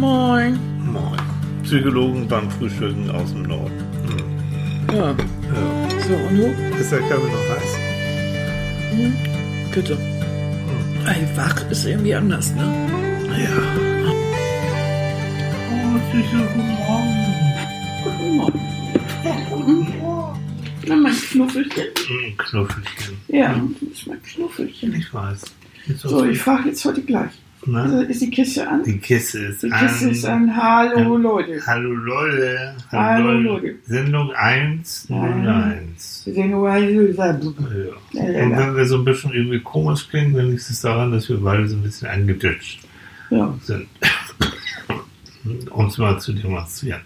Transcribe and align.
Moin. 0.00 0.58
Moin. 0.82 1.20
Psychologen 1.62 2.26
beim 2.26 2.50
Frühstücken 2.52 3.10
aus 3.10 3.32
dem 3.34 3.42
Norden. 3.42 3.84
Hm. 4.08 4.96
Ja. 4.96 5.10
Ja. 5.10 5.16
So, 6.08 6.14
und 6.14 6.38
du? 6.38 6.46
Ist 6.80 6.90
der 6.90 7.00
Kaffee 7.00 7.30
noch 7.30 7.48
heiß? 7.50 7.76
Hm? 8.92 9.14
Bitte. 9.74 9.98
Hm. 9.98 11.06
Ey, 11.06 11.36
wach 11.36 11.70
ist 11.70 11.84
irgendwie 11.84 12.14
anders, 12.14 12.50
ne? 12.54 12.62
Ja. 13.28 13.50
Oh, 15.70 15.98
süßer 16.12 16.46
Guten 16.54 16.76
Morgen. 16.78 17.20
Guten 19.50 19.98
Morgen. 19.98 20.40
Na, 20.86 20.96
mein 20.96 21.12
Knuffelchen. 21.12 21.84
Hm, 22.08 22.38
Knuffelchen. 22.38 23.18
Ja, 23.28 23.54
das 23.82 23.90
ist 23.92 24.06
mein 24.06 24.22
Knuffelchen. 24.22 24.94
Ich 24.94 25.12
weiß. 25.12 25.42
So, 25.98 26.24
ich 26.24 26.38
frage 26.38 26.70
jetzt 26.70 26.82
heute 26.86 27.02
gleich. 27.02 27.32
Na? 27.66 27.82
Also, 27.82 28.00
ist 28.02 28.22
die 28.22 28.30
Kiste 28.30 28.66
an? 28.66 28.82
Die 28.84 28.98
Kiste 28.98 29.38
ist 29.38 29.62
Die 29.62 29.70
an. 29.70 29.86
Kiste 29.86 30.10
ist 30.10 30.24
an. 30.24 30.56
Hallo, 30.56 30.98
Ja. 30.98 31.22
Leute. 31.22 31.60
Hallo 31.66 31.90
Leute. 31.92 32.74
Hallo, 32.90 33.32
Leute. 33.32 33.74
Sendung 33.86 34.32
101. 34.34 36.22
Wir 36.24 36.34
sehen 36.34 36.50
nur, 36.50 36.68
also, 36.70 37.54
Ja. 38.12 38.22
Und 38.22 38.56
wenn 38.56 38.76
wir 38.76 38.84
so 38.86 38.96
ein 38.98 39.04
bisschen 39.04 39.32
irgendwie 39.32 39.60
komisch 39.60 40.08
klingen, 40.08 40.34
dann 40.34 40.50
liegt 40.50 40.62
es 40.62 40.80
daran, 40.80 41.12
dass 41.12 41.28
wir 41.28 41.36
beide 41.38 41.68
so 41.68 41.76
ein 41.76 41.82
bisschen 41.82 42.08
angeditscht 42.08 42.80
ja. 43.30 43.54
sind. 43.62 43.86
um 45.70 45.86
es 45.86 45.98
mal 45.98 46.18
zu 46.18 46.32
demonstrieren. 46.32 47.00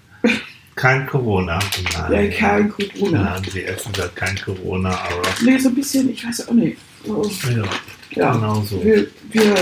Kein 0.76 1.06
Corona. 1.06 1.58
ja, 1.92 2.08
Nein. 2.10 2.30
kein 2.32 2.68
Corona. 2.68 3.22
Nein, 3.22 3.42
die 3.54 3.64
essen 3.64 3.92
da 3.92 4.08
kein 4.14 4.36
Corona, 4.36 4.90
aber 4.90 5.22
Nee, 5.44 5.56
so 5.58 5.68
ein 5.68 5.74
bisschen, 5.74 6.10
ich 6.10 6.26
weiß 6.26 6.48
auch 6.48 6.52
nicht. 6.54 6.78
So, 7.04 7.22
ja, 7.50 7.62
ja. 8.10 8.32
genau 8.32 8.60
so. 8.62 8.82
Wir, 8.84 9.06
wir, 9.30 9.54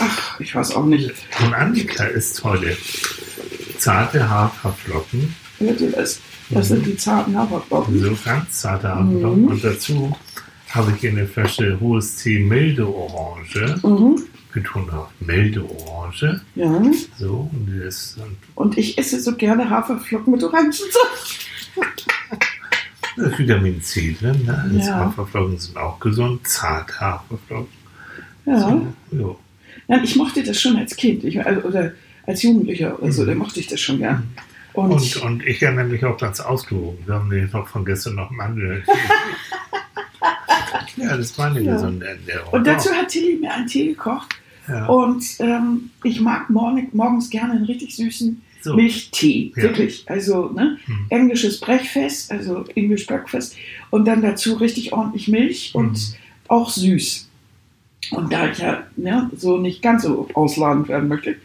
ach, 0.00 0.40
ich 0.40 0.54
weiß 0.54 0.72
auch 0.76 0.84
nicht. 0.86 1.10
Und 1.44 1.54
Annika 1.54 2.04
isst 2.04 2.42
heute 2.44 2.76
zarte 3.78 4.28
Haferflocken, 4.28 5.34
das? 5.92 6.20
Das 6.50 6.68
sind 6.68 6.84
die 6.86 6.96
zarten 6.96 7.36
Haferflocken. 7.36 7.98
so 8.00 8.16
ganz 8.24 8.50
zarte 8.60 8.88
Haferflocken. 8.88 9.42
Mhm. 9.42 9.48
Und 9.48 9.64
dazu 9.64 10.16
habe 10.70 10.92
ich 10.96 11.06
eine 11.08 11.26
Flasche 11.26 11.78
hohes 11.80 12.16
Tee 12.16 12.38
milde 12.40 12.86
Orange, 12.86 13.76
Mhm. 13.82 14.22
betont 14.52 14.92
auf 14.92 15.08
milde 15.20 15.64
Orange. 15.86 16.40
Ja. 16.54 16.82
So, 17.18 17.50
und 17.52 17.68
ist 17.82 18.18
und 18.18 18.36
Und 18.54 18.78
ich 18.78 18.98
esse 18.98 19.20
so 19.20 19.34
gerne 19.36 19.68
Haferflocken 19.70 20.32
mit 20.32 20.42
Orangensaft. 20.42 21.46
da 23.16 23.24
ist 23.26 23.38
Vitamin 23.38 23.82
C 23.82 24.16
drin. 24.18 24.44
Ne? 24.44 24.58
Also 24.64 24.78
Ja. 24.78 24.94
Haferflocken 24.96 25.58
sind 25.58 25.76
auch 25.76 25.98
gesund, 26.00 26.46
zarte 26.46 27.00
Haferflocken. 27.00 27.68
Ja. 28.46 28.80
So. 29.10 29.38
Nein, 29.88 30.04
ich 30.04 30.16
mochte 30.16 30.42
das 30.42 30.60
schon 30.60 30.76
als 30.76 30.96
Kind. 30.96 31.24
Ich, 31.24 31.44
also, 31.44 31.62
oder 31.68 31.92
als 32.26 32.42
Jugendlicher 32.42 33.00
oder 33.02 33.12
so, 33.12 33.22
Mhm. 33.22 33.26
da 33.26 33.34
mochte 33.34 33.60
ich 33.60 33.66
das 33.66 33.80
schon 33.80 33.98
gern. 33.98 34.28
Und, 34.74 34.90
Und, 34.92 35.16
und 35.22 35.46
ich 35.46 35.60
erinnere 35.62 35.84
mich 35.86 36.04
auch 36.04 36.16
ganz 36.16 36.40
ausgewogen. 36.40 36.98
Wir 37.04 37.14
haben 37.14 37.28
nämlich 37.28 37.52
noch 37.52 37.68
von 37.68 37.84
gestern 37.84 38.14
noch 38.14 38.30
Mandel. 38.30 38.82
ja, 40.96 41.16
das 41.16 41.36
war 41.38 41.46
eine 41.48 41.60
Ja. 41.60 41.74
gesunde 41.74 42.06
Ernährung. 42.06 42.52
und 42.52 42.66
dazu 42.66 42.90
hat 42.92 43.08
Tilly 43.08 43.38
mir 43.40 43.52
einen 43.52 43.66
Tee 43.66 43.88
gekocht. 43.88 44.34
ja. 44.68 44.86
Und 44.86 45.24
ähm, 45.40 45.90
ich 46.04 46.20
mag 46.20 46.48
morgen, 46.50 46.88
morgens 46.92 47.30
gerne 47.30 47.54
einen 47.54 47.64
richtig 47.64 47.96
süßen 47.96 48.40
so. 48.62 48.74
Milchtee. 48.74 49.52
Ja. 49.56 49.62
Wirklich. 49.64 50.04
Also 50.08 50.50
ne? 50.50 50.78
Hm. 50.86 51.06
englisches 51.10 51.58
Brechfest, 51.60 52.30
also 52.30 52.64
English 52.76 53.06
Breakfast. 53.06 53.56
Und 53.90 54.06
dann 54.06 54.22
dazu 54.22 54.54
richtig 54.54 54.92
ordentlich 54.92 55.28
Milch 55.28 55.72
und 55.74 55.92
Mhm. 55.92 56.14
auch 56.48 56.70
süß. 56.70 57.28
Und 58.10 58.32
da 58.32 58.48
ich 58.50 58.58
ja 58.58 58.82
ne, 58.96 59.30
so 59.36 59.56
nicht 59.58 59.80
ganz 59.82 60.02
so 60.02 60.28
ausladend 60.34 60.88
werden 60.88 61.08
möchte, 61.08 61.36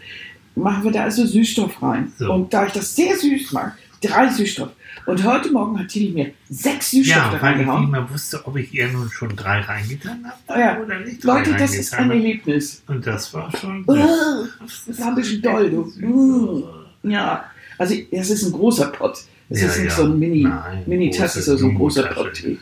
machen 0.56 0.84
wir 0.84 0.92
da 0.92 1.04
also 1.04 1.26
Süßstoff 1.26 1.82
rein. 1.82 2.12
So. 2.18 2.34
Und 2.34 2.54
da 2.54 2.66
ich 2.66 2.74
das 2.74 2.96
sehr 2.96 3.16
süß 3.16 3.52
mag, 3.54 3.78
drei 4.02 4.28
Süßstoff. 4.30 4.70
Und 5.06 5.24
heute 5.24 5.52
Morgen 5.52 5.80
hat 5.80 5.88
Tilly 5.88 6.12
mir 6.12 6.32
sechs 6.50 6.92
Süßstoffe 6.92 7.16
Ja, 7.18 7.30
da 7.32 7.42
weil 7.42 7.52
ich 7.54 7.58
nicht 7.60 7.68
reingehauen. 7.70 7.92
mehr 7.92 8.10
wusste, 8.10 8.42
ob 8.46 8.58
ich 8.58 8.74
ihr 8.74 8.90
nun 8.90 9.10
schon 9.10 9.34
drei 9.38 9.62
reingetan 9.62 10.26
habe 10.26 10.36
Oh 10.48 10.60
ja. 10.60 10.78
oder 10.82 11.00
nicht 11.00 11.24
Leute, 11.24 11.54
das 11.54 11.76
ist 11.76 11.94
ein. 11.94 12.12
Erlebnis. 12.12 12.84
Und 12.88 13.06
das 13.08 13.34
war 13.34 13.50
schon 13.56 13.86
Uh, 13.88 13.94
so. 13.96 14.48
das 14.88 15.00
war 15.00 15.08
ein 15.10 15.16
bisschen 15.16 15.42
doll, 15.42 15.70
du. 15.70 15.94
Uh, 16.06 16.64
ja, 17.04 17.46
also 17.78 17.96
es 18.12 18.30
ist 18.32 18.44
ein 18.44 18.52
großer 18.52 18.88
Pott. 18.88 19.20
Es 19.50 19.62
Ja, 19.62 19.68
ist 19.68 19.78
nicht 19.80 19.90
ja. 19.92 19.96
so 19.96 20.04
ein 20.04 20.20
Mini, 20.20 20.46
Mini-Tasse, 20.88 21.40
große 21.40 21.58
so, 21.58 21.68
ein 21.68 21.76
großer 21.76 22.04
Pott. 22.08 22.44
ja. 22.44 22.58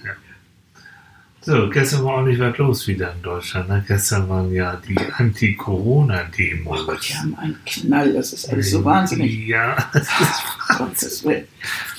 So, 1.46 1.70
gestern 1.70 2.04
war 2.04 2.16
auch 2.16 2.26
nicht 2.26 2.40
was 2.40 2.58
los 2.58 2.88
wieder 2.88 3.14
in 3.14 3.22
Deutschland. 3.22 3.70
Ne? 3.70 3.84
Gestern 3.88 4.28
waren 4.30 4.52
ja 4.52 4.82
die 4.88 4.98
Anti-Corona-Demos. 5.18 6.82
Oh 6.82 6.86
Gott, 6.88 7.08
die 7.08 7.14
haben 7.16 7.36
einen 7.38 7.60
Knall, 7.66 8.14
das 8.14 8.34
ist 8.34 8.50
alles 8.50 8.72
so 8.72 8.84
wahnsinnig. 8.84 9.48
Ja, 9.48 9.78
das 9.94 10.04
ist 10.04 10.78
Gottes 10.78 11.24
Willen. 11.24 11.48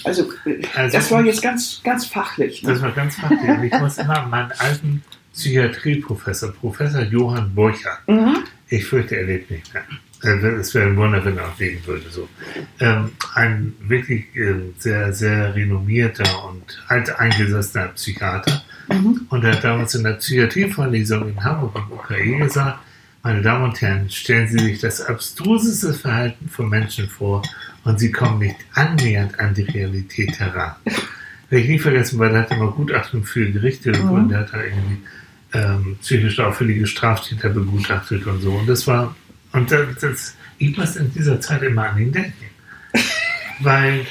Also, 0.05 0.29
Also- 0.75 0.97
das 0.99 1.11
war 1.13 1.25
jetzt 1.25 1.43
ganz, 1.43 1.81
ganz 1.85 2.07
fachlich. 2.07 2.63
Das 2.63 2.79
Ne? 2.81 2.87
war 2.87 2.93
ganz 2.93 3.15
fachlich. 3.17 3.73
Ich 3.73 3.81
muss 3.81 3.99
immer 3.99 4.23
an 4.23 4.31
meinen 4.31 4.53
alten 4.59 5.03
Psychiatrieprofessor, 5.33 6.53
Professor 6.53 7.03
Johann 7.03 7.55
Burchardt, 7.55 8.07
Mhm. 8.09 8.39
ich 8.69 8.85
fürchte, 8.85 9.17
er 9.17 9.25
lebt 9.27 9.51
nicht 9.51 9.73
mehr. 9.73 9.85
Äh, 10.25 10.47
Es 10.59 10.75
wäre 10.75 10.87
ein 10.89 10.97
Wunder, 10.97 11.25
wenn 11.25 11.37
er 11.37 11.47
noch 11.47 11.59
leben 11.59 11.81
würde. 11.87 12.09
So. 12.11 12.29
Ähm, 12.81 13.13
ein 13.35 13.75
wirklich 13.81 14.25
äh, 14.35 14.55
sehr, 14.79 15.13
sehr 15.13 15.55
renommierter 15.55 16.45
und 16.49 16.83
alteingesessener 16.89 17.89
Psychiater. 17.89 18.63
Mhm. 18.89 19.27
Und 19.31 19.45
er 19.45 19.53
hat 19.57 19.65
damals 19.65 19.95
in 19.95 20.05
der 20.05 20.13
Psychiatrievorlesung 20.13 21.29
in 21.29 21.43
Hamburg 21.45 21.77
im 21.77 21.93
UKE 21.93 22.39
gesagt, 22.45 22.79
meine 23.23 23.43
Damen 23.43 23.65
und 23.65 23.81
Herren, 23.81 24.09
stellen 24.11 24.47
Sie 24.49 24.59
sich 24.59 24.79
das 24.81 25.01
abstruseste 25.01 25.93
Verhalten 25.93 26.49
von 26.49 26.69
Menschen 26.69 27.09
vor 27.09 27.43
und 27.85 27.99
Sie 27.99 28.13
kommen 28.13 28.39
nicht 28.39 28.57
annähernd 28.75 29.39
an 29.41 29.53
die 29.55 29.63
Realität 29.63 30.39
heran. 30.39 30.73
Werde 31.51 31.63
ich 31.65 31.69
nie 31.69 31.79
vergessen, 31.79 32.19
weil 32.21 32.33
er 32.35 32.43
hat 32.43 32.53
immer 32.53 32.71
Gutachten 32.71 33.25
für 33.25 33.51
Gerichte 33.51 33.91
Mhm. 33.93 34.11
und 34.11 34.29
der 34.29 34.41
hat 34.41 34.53
da 34.53 34.63
irgendwie 34.63 34.99
ähm, 35.53 35.97
psychisch 36.03 36.39
auffällige 36.41 36.87
Straftäter 36.87 37.49
begutachtet 37.51 38.27
und 38.27 38.41
so. 38.43 38.53
Und 38.53 38.69
das 38.69 38.87
war, 38.87 39.15
und 39.53 39.71
das, 39.71 39.87
das 40.01 40.35
ich 40.59 40.77
muss 40.77 40.97
in 40.97 41.13
dieser 41.13 41.41
Zeit 41.41 41.63
immer 41.63 41.89
an 41.91 41.99
ihn 41.99 42.13
denken. 42.13 42.33
Weil 43.61 44.07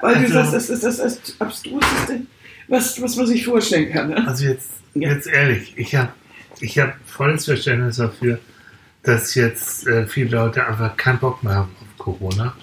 Weil 0.00 0.14
du 0.14 0.20
Also- 0.20 0.32
sagst, 0.52 0.54
das 0.54 0.70
ist 0.70 0.84
das, 0.84 0.96
das 0.98 1.40
Abstruseste, 1.40 2.20
was, 2.68 3.00
was 3.02 3.16
man 3.16 3.26
sich 3.26 3.44
vorstellen 3.44 3.90
kann. 3.92 4.08
Ne? 4.10 4.26
Also 4.26 4.44
jetzt, 4.46 4.70
Ja. 4.94 5.10
jetzt 5.10 5.26
ehrlich, 5.26 5.74
ich 5.76 5.94
habe 5.94 6.12
ich 6.60 6.78
hab 6.78 6.94
volles 7.06 7.44
Verständnis 7.44 7.96
dafür, 7.96 8.38
dass 9.02 9.34
jetzt 9.34 9.86
äh, 9.86 10.06
viele 10.06 10.30
Leute 10.36 10.66
einfach 10.66 10.96
keinen 10.96 11.18
Bock 11.18 11.42
mehr 11.42 11.54
haben 11.54 11.70
auf 11.80 11.98
Corona, 11.98 12.54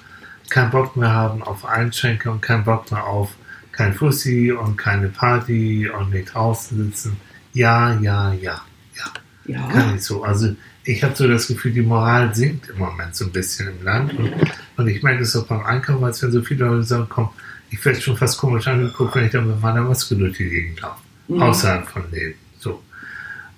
keinen 0.49 0.69
Bock 0.71 0.95
mehr 0.97 1.11
haben 1.11 1.41
auf 1.43 1.66
Einschränkungen, 1.66 2.41
keinen 2.41 2.63
Bock 2.66 2.91
mehr 2.91 3.03
auf 3.05 3.31
kein 3.71 3.93
Fussi 3.93 4.51
und 4.51 4.77
keine 4.77 5.09
Party 5.09 5.89
und 5.89 6.11
nicht 6.11 6.33
draußen 6.33 6.77
sitzen. 6.85 7.17
Ja, 7.53 7.93
ja, 7.99 8.33
ja, 8.33 8.61
ja, 8.95 9.03
Ja. 9.45 9.67
kann 9.69 9.95
ich 9.95 10.03
so. 10.03 10.23
Also 10.23 10.55
ich 10.83 11.03
habe 11.03 11.16
so 11.16 11.27
das 11.27 11.47
Gefühl, 11.47 11.72
die 11.73 11.81
Moral 11.81 12.33
sinkt 12.35 12.69
im 12.69 12.77
Moment 12.77 13.16
so 13.16 13.25
ein 13.25 13.31
bisschen 13.31 13.67
im 13.69 13.83
Land 13.83 14.13
und, 14.13 14.31
und 14.77 14.87
ich 14.87 15.01
merke 15.03 15.23
es 15.23 15.35
auch 15.35 15.47
beim 15.47 15.63
Einkaufen, 15.66 16.03
als 16.03 16.22
wenn 16.22 16.31
so 16.31 16.41
viele 16.41 16.66
Leute 16.66 16.83
sagen, 16.83 17.07
komm, 17.09 17.29
ich 17.75 17.86
werde 17.86 18.02
schon 18.02 18.18
fast 18.18 18.38
komisch 18.38 18.68
angeguckt, 18.68 19.16
wenn 19.16 19.25
ich 19.25 19.31
dann 19.31 19.47
mit 19.47 19.62
meiner 19.62 19.81
Maske 19.81 20.16
durch 20.16 20.38
die 20.38 20.50
Gegend 20.50 20.81
laufe 20.81 21.02
Mhm. 21.28 21.41
außerhalb 21.41 21.88
von 21.88 22.03
Leben. 22.12 22.36
So. 22.59 22.84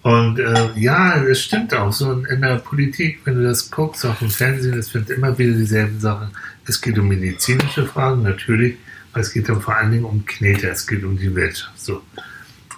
Und 0.01 0.39
äh, 0.39 0.69
ja, 0.75 1.21
es 1.23 1.43
stimmt 1.43 1.73
auch. 1.73 1.91
So 1.91 2.13
in, 2.13 2.25
in 2.25 2.41
der 2.41 2.55
Politik, 2.57 3.19
wenn 3.25 3.35
du 3.35 3.43
das 3.43 3.69
guckst, 3.69 4.05
auch 4.05 4.21
im 4.21 4.29
Fernsehen, 4.29 4.77
es 4.79 4.87
sind 4.87 5.09
immer 5.09 5.37
wieder 5.37 5.53
dieselben 5.53 5.99
Sachen. 5.99 6.29
Es 6.65 6.81
geht 6.81 6.97
um 6.97 7.09
medizinische 7.09 7.85
Fragen, 7.85 8.23
natürlich, 8.23 8.77
aber 9.11 9.21
es 9.21 9.33
geht 9.33 9.49
dann 9.49 9.61
vor 9.61 9.75
allen 9.75 9.91
Dingen 9.91 10.05
um 10.05 10.25
Knete, 10.25 10.69
es 10.69 10.87
geht 10.87 11.03
um 11.03 11.17
die 11.17 11.33
Wirtschaft. 11.35 11.77
So. 11.79 12.01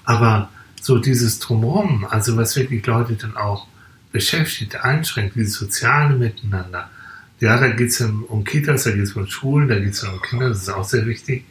Aber 0.06 0.50
so 0.82 0.98
dieses 0.98 1.38
Drumherum, 1.40 2.06
also 2.10 2.36
was 2.36 2.56
wirklich 2.56 2.84
Leute 2.86 3.14
dann 3.14 3.38
auch 3.38 3.68
beschäftigt, 4.12 4.76
einschränkt, 4.84 5.36
dieses 5.36 5.54
soziale 5.54 6.16
Miteinander. 6.16 6.90
Ja, 7.40 7.58
da 7.58 7.70
geht 7.70 7.90
es 7.90 8.02
um 8.02 8.44
Kitas, 8.44 8.84
da 8.84 8.92
geht 8.92 9.04
es 9.04 9.14
um 9.14 9.26
Schulen, 9.28 9.70
da 9.70 9.80
geht 9.80 9.94
es 9.94 10.04
um 10.04 10.22
Kinder, 10.22 10.50
das 10.50 10.64
ist 10.64 10.70
auch 10.70 10.84
sehr 10.84 11.06
wichtig. 11.06 11.46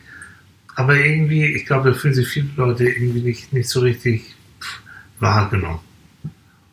Aber 0.75 0.97
irgendwie, 0.97 1.45
ich 1.45 1.67
glaube, 1.67 1.91
da 1.91 1.97
fühlen 1.97 2.15
sich 2.15 2.29
viele 2.29 2.51
Leute 2.57 2.89
irgendwie 2.89 3.23
nicht, 3.23 3.53
nicht 3.53 3.69
so 3.69 3.81
richtig 3.81 4.35
wahrgenommen. 5.19 5.81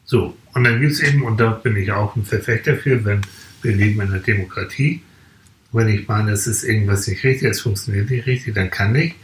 So, 0.04 0.38
und 0.54 0.64
dann 0.64 0.80
gibt 0.80 0.94
es 0.94 1.00
eben, 1.00 1.24
und 1.24 1.40
da 1.40 1.52
bin 1.52 1.76
ich 1.76 1.92
auch 1.92 2.16
ein 2.16 2.24
Verfechter 2.24 2.76
für, 2.76 3.04
wenn 3.06 3.22
wir 3.62 3.76
leben 3.76 4.02
in 4.02 4.10
einer 4.10 4.20
Demokratie, 4.20 5.02
wenn 5.72 5.90
ich 5.90 6.08
meine, 6.08 6.32
es 6.32 6.46
ist 6.46 6.64
irgendwas 6.64 7.08
nicht 7.08 7.24
richtig, 7.24 7.50
es 7.50 7.62
funktioniert 7.62 8.10
nicht 8.10 8.28
richtig, 8.28 8.54
dann 8.54 8.70
kann 8.70 8.96
ich 8.96 9.16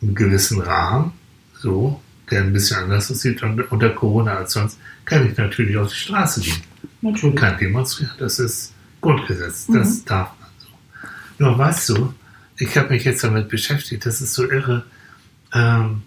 im 0.00 0.14
gewissen 0.14 0.60
Rahmen, 0.60 1.12
so, 1.54 2.00
der 2.30 2.42
ein 2.42 2.52
bisschen 2.52 2.78
anders 2.78 3.10
aussieht 3.10 3.42
und 3.42 3.60
unter 3.70 3.90
Corona 3.90 4.38
als 4.38 4.52
sonst, 4.52 4.78
kann 5.04 5.30
ich 5.30 5.36
natürlich 5.36 5.76
auf 5.76 5.90
die 5.90 5.98
Straße 5.98 6.40
gehen 6.40 6.62
und 7.02 7.12
Natürlich. 7.12 7.36
kann 7.36 7.58
demonstrieren. 7.58 8.12
Das 8.18 8.38
ist 8.38 8.72
Grundgesetz, 9.00 9.66
das 9.66 10.04
darf 10.04 10.30
man 10.40 10.50
so. 10.58 10.68
Nur 11.38 11.58
weißt 11.58 11.88
du, 11.90 12.14
ich 12.58 12.76
habe 12.76 12.90
mich 12.90 13.04
jetzt 13.04 13.24
damit 13.24 13.48
beschäftigt, 13.48 14.04
das 14.04 14.20
ist 14.20 14.34
so 14.34 14.50
irre, 14.50 14.84
ähm, 15.54 16.02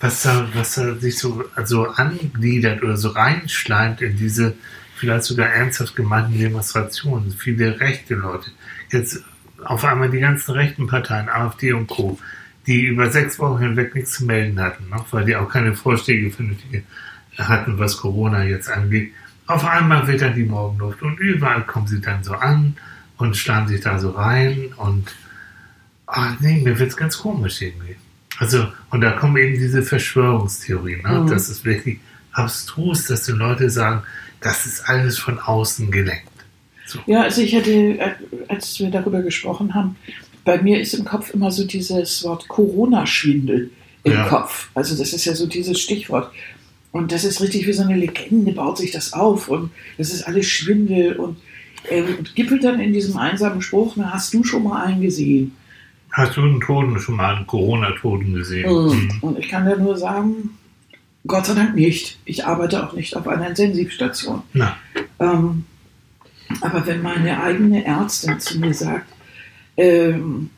was 0.00 0.22
da, 0.22 0.48
was 0.54 0.76
da 0.76 0.94
sich 0.94 1.18
so 1.18 1.44
also 1.56 1.88
angliedert 1.88 2.82
oder 2.82 2.96
so 2.96 3.08
reinschleimt 3.08 4.00
in 4.00 4.16
diese 4.16 4.54
vielleicht 4.98 5.24
sogar 5.24 5.48
ernsthaft 5.48 5.96
gemeinten 5.96 6.38
Demonstrationen, 6.38 7.32
viele 7.32 7.80
rechte 7.80 8.14
Leute, 8.14 8.50
jetzt 8.90 9.22
auf 9.64 9.84
einmal 9.84 10.10
die 10.10 10.20
ganzen 10.20 10.52
rechten 10.52 10.86
Parteien, 10.86 11.28
AfD 11.28 11.72
und 11.72 11.86
Co., 11.86 12.18
die 12.66 12.82
über 12.82 13.10
sechs 13.10 13.38
Wochen 13.38 13.60
hinweg 13.60 13.94
nichts 13.94 14.12
zu 14.12 14.24
melden 14.24 14.60
hatten, 14.60 14.88
ne? 14.90 15.02
weil 15.10 15.24
die 15.24 15.36
auch 15.36 15.48
keine 15.48 15.74
Vorschläge 15.74 16.30
vernünftige 16.30 16.82
hatten, 17.38 17.78
was 17.78 17.96
Corona 17.96 18.44
jetzt 18.44 18.68
angeht. 18.68 19.12
Auf 19.48 19.64
einmal 19.64 20.06
wird 20.06 20.20
dann 20.20 20.34
die 20.34 20.44
Morgenluft 20.44 21.02
und 21.02 21.18
überall 21.18 21.62
kommen 21.62 21.86
sie 21.86 22.00
dann 22.00 22.22
so 22.22 22.34
an 22.34 22.76
und 23.16 23.36
schlagen 23.36 23.66
sich 23.66 23.80
da 23.80 23.98
so 23.98 24.10
rein 24.10 24.72
und 24.76 25.14
ach 26.06 26.38
nee, 26.40 26.60
mir 26.60 26.78
wird 26.78 26.90
es 26.90 26.96
ganz 26.96 27.18
komisch 27.18 27.62
irgendwie. 27.62 27.96
Also, 28.38 28.68
und 28.90 29.00
da 29.00 29.12
kommen 29.12 29.36
eben 29.38 29.54
diese 29.54 29.82
Verschwörungstheorien. 29.82 31.02
Ne? 31.02 31.20
Mhm. 31.20 31.26
Das 31.28 31.48
ist 31.48 31.64
wirklich 31.64 31.98
abstrus, 32.32 33.06
dass 33.06 33.24
die 33.24 33.32
Leute 33.32 33.70
sagen, 33.70 34.02
das 34.40 34.66
ist 34.66 34.88
alles 34.88 35.18
von 35.18 35.38
außen 35.38 35.90
gelenkt. 35.90 36.28
So. 36.86 37.00
Ja, 37.06 37.22
also 37.22 37.40
ich 37.40 37.54
hatte, 37.54 38.16
als 38.48 38.78
wir 38.78 38.90
darüber 38.90 39.22
gesprochen 39.22 39.74
haben, 39.74 39.96
bei 40.44 40.60
mir 40.62 40.80
ist 40.80 40.94
im 40.94 41.04
Kopf 41.04 41.34
immer 41.34 41.50
so 41.50 41.64
dieses 41.64 42.22
Wort 42.24 42.48
Corona-Schwindel 42.48 43.70
im 44.04 44.12
ja. 44.12 44.28
Kopf. 44.28 44.68
Also 44.74 44.96
das 44.96 45.12
ist 45.12 45.24
ja 45.24 45.34
so 45.34 45.46
dieses 45.46 45.80
Stichwort. 45.80 46.30
Und 46.92 47.12
das 47.12 47.24
ist 47.24 47.40
richtig 47.40 47.66
wie 47.66 47.72
so 47.72 47.82
eine 47.82 47.96
Legende, 47.96 48.52
baut 48.52 48.78
sich 48.78 48.90
das 48.90 49.12
auf 49.12 49.48
und 49.48 49.70
das 49.98 50.10
ist 50.12 50.22
alles 50.22 50.46
Schwindel 50.46 51.16
und 51.16 51.36
äh, 51.90 52.02
gippelt 52.34 52.64
dann 52.64 52.80
in 52.80 52.92
diesem 52.92 53.16
einsamen 53.16 53.62
Spruch, 53.62 53.94
na, 53.96 54.12
hast 54.12 54.32
du 54.32 54.42
schon 54.42 54.64
mal 54.64 54.84
einen 54.84 55.02
gesehen? 55.02 55.52
Hast 56.10 56.36
du 56.36 56.42
einen 56.42 56.60
Toten 56.60 56.98
schon 56.98 57.16
mal 57.16 57.36
einen 57.36 57.46
Corona-Toten 57.46 58.32
gesehen? 58.32 58.70
Mhm. 58.70 59.10
Und 59.20 59.38
ich 59.38 59.48
kann 59.48 59.66
da 59.66 59.76
nur 59.76 59.96
sagen, 59.96 60.50
Gott 61.26 61.46
sei 61.46 61.54
Dank 61.54 61.74
nicht. 61.74 62.18
Ich 62.24 62.46
arbeite 62.46 62.84
auch 62.86 62.94
nicht 62.94 63.14
auf 63.16 63.28
einer 63.28 63.48
Intensivstation. 63.48 64.42
Ähm, 65.20 65.64
aber 66.62 66.86
wenn 66.86 67.02
meine 67.02 67.42
eigene 67.42 67.84
Ärztin 67.84 68.40
zu 68.40 68.58
mir 68.58 68.72
sagt, 68.72 69.12
ähm, 69.76 70.50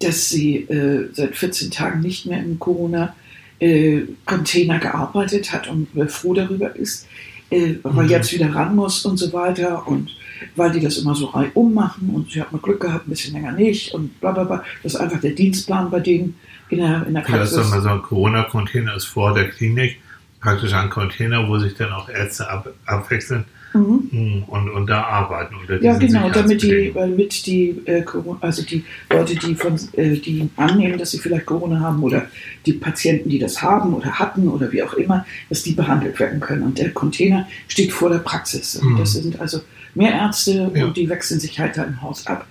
dass 0.00 0.28
sie 0.28 0.56
äh, 0.56 1.08
seit 1.12 1.36
14 1.36 1.70
Tagen 1.70 2.00
nicht 2.00 2.26
mehr 2.26 2.40
im 2.40 2.58
Corona-Container 2.58 3.14
äh, 3.62 4.06
gearbeitet 4.26 5.52
hat 5.52 5.68
und 5.68 5.88
froh 6.10 6.34
darüber 6.34 6.74
ist, 6.74 7.06
äh, 7.50 7.74
weil 7.82 8.04
mhm. 8.04 8.10
jetzt 8.10 8.32
wieder 8.32 8.52
ran 8.54 8.74
muss 8.74 9.04
und 9.04 9.16
so 9.16 9.32
weiter 9.32 9.86
und 9.86 10.10
weil 10.56 10.72
die 10.72 10.80
das 10.80 10.98
immer 10.98 11.14
so 11.14 11.26
reihum 11.26 11.72
machen 11.72 12.10
und 12.12 12.32
sie 12.32 12.40
hat 12.40 12.50
mal 12.50 12.58
Glück 12.58 12.80
gehabt, 12.80 13.06
ein 13.06 13.10
bisschen 13.10 13.34
länger 13.34 13.52
nicht 13.52 13.94
und 13.94 14.20
bla 14.20 14.32
bla 14.32 14.44
bla. 14.44 14.64
Das 14.82 14.94
ist 14.94 15.00
einfach 15.00 15.20
der 15.20 15.30
Dienstplan 15.30 15.90
bei 15.90 16.00
denen 16.00 16.34
in 16.70 16.78
der, 16.78 17.06
in 17.06 17.14
der 17.14 17.20
Praxis. 17.20 17.56
Ja, 17.56 17.64
mal 17.64 17.82
so 17.82 17.88
ein 17.90 18.02
Corona-Container 18.02 18.96
ist 18.96 19.04
vor 19.04 19.34
der 19.34 19.50
Klinik 19.50 20.00
praktisch 20.40 20.72
ein 20.72 20.90
Container, 20.90 21.46
wo 21.46 21.58
sich 21.58 21.74
dann 21.74 21.92
auch 21.92 22.08
Ärzte 22.08 22.50
ab, 22.50 22.68
abwechseln 22.86 23.44
Mhm. 23.74 24.08
Hm, 24.10 24.42
und, 24.46 24.70
und 24.70 24.86
da 24.86 25.02
arbeiten 25.02 25.54
unter 25.54 25.82
Ja, 25.82 25.96
genau, 25.96 26.28
damit 26.30 26.62
die, 26.62 26.92
damit 26.94 27.46
die, 27.46 27.70
äh, 27.86 28.04
also 28.40 28.62
die 28.64 28.84
Leute, 29.10 29.34
die, 29.34 29.54
von, 29.54 29.78
äh, 29.92 30.16
die 30.16 30.48
annehmen, 30.56 30.98
dass 30.98 31.12
sie 31.12 31.18
vielleicht 31.18 31.46
Corona 31.46 31.80
haben 31.80 32.02
oder 32.02 32.26
die 32.66 32.74
Patienten, 32.74 33.28
die 33.28 33.38
das 33.38 33.62
haben 33.62 33.94
oder 33.94 34.18
hatten 34.18 34.48
oder 34.48 34.70
wie 34.72 34.82
auch 34.82 34.94
immer, 34.94 35.24
dass 35.48 35.62
die 35.62 35.72
behandelt 35.72 36.18
werden 36.20 36.40
können. 36.40 36.62
Und 36.62 36.78
der 36.78 36.90
Container 36.92 37.48
steht 37.68 37.92
vor 37.92 38.10
der 38.10 38.18
Praxis. 38.18 38.80
Mhm. 38.82 38.98
das 38.98 39.12
sind 39.12 39.40
also 39.40 39.60
mehr 39.94 40.12
Ärzte 40.12 40.70
ja. 40.74 40.84
und 40.84 40.96
die 40.96 41.08
wechseln 41.08 41.40
sich 41.40 41.58
halt 41.58 41.76
da 41.76 41.84
im 41.84 42.00
Haus 42.02 42.26
ab. 42.26 42.46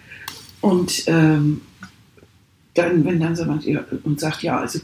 Und 0.61 1.03
ähm, 1.07 1.61
dann, 2.73 3.03
wenn 3.05 3.19
dann 3.19 3.35
jemand 3.35 3.65
und 4.03 4.19
sagt, 4.19 4.43
ja, 4.43 4.59
also 4.59 4.79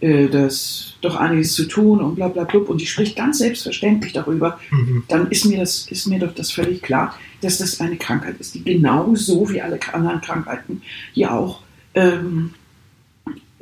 äh, 0.00 0.28
das 0.28 0.94
doch 1.02 1.16
einiges 1.16 1.54
zu 1.54 1.64
tun 1.64 2.00
und 2.00 2.14
bla 2.14 2.28
bla 2.28 2.44
bla 2.44 2.60
und 2.60 2.80
die 2.80 2.86
spricht 2.86 3.16
ganz 3.16 3.38
selbstverständlich 3.38 4.12
darüber, 4.12 4.58
mhm. 4.70 5.04
dann 5.08 5.30
ist 5.30 5.44
mir, 5.44 5.58
das, 5.58 5.86
ist 5.90 6.06
mir 6.06 6.18
doch 6.18 6.34
das 6.34 6.50
völlig 6.50 6.82
klar, 6.82 7.18
dass 7.40 7.58
das 7.58 7.80
eine 7.80 7.96
Krankheit 7.96 8.36
ist, 8.38 8.54
die 8.54 8.64
genauso 8.64 9.50
wie 9.50 9.60
alle 9.60 9.78
anderen 9.92 10.20
Krankheiten 10.20 10.82
hier 11.12 11.32
auch 11.32 11.60
ähm, 11.94 12.54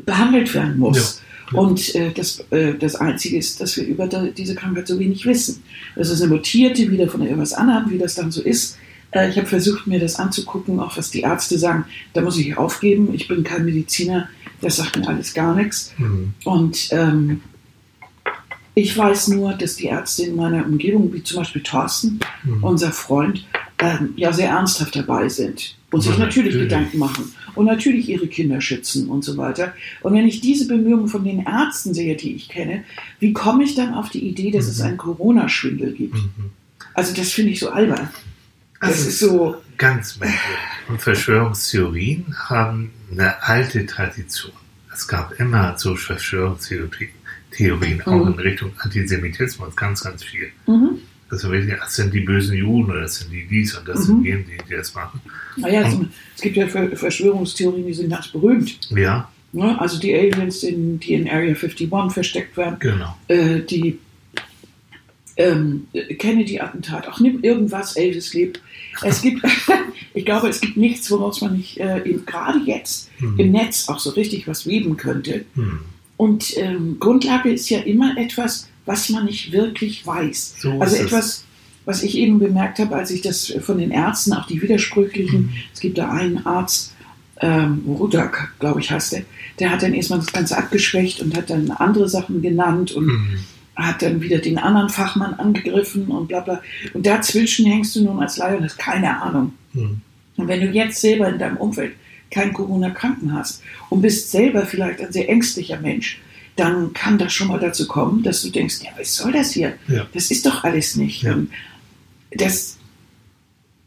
behandelt 0.04 0.52
werden 0.54 0.78
muss. 0.78 1.20
Ja. 1.52 1.58
Und 1.58 1.94
äh, 1.94 2.12
das, 2.12 2.44
äh, 2.50 2.74
das 2.74 2.96
Einzige 2.96 3.38
ist, 3.38 3.60
dass 3.60 3.76
wir 3.76 3.84
über 3.84 4.06
da, 4.06 4.26
diese 4.26 4.54
Krankheit 4.54 4.86
so 4.86 4.98
wenig 4.98 5.24
wissen. 5.24 5.62
Das 5.96 6.10
ist 6.10 6.20
eine 6.20 6.34
mutierte, 6.34 6.90
wieder 6.90 7.08
von 7.08 7.22
irgendwas 7.22 7.52
anderem, 7.54 7.90
wie 7.90 7.98
das 7.98 8.14
dann 8.14 8.30
so 8.30 8.42
ist. 8.42 8.76
Äh, 9.10 9.30
ich 9.30 9.36
habe 9.36 9.46
versucht, 9.46 9.86
mir 9.86 10.00
das 10.00 10.16
anzugucken, 10.16 10.80
auch 10.80 10.96
was 10.96 11.10
die 11.10 11.20
Ärzte 11.20 11.58
sagen. 11.58 11.84
Da 12.12 12.20
muss 12.20 12.38
ich 12.38 12.56
aufgeben. 12.56 13.14
Ich 13.14 13.28
bin 13.28 13.44
kein 13.44 13.64
Mediziner. 13.64 14.28
Das 14.60 14.76
sagt 14.76 14.98
mir 14.98 15.08
alles 15.08 15.34
gar 15.34 15.54
nichts. 15.54 15.92
Mhm. 15.98 16.34
Und 16.44 16.88
ähm, 16.90 17.40
ich 18.74 18.96
weiß 18.96 19.28
nur, 19.28 19.54
dass 19.54 19.76
die 19.76 19.86
Ärzte 19.86 20.24
in 20.24 20.36
meiner 20.36 20.64
Umgebung, 20.64 21.12
wie 21.12 21.22
zum 21.22 21.38
Beispiel 21.38 21.62
Thorsten, 21.62 22.20
mhm. 22.44 22.62
unser 22.62 22.92
Freund, 22.92 23.44
ähm, 23.80 24.14
ja 24.16 24.32
sehr 24.32 24.50
ernsthaft 24.50 24.96
dabei 24.96 25.28
sind 25.28 25.76
und 25.90 26.00
sich 26.00 26.18
natürlich, 26.18 26.54
natürlich, 26.54 26.68
Gedanken 26.68 26.98
machen 26.98 27.32
und 27.54 27.66
natürlich 27.66 28.08
ihre 28.08 28.26
Kinder 28.26 28.60
schützen 28.60 29.08
und 29.08 29.24
so 29.24 29.36
weiter. 29.36 29.72
Und 30.02 30.14
wenn 30.14 30.26
ich 30.26 30.40
diese 30.40 30.66
Bemühungen 30.66 31.08
von 31.08 31.24
den 31.24 31.44
Ärzten 31.46 31.94
sehe, 31.94 32.16
die 32.16 32.34
ich 32.34 32.48
kenne, 32.48 32.84
wie 33.20 33.32
komme 33.32 33.64
ich 33.64 33.74
dann 33.74 33.94
auf 33.94 34.10
die 34.10 34.26
Idee, 34.26 34.50
dass 34.50 34.66
mhm. 34.66 34.70
es 34.70 34.80
einen 34.80 34.96
Corona-Schwindel 34.96 35.92
gibt? 35.92 36.14
Mhm. 36.14 36.50
Also 36.94 37.14
das 37.14 37.32
finde 37.32 37.52
ich 37.52 37.60
so 37.60 37.70
albern. 37.70 38.08
Das, 38.80 38.90
das 38.90 39.06
ist 39.06 39.20
so 39.20 39.56
ganz 39.76 40.18
merkwürdig. 40.18 40.58
Und 40.88 41.02
Verschwörungstheorien 41.02 42.34
haben 42.48 42.92
eine 43.10 43.42
alte 43.42 43.86
Tradition. 43.86 44.52
Es 44.92 45.08
gab 45.08 45.38
immer 45.40 45.76
so 45.78 45.96
Verschwörungstheorien, 45.96 48.02
auch 48.04 48.24
mhm. 48.24 48.32
in 48.32 48.38
Richtung 48.38 48.72
Antisemitismus, 48.78 49.74
ganz, 49.76 50.02
ganz 50.02 50.22
viel. 50.22 50.50
Mhm. 50.66 50.98
Also 51.30 51.52
das 51.52 51.94
sind 51.94 52.14
die 52.14 52.20
bösen 52.20 52.56
Juden 52.56 52.90
oder 52.90 53.02
das 53.02 53.18
sind 53.18 53.30
die 53.30 53.46
dies 53.46 53.76
und 53.76 53.86
das 53.86 54.00
mhm. 54.00 54.04
sind 54.04 54.24
jene, 54.24 54.44
die, 54.44 54.56
die 54.68 54.76
das 54.76 54.94
machen. 54.94 55.20
Naja, 55.56 55.86
es, 55.86 55.94
es 56.36 56.40
gibt 56.40 56.56
ja 56.56 56.66
Verschwörungstheorien, 56.66 57.86
die 57.86 57.94
sind 57.94 58.10
ganz 58.10 58.28
berühmt. 58.28 58.78
Ja. 58.90 59.28
Ne? 59.52 59.80
Also 59.80 59.98
die 59.98 60.14
Aliens, 60.14 60.62
in, 60.62 61.00
die 61.00 61.14
in 61.14 61.28
Area 61.28 61.54
51 61.54 61.88
versteckt 62.10 62.56
werden, 62.56 62.76
genau. 62.78 63.16
Äh, 63.28 63.60
die 63.60 63.98
ähm, 65.38 65.86
Kennedy-Attentat, 65.92 67.08
auch 67.08 67.20
nimm 67.20 67.42
irgendwas, 67.42 67.96
Elvis 67.96 68.34
lebt. 68.34 68.60
Es 69.02 69.22
gibt, 69.22 69.42
ich 70.14 70.26
glaube, 70.26 70.48
es 70.48 70.60
gibt 70.60 70.76
nichts, 70.76 71.10
woraus 71.10 71.40
man 71.40 71.56
nicht 71.56 71.78
äh, 71.78 72.02
gerade 72.26 72.58
jetzt 72.66 73.08
mhm. 73.20 73.38
im 73.38 73.52
Netz 73.52 73.88
auch 73.88 74.00
so 74.00 74.10
richtig 74.10 74.46
was 74.46 74.66
weben 74.66 74.96
könnte. 74.96 75.44
Mhm. 75.54 75.80
Und 76.16 76.56
ähm, 76.58 76.96
Grundlage 76.98 77.50
ist 77.50 77.70
ja 77.70 77.78
immer 77.78 78.18
etwas, 78.18 78.68
was 78.84 79.08
man 79.08 79.26
nicht 79.26 79.52
wirklich 79.52 80.04
weiß. 80.04 80.56
So 80.58 80.72
also 80.80 80.96
etwas, 80.96 81.44
was 81.84 82.02
ich 82.02 82.18
eben 82.18 82.40
bemerkt 82.40 82.80
habe, 82.80 82.96
als 82.96 83.12
ich 83.12 83.22
das 83.22 83.54
von 83.60 83.78
den 83.78 83.92
Ärzten, 83.92 84.32
auch 84.32 84.46
die 84.46 84.60
widersprüchlichen, 84.60 85.42
mhm. 85.42 85.52
es 85.72 85.78
gibt 85.78 85.98
da 85.98 86.10
einen 86.10 86.44
Arzt, 86.44 86.94
ähm, 87.40 87.82
Rudak, 87.86 88.52
glaube 88.58 88.80
ich, 88.80 88.90
heißt 88.90 89.12
der, 89.12 89.22
der 89.60 89.70
hat 89.70 89.84
dann 89.84 89.94
erstmal 89.94 90.18
das 90.18 90.32
Ganze 90.32 90.58
abgeschwächt 90.58 91.20
und 91.20 91.36
hat 91.36 91.50
dann 91.50 91.70
andere 91.70 92.08
Sachen 92.08 92.42
genannt 92.42 92.90
und 92.90 93.06
mhm 93.06 93.38
hat 93.78 94.02
dann 94.02 94.20
wieder 94.20 94.38
den 94.38 94.58
anderen 94.58 94.88
Fachmann 94.88 95.34
angegriffen 95.34 96.08
und 96.08 96.26
bla 96.28 96.40
bla. 96.40 96.60
Und 96.94 97.06
dazwischen 97.06 97.66
hängst 97.66 97.94
du 97.94 98.04
nun 98.04 98.20
als 98.20 98.36
Laie 98.36 98.56
und 98.56 98.64
hast 98.64 98.78
keine 98.78 99.22
Ahnung. 99.22 99.52
Mhm. 99.72 100.00
Und 100.36 100.48
wenn 100.48 100.60
du 100.60 100.66
jetzt 100.66 101.00
selber 101.00 101.28
in 101.28 101.38
deinem 101.38 101.56
Umfeld 101.56 101.94
keinen 102.30 102.52
Corona-Kranken 102.52 103.32
hast 103.32 103.62
und 103.88 104.02
bist 104.02 104.30
selber 104.30 104.66
vielleicht 104.66 105.00
ein 105.00 105.12
sehr 105.12 105.28
ängstlicher 105.28 105.78
Mensch, 105.80 106.20
dann 106.56 106.92
kann 106.92 107.18
das 107.18 107.32
schon 107.32 107.48
mal 107.48 107.60
dazu 107.60 107.86
kommen, 107.86 108.22
dass 108.22 108.42
du 108.42 108.50
denkst, 108.50 108.80
ja, 108.82 108.90
was 108.98 109.14
soll 109.14 109.32
das 109.32 109.52
hier? 109.52 109.74
Ja. 109.86 110.06
Das 110.12 110.30
ist 110.30 110.44
doch 110.44 110.64
alles 110.64 110.96
nicht. 110.96 111.22
Ja. 111.22 111.38
Das, 112.32 112.78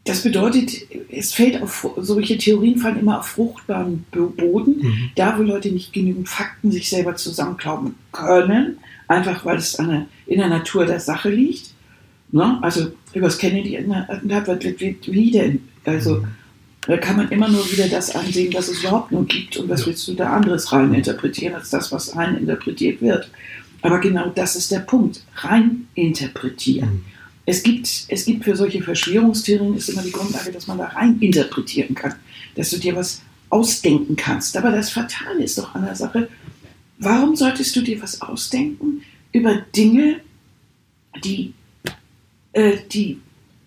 das 0.04 0.22
bedeutet, 0.22 0.72
es 1.10 1.34
fällt 1.34 1.62
auf, 1.62 1.86
solche 1.98 2.38
Theorien 2.38 2.78
fallen 2.78 2.98
immer 2.98 3.20
auf 3.20 3.26
fruchtbaren 3.26 4.04
Boden, 4.10 4.78
mhm. 4.80 5.10
da 5.14 5.38
wo 5.38 5.42
Leute 5.42 5.70
nicht 5.70 5.92
genügend 5.92 6.30
Fakten 6.30 6.72
sich 6.72 6.88
selber 6.88 7.14
zusammenklauben 7.14 7.94
können, 8.10 8.78
einfach 9.12 9.44
weil 9.44 9.58
es 9.58 9.78
eine, 9.78 10.06
in 10.26 10.38
der 10.38 10.48
Natur 10.48 10.86
der 10.86 11.00
Sache 11.00 11.30
liegt. 11.30 11.70
Ne? 12.30 12.58
Also 12.62 12.92
über 13.12 13.26
das 13.26 13.38
Kennedy-Attentat 13.38 14.46
wird 14.46 15.12
wie 15.12 15.30
denn? 15.30 15.68
Also 15.84 16.16
mhm. 16.16 16.28
da 16.86 16.96
kann 16.96 17.16
man 17.16 17.28
immer 17.30 17.48
nur 17.48 17.70
wieder 17.70 17.88
das 17.88 18.14
ansehen, 18.14 18.52
was 18.54 18.68
es 18.68 18.80
überhaupt 18.80 19.12
nur 19.12 19.26
gibt 19.26 19.56
und 19.56 19.68
was 19.68 19.86
willst 19.86 20.06
du 20.08 20.14
da 20.14 20.32
anderes 20.32 20.72
rein 20.72 20.94
interpretieren 20.94 21.54
als 21.54 21.70
das, 21.70 21.92
was 21.92 22.16
rein 22.16 22.36
interpretiert 22.36 23.02
wird. 23.02 23.30
Aber 23.82 23.98
genau 23.98 24.30
das 24.34 24.56
ist 24.56 24.70
der 24.70 24.80
Punkt, 24.80 25.22
rein 25.36 25.86
interpretieren. 25.94 26.90
Mhm. 26.90 27.04
Es 27.44 27.62
gibt, 27.62 27.88
es 28.08 28.24
gibt 28.24 28.44
für 28.44 28.54
solche 28.54 28.82
Verschwörungstheorien 28.82 29.76
ist 29.76 29.88
immer 29.88 30.02
die 30.02 30.12
Grundlage, 30.12 30.52
dass 30.52 30.68
man 30.68 30.78
da 30.78 30.86
rein 30.86 31.18
interpretieren 31.20 31.94
kann, 31.94 32.14
dass 32.54 32.70
du 32.70 32.78
dir 32.78 32.94
was 32.94 33.20
ausdenken 33.50 34.16
kannst. 34.16 34.56
Aber 34.56 34.70
das 34.70 34.90
Fatale 34.90 35.42
ist 35.42 35.58
doch 35.58 35.74
an 35.74 35.84
der 35.84 35.96
Sache, 35.96 36.28
Warum 37.04 37.34
solltest 37.36 37.74
du 37.76 37.82
dir 37.82 38.00
was 38.02 38.20
ausdenken 38.22 39.02
über 39.32 39.56
Dinge, 39.74 40.20
die, 41.24 41.52
äh, 42.52 42.76
die 42.92 43.18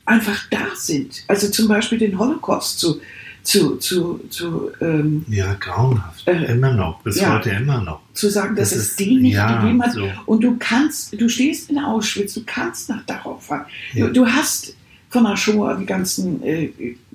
einfach 0.05 0.47
da 0.49 0.67
sind? 0.75 1.23
Also 1.27 1.49
zum 1.49 1.67
Beispiel 1.67 1.97
den 1.97 2.17
Holocaust 2.17 2.79
zu, 2.79 3.01
zu, 3.43 3.75
zu, 3.77 4.19
zu 4.29 4.71
ähm, 4.81 5.25
Ja, 5.29 5.53
grauenhaft. 5.55 6.27
Äh, 6.27 6.51
immer 6.53 6.73
noch. 6.73 7.01
Bis 7.03 7.19
ja. 7.19 7.35
heute 7.35 7.49
immer 7.51 7.81
noch. 7.81 8.01
zu 8.13 8.29
sagen, 8.29 8.55
dass 8.55 8.69
Das 8.71 8.79
es 8.79 8.87
ist- 8.89 8.99
den 8.99 9.21
nicht 9.21 9.33
ja, 9.35 9.59
gegeben 9.61 9.81
hat. 9.83 9.93
so. 9.93 10.09
Und 10.25 10.43
du 10.43 10.55
kannst, 10.57 11.19
du 11.19 11.27
stehst 11.29 11.69
in 11.69 11.77
Auschwitz, 11.79 12.33
du 12.35 12.43
kannst 12.45 12.89
nach 12.89 13.03
Dachau 13.05 13.37
fahren. 13.37 13.65
Ja. 13.93 14.07
Du, 14.07 14.13
du 14.13 14.27
hast 14.27 14.75
von 15.09 15.23
der 15.25 15.35
Shoah 15.37 15.75
die 15.77 15.85
ganzen 15.85 16.41
äh, 16.43 16.69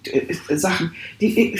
äh, 0.04 0.56
Sachen, 0.56 0.92
die, 1.20 1.54
äh, 1.54 1.58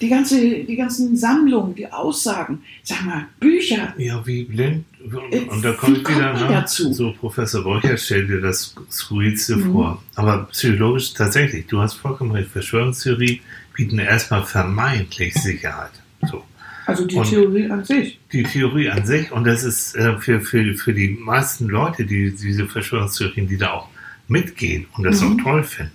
die, 0.00 0.08
ganze, 0.08 0.38
die 0.64 0.76
ganzen 0.76 1.16
Sammlungen, 1.16 1.74
die 1.74 1.90
Aussagen, 1.92 2.62
sag 2.82 3.04
mal, 3.04 3.26
Bücher. 3.38 3.94
Ja, 3.98 4.24
wie 4.26 4.44
blind. 4.44 4.84
Äh, 5.30 5.38
Und 5.48 5.64
da 5.64 5.72
kommt 5.72 6.00
wieder 6.08 6.32
ne, 6.34 6.48
dazu? 6.50 6.92
so 6.92 7.12
Professor 7.12 7.62
Borcher 7.62 7.96
stellt 7.96 8.28
dir 8.28 8.40
das 8.40 8.74
Skurrilste 8.90 9.56
Mhm. 9.56 9.72
vor. 9.72 10.02
Aber 10.14 10.44
psychologisch 10.52 11.14
tatsächlich, 11.14 11.66
du 11.66 11.80
hast 11.80 11.94
vollkommen 11.94 12.32
recht, 12.32 12.50
Verschwörungstheorie 12.50 13.40
bieten 13.74 13.98
erstmal 13.98 14.44
vermeintlich 14.44 15.34
Sicherheit. 15.34 15.92
So. 16.30 16.42
Also 16.86 17.06
die 17.06 17.16
Und- 17.16 17.28
Theorie 17.28 17.70
an 17.70 17.84
sich. 17.84 18.18
Die 18.32 18.42
Theorie 18.42 18.90
an 18.90 19.06
sich, 19.06 19.30
und 19.32 19.44
das 19.44 19.62
ist 19.64 19.94
äh, 19.96 20.18
für, 20.18 20.40
für, 20.40 20.74
für 20.74 20.92
die 20.92 21.08
meisten 21.10 21.68
Leute, 21.68 22.04
die 22.04 22.30
diese 22.34 22.66
Verschwörungstheorien, 22.66 23.46
die 23.48 23.56
da 23.58 23.70
auch 23.72 23.88
mitgehen 24.28 24.86
und 24.96 25.04
das 25.04 25.20
Mhm. 25.22 25.40
auch 25.40 25.42
toll 25.44 25.64
finden. 25.64 25.92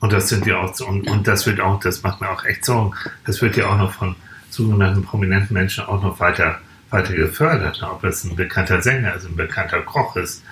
Und 0.00 0.12
das 0.12 0.28
sind 0.28 0.46
ja 0.46 0.58
auch, 0.58 0.78
und, 0.80 1.08
und 1.08 1.26
das 1.26 1.46
wird 1.46 1.60
auch, 1.60 1.80
das 1.80 2.02
macht 2.02 2.20
mir 2.20 2.30
auch 2.30 2.44
echt 2.44 2.64
Sorgen, 2.64 2.94
das 3.26 3.42
wird 3.42 3.56
ja 3.56 3.66
auch 3.66 3.78
noch 3.78 3.92
von 3.92 4.14
sogenannten 4.50 5.02
prominenten 5.02 5.54
Menschen 5.54 5.84
auch 5.84 6.02
noch 6.02 6.20
weiter, 6.20 6.60
weiter 6.90 7.14
gefördert. 7.14 7.80
ne? 7.80 7.90
Ob 7.90 8.02
das 8.02 8.24
ein 8.24 8.36
bekannter 8.36 8.80
Sänger 8.80 9.14
ist, 9.14 9.26
ein 9.26 9.36
bekannter 9.36 9.82
Koch 9.82 10.16
ist. 10.16 10.44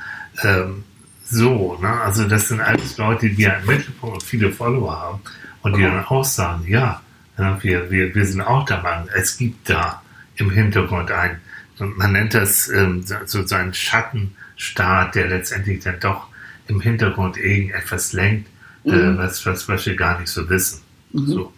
Ähm, 0.42 0.84
so, 1.24 1.78
ne? 1.80 2.00
Also 2.00 2.28
das 2.28 2.48
sind 2.48 2.60
alles 2.60 2.98
Leute, 2.98 3.28
die 3.28 3.42
ja 3.42 3.54
im 3.54 3.66
Mittelpunkt 3.66 4.22
viele 4.22 4.52
Follower 4.52 5.00
haben 5.00 5.20
und 5.62 5.76
die 5.76 5.82
dann 5.82 6.04
auch 6.04 6.24
sagen, 6.24 6.64
ja, 6.68 7.00
ja 7.38 7.58
wir, 7.62 7.90
wir, 7.90 8.14
wir 8.14 8.26
sind 8.26 8.42
auch 8.42 8.64
der 8.64 8.82
Meinung, 8.82 9.08
es 9.14 9.36
gibt 9.36 9.68
da 9.68 10.02
im 10.36 10.50
Hintergrund 10.50 11.10
ein, 11.10 11.40
man 11.78 12.12
nennt 12.12 12.34
das 12.34 12.68
ähm, 12.68 13.02
so, 13.02 13.44
so 13.46 13.54
einen 13.54 13.74
Schattenstaat, 13.74 15.14
der 15.14 15.28
letztendlich 15.28 15.82
dann 15.82 16.00
doch 16.00 16.28
im 16.68 16.80
Hintergrund 16.80 17.36
irgendetwas 17.36 18.12
lenkt, 18.12 18.48
äh, 18.87 18.90
Mhm. 18.90 19.19
was, 19.19 19.45
was, 19.45 19.69
was 19.69 19.85
wir 19.87 19.97
gar 19.97 20.19
nicht 20.21 20.28
so 20.31 20.49
wissen. 20.49 20.81
Mhm. 21.12 21.26
So. 21.26 21.52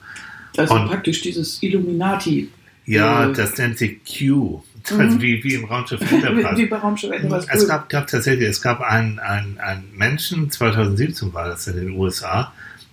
Also 0.56 0.74
Und- 0.74 0.88
praktisch 0.88 1.20
dieses 1.22 1.62
Illuminati. 1.62 2.48
Ja, 2.86 3.28
Äh, 3.28 3.32
das 3.34 3.56
nennt 3.58 3.78
sich 3.78 3.98
Q. 4.04 4.62
Also 4.90 5.16
Mhm. 5.16 5.20
wie, 5.20 5.44
wie 5.44 5.54
im 5.54 5.64
Raumschiff 5.66 6.00
Wie 6.10 6.14
Enterprise. 6.16 6.66
bei 6.66 6.76
Raumschiff 6.78 7.10
etwas 7.12 7.46
Es 7.50 7.68
gab, 7.68 7.88
gab 7.90 8.06
tatsächlich, 8.06 8.48
es 8.48 8.62
gab 8.62 8.80
einen, 8.80 9.18
einen, 9.18 9.58
einen 9.58 9.84
Menschen, 9.94 10.50
2017 10.50 11.34
war 11.34 11.46
das 11.48 11.66
in 11.66 11.76
den 11.76 11.90
USA, 11.90 12.52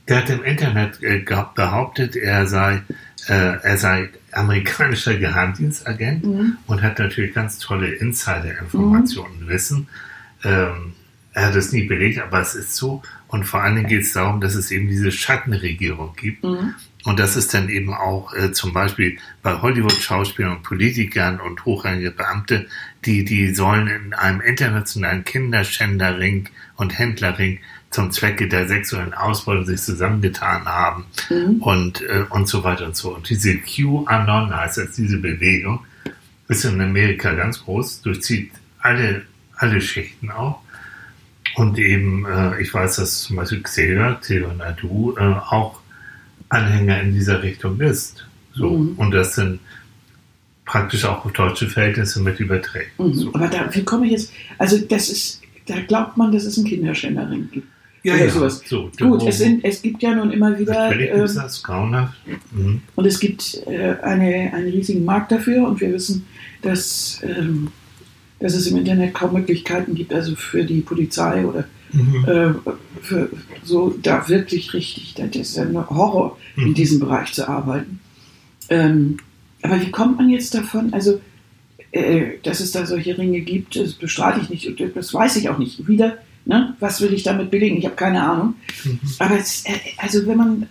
der 0.10 0.18
hat 0.18 0.30
im 0.30 0.44
Internet 0.44 1.02
äh, 1.02 1.22
ge- 1.22 1.46
behauptet, 1.56 2.16
er 2.18 2.46
sei, 2.48 2.82
äh, 3.28 3.58
er 3.64 3.78
sei 3.78 4.10
amerikanischer 4.34 5.16
Geheimdienstagent 5.16 6.26
Mhm. 6.26 6.58
und 6.68 6.82
hat 6.82 7.00
natürlich 7.00 7.34
ganz 7.34 7.58
tolle 7.60 7.88
Insider-Informationen, 7.94 9.48
Wissen. 9.48 9.88
Ähm, 10.44 10.94
er 11.36 11.48
hat 11.48 11.56
es 11.56 11.74
nie 11.74 11.84
belegt, 11.84 12.20
aber 12.20 12.40
es 12.40 12.56
ist 12.56 12.76
so. 12.76 13.04
Und 13.28 13.44
vor 13.44 13.62
allen 13.62 13.76
Dingen 13.76 13.90
geht 13.90 14.04
es 14.04 14.14
darum, 14.14 14.40
dass 14.40 14.56
es 14.56 14.72
eben 14.72 14.88
diese 14.88 15.12
Schattenregierung 15.12 16.16
gibt. 16.16 16.44
Mhm. 16.46 16.76
Und 17.04 17.20
das 17.20 17.36
ist 17.36 17.54
dann 17.54 17.68
eben 17.70 17.94
auch 17.94 18.34
äh, 18.34 18.54
zum 18.54 18.72
Beispiel 18.74 19.18
bei 19.44 19.62
Hollywood-Schauspielern 19.62 20.54
und 20.54 20.64
Politikern 20.64 21.42
und 21.42 21.66
hochrangige 21.66 22.12
Beamte, 22.12 22.68
die, 23.06 23.26
die 23.26 23.54
sollen 23.54 23.88
in 23.88 24.14
einem 24.14 24.40
internationalen 24.40 25.26
Kinderschänderring 25.26 26.48
und 26.78 26.98
Händlerring 26.98 27.60
zum 27.92 28.12
Zwecke 28.12 28.48
der 28.48 28.68
sexuellen 28.68 29.14
Ausbeutung 29.14 29.66
sich 29.66 29.82
zusammengetan 29.82 30.66
haben 30.66 31.06
Mhm. 31.30 31.62
und, 31.62 32.02
äh, 32.02 32.24
und 32.30 32.48
so 32.48 32.64
weiter 32.64 32.86
und 32.86 32.96
so. 32.96 33.14
Und 33.14 33.30
diese 33.30 33.58
QAnon 33.58 34.56
heißt 34.56 34.78
jetzt 34.78 34.98
diese 34.98 35.18
Bewegung, 35.18 35.86
ist 36.48 36.64
in 36.64 36.80
Amerika 36.80 37.34
ganz 37.34 37.62
groß, 37.64 38.02
durchzieht 38.04 38.52
alle, 38.80 39.24
alle 39.58 39.82
Schichten 39.82 40.32
auch. 40.32 40.62
Und 41.56 41.78
eben, 41.78 42.26
äh, 42.26 42.62
ich 42.62 42.74
weiß, 42.74 42.98
dass 42.98 43.22
zum 43.22 43.38
Beispiel 43.38 43.62
Xavier, 43.62 44.18
Xavier 44.20 44.54
Nadu, 44.58 45.16
äh, 45.18 45.22
auch 45.22 45.80
Anhänger 46.50 47.02
in 47.02 47.14
dieser 47.14 47.42
Richtung 47.44 47.80
ist. 47.80 48.26
So. 48.54 48.70
Mhm. 48.70 48.94
Und 48.98 49.12
das 49.12 49.36
sind 49.36 49.60
praktisch 50.66 51.06
auch 51.06 51.24
auf 51.24 51.32
deutsche 51.34 51.68
Verhältnisse 51.68 52.22
mit 52.22 52.40
überträgt. 52.40 53.00
Mhm. 53.00 53.14
So. 53.14 53.34
Aber 53.34 53.48
da, 53.48 53.74
wie 53.74 53.84
komme 53.84 54.06
ich 54.08 54.14
jetzt? 54.14 54.34
Also 54.58 54.78
das 54.80 55.10
ist, 55.10 55.42
da 55.68 55.80
glaubt 55.82 56.18
man, 56.18 56.32
dass 56.32 56.46
es 56.46 56.58
einen 56.58 56.68
Kinderschänderring 56.68 57.50
gibt. 57.52 57.68
Ja, 58.04 58.16
ja, 58.16 58.30
sowas. 58.30 58.62
so. 58.68 58.92
Gut, 59.00 59.24
es, 59.28 59.40
sind, 59.40 59.66
es 59.66 59.82
gibt 59.82 60.04
ja 60.04 60.14
nun 60.14 60.32
immer 60.32 60.60
wieder 60.60 60.92
ähm, 60.92 61.24
ist 61.24 61.38
das 61.38 61.64
grauenhaft. 61.64 62.16
Mhm. 62.52 62.82
und 62.94 63.06
es 63.06 63.20
gibt 63.20 63.62
äh, 63.66 63.96
eine, 64.04 64.54
einen 64.54 64.70
riesigen 64.70 65.04
Markt 65.06 65.32
dafür 65.32 65.68
und 65.68 65.82
wir 65.82 65.92
wissen, 65.92 66.28
dass, 66.62 67.20
ähm, 67.24 67.72
dass 68.40 68.54
es 68.54 68.68
im 68.68 68.78
Internet 68.78 69.14
kaum 69.14 69.34
Möglichkeiten 69.34 69.96
gibt, 69.96 70.14
also 70.14 70.36
für 70.36 70.64
die 70.64 70.82
Polizei 70.82 71.46
oder 71.46 71.66
Mhm. 71.94 72.26
äh, 72.26 72.54
für 73.02 73.30
so 73.64 73.96
da 74.02 74.28
wirklich 74.28 74.74
richtig, 74.74 75.14
das 75.14 75.34
ist 75.36 75.56
ja 75.56 75.64
ein 75.64 75.90
Horror, 75.90 76.38
in 76.58 76.70
Mhm. 76.70 76.74
diesem 76.74 77.00
Bereich 77.00 77.32
zu 77.32 77.48
arbeiten. 77.48 78.00
Ähm, 78.70 79.18
aber 79.62 79.80
wie 79.82 79.92
kommt 79.92 80.18
man 80.18 80.30
jetzt 80.30 80.54
davon? 80.54 80.94
Also, 80.94 81.22
äh, 81.92 82.38
dass 82.44 82.60
es 82.60 82.72
da 82.74 82.86
solche 82.86 83.18
Ringe 83.18 83.40
gibt, 83.42 83.78
das 83.78 83.94
bestreite 83.94 84.42
ich 84.42 84.50
nicht, 84.50 84.68
und 84.68 84.96
das 84.96 85.14
weiß 85.14 85.38
ich 85.38 85.48
auch 85.48 85.58
nicht. 85.58 85.88
Wieder, 85.88 86.18
ne? 86.46 86.76
was 86.82 87.00
will 87.00 87.14
ich 87.14 87.24
damit 87.24 87.50
belegen? 87.52 87.78
Ich 87.78 87.86
habe 87.86 87.96
keine 87.96 88.22
Ahnung. 88.22 88.56
Mhm. 88.84 89.00
Aber 89.20 89.40
es, 89.40 89.64
äh, 89.66 89.72
also 89.98 90.26
wenn 90.28 90.38
man, 90.38 90.68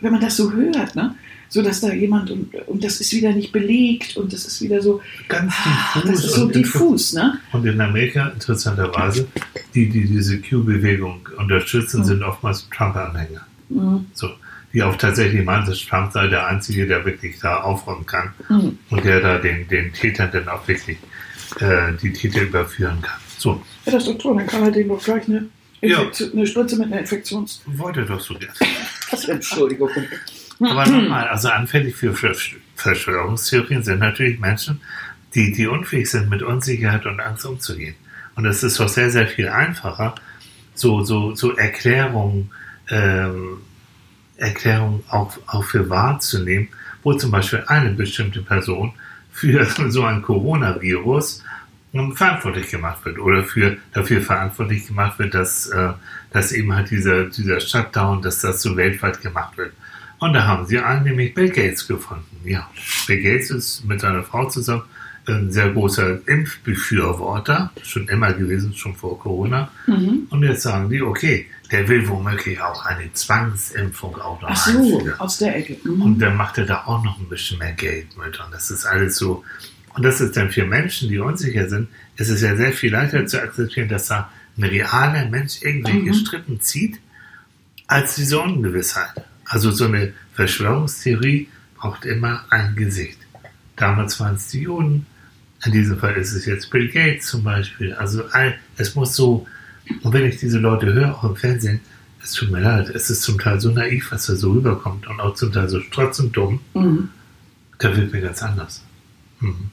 wenn 0.00 0.12
man 0.12 0.20
das 0.20 0.36
so 0.36 0.50
hört, 0.52 0.96
ne? 0.96 1.14
So 1.48 1.62
dass 1.62 1.80
da 1.80 1.92
jemand 1.92 2.30
und, 2.30 2.54
und 2.66 2.82
das 2.84 3.00
ist 3.00 3.12
wieder 3.12 3.32
nicht 3.32 3.52
belegt 3.52 4.16
und 4.16 4.32
das 4.32 4.44
ist 4.46 4.60
wieder 4.62 4.82
so, 4.82 5.00
Ganz 5.28 5.52
ah, 5.64 6.00
diffus. 6.00 6.10
das 6.10 6.24
ist 6.24 6.34
so 6.34 6.42
und 6.44 6.54
diffus, 6.54 7.12
ne? 7.12 7.38
Und 7.52 7.64
in 7.66 7.80
Amerika, 7.80 8.28
interessanterweise, 8.28 9.26
die, 9.74 9.88
die 9.88 10.06
diese 10.06 10.40
Q-Bewegung 10.40 11.28
unterstützen, 11.38 12.00
Mhm. 12.00 12.04
sind 12.04 12.22
oftmals 12.22 12.68
Trump-Anhänger. 12.76 13.46
Mhm. 13.68 14.06
So, 14.12 14.28
die 14.72 14.82
auch 14.82 14.96
tatsächlich 14.96 15.44
meinen, 15.44 15.66
dass 15.66 15.80
Trump 15.80 16.12
sei 16.12 16.26
der 16.28 16.46
Einzige, 16.46 16.86
der 16.86 17.04
wirklich 17.04 17.38
da 17.40 17.60
aufräumen 17.62 18.06
kann 18.06 18.32
Mhm. 18.48 18.78
und 18.90 19.04
der 19.04 19.20
da 19.20 19.38
den, 19.38 19.66
den 19.68 19.92
Tätern 19.92 20.30
dann 20.32 20.48
auch 20.48 20.66
wirklich 20.68 20.98
äh, 21.60 21.92
die 22.02 22.12
Täter 22.12 22.42
überführen 22.42 23.00
kann. 23.02 23.20
So, 23.38 23.62
Ja, 23.84 23.92
das 23.92 24.02
ist 24.02 24.08
doch 24.08 24.18
toll, 24.18 24.36
dann 24.36 24.46
kann 24.46 24.62
er 24.64 24.70
dem 24.72 24.88
doch 24.88 25.02
gleich 25.02 25.26
eine, 25.28 25.46
Ja. 25.80 25.98
Eine 26.32 26.46
Spritze 26.46 26.76
mit 26.76 26.86
einer 26.86 27.00
Infektions... 27.00 27.62
wollte 27.66 28.04
doch 28.04 28.20
so 28.20 28.34
gerne. 28.34 28.54
Entschuldigung. 29.28 29.90
Aber 30.60 30.86
nochmal, 30.86 31.28
also 31.28 31.48
anfällig 31.48 31.96
für 31.96 32.12
Versch- 32.12 32.56
Verschwörungstheorien 32.76 33.82
sind 33.82 34.00
natürlich 34.00 34.38
Menschen, 34.38 34.80
die, 35.34 35.52
die 35.52 35.66
unfähig 35.66 36.10
sind, 36.10 36.30
mit 36.30 36.42
Unsicherheit 36.42 37.04
und 37.06 37.20
Angst 37.20 37.44
umzugehen. 37.44 37.94
Und 38.36 38.46
es 38.46 38.62
ist 38.62 38.80
doch 38.80 38.88
sehr, 38.88 39.10
sehr 39.10 39.26
viel 39.26 39.48
einfacher, 39.48 40.14
so, 40.74 41.02
so, 41.02 41.34
so 41.34 41.56
Erklärungen, 41.56 42.50
ähm, 42.88 43.58
Erklärungen 44.36 45.02
auch, 45.08 45.36
auch 45.46 45.64
für 45.64 45.88
wahrzunehmen, 45.88 46.68
wo 47.02 47.14
zum 47.14 47.30
Beispiel 47.30 47.64
eine 47.66 47.90
bestimmte 47.90 48.42
Person 48.42 48.92
für 49.32 49.64
so 49.88 50.04
ein 50.04 50.22
Coronavirus 50.22 51.42
ähm, 51.94 52.14
verantwortlich 52.14 52.70
gemacht 52.70 53.04
wird 53.04 53.18
oder 53.18 53.42
für, 53.44 53.76
dafür 53.92 54.20
verantwortlich 54.20 54.86
gemacht 54.86 55.18
wird, 55.18 55.34
dass, 55.34 55.66
äh, 55.68 55.92
dass 56.30 56.52
eben 56.52 56.74
halt 56.74 56.90
dieser, 56.90 57.24
dieser 57.24 57.60
Shutdown, 57.60 58.22
dass 58.22 58.40
das 58.40 58.60
so 58.60 58.76
weltweit 58.76 59.22
gemacht 59.22 59.56
wird. 59.56 59.72
Und 60.18 60.32
da 60.32 60.46
haben 60.46 60.66
sie 60.66 60.78
einen, 60.78 61.04
nämlich 61.04 61.34
Bill 61.34 61.50
Gates 61.50 61.86
gefunden. 61.86 62.24
Ja, 62.44 62.70
Bill 63.06 63.22
Gates 63.22 63.50
ist 63.50 63.84
mit 63.84 64.00
seiner 64.00 64.22
Frau 64.22 64.48
zusammen 64.48 64.82
ein 65.28 65.50
sehr 65.50 65.70
großer 65.70 66.20
Impfbefürworter, 66.28 67.72
schon 67.82 68.08
immer 68.08 68.32
gewesen, 68.32 68.74
schon 68.74 68.94
vor 68.94 69.18
Corona. 69.18 69.70
Mhm. 69.86 70.26
Und 70.30 70.42
jetzt 70.44 70.62
sagen 70.62 70.88
die, 70.88 71.02
okay, 71.02 71.46
der 71.72 71.88
will 71.88 72.08
womöglich 72.08 72.60
auch 72.60 72.84
eine 72.86 73.12
Zwangsimpfung 73.12 74.14
auch 74.20 74.40
noch 74.40 74.50
Ach 74.50 74.56
so, 74.56 74.78
einführen. 74.78 75.18
aus 75.20 75.38
der 75.38 75.56
Ecke. 75.56 75.76
Mhm. 75.82 76.02
Und 76.02 76.18
dann 76.20 76.36
macht 76.36 76.58
er 76.58 76.66
da 76.66 76.84
auch 76.86 77.02
noch 77.02 77.18
ein 77.18 77.28
bisschen 77.28 77.58
mehr 77.58 77.72
Geld 77.72 78.16
mit. 78.16 78.38
Und 78.38 78.52
das 78.52 78.70
ist 78.70 78.84
alles 78.86 79.16
so. 79.16 79.44
Und 79.94 80.04
das 80.04 80.20
ist 80.20 80.36
dann 80.36 80.50
für 80.50 80.64
Menschen, 80.64 81.08
die 81.08 81.18
unsicher 81.18 81.68
sind, 81.68 81.88
ist 82.16 82.28
es 82.28 82.40
ja 82.42 82.54
sehr 82.56 82.72
viel 82.72 82.92
leichter 82.92 83.26
zu 83.26 83.42
akzeptieren, 83.42 83.88
dass 83.88 84.06
da 84.06 84.30
ein 84.56 84.64
realer 84.64 85.28
Mensch 85.28 85.60
irgendwelche 85.62 85.98
Mhm. 86.10 86.14
Strippen 86.14 86.60
zieht, 86.60 87.00
als 87.88 88.14
diese 88.14 88.38
Ungewissheit. 88.38 89.24
Also 89.48 89.70
so 89.70 89.84
eine 89.86 90.12
Verschwörungstheorie 90.34 91.48
braucht 91.76 92.04
immer 92.04 92.44
ein 92.50 92.74
Gesicht. 92.76 93.18
Damals 93.76 94.18
waren 94.20 94.36
es 94.36 94.48
die 94.48 94.60
Juden, 94.62 95.06
in 95.64 95.72
diesem 95.72 95.98
Fall 95.98 96.14
ist 96.14 96.32
es 96.32 96.46
jetzt 96.46 96.70
Bill 96.70 96.88
Gates 96.88 97.26
zum 97.26 97.42
Beispiel. 97.44 97.92
Also 97.94 98.24
all, 98.26 98.54
es 98.76 98.94
muss 98.94 99.14
so, 99.14 99.46
und 100.02 100.12
wenn 100.12 100.24
ich 100.26 100.38
diese 100.38 100.58
Leute 100.58 100.92
höre, 100.92 101.14
auch 101.14 101.24
im 101.24 101.36
Fernsehen, 101.36 101.80
es 102.22 102.32
tut 102.32 102.50
mir 102.50 102.60
leid, 102.60 102.88
es 102.90 103.08
ist 103.10 103.22
zum 103.22 103.38
Teil 103.38 103.60
so 103.60 103.70
naiv, 103.70 104.10
was 104.10 104.26
da 104.26 104.34
so 104.34 104.52
rüberkommt 104.52 105.06
und 105.06 105.20
auch 105.20 105.34
zum 105.34 105.52
Teil 105.52 105.68
so 105.68 105.80
trotzdem 105.92 106.32
dumm, 106.32 106.60
Mhm. 106.74 107.08
da 107.78 107.96
wird 107.96 108.12
mir 108.12 108.20
ganz 108.20 108.42
anders. 108.42 108.82
Mhm. 109.40 109.70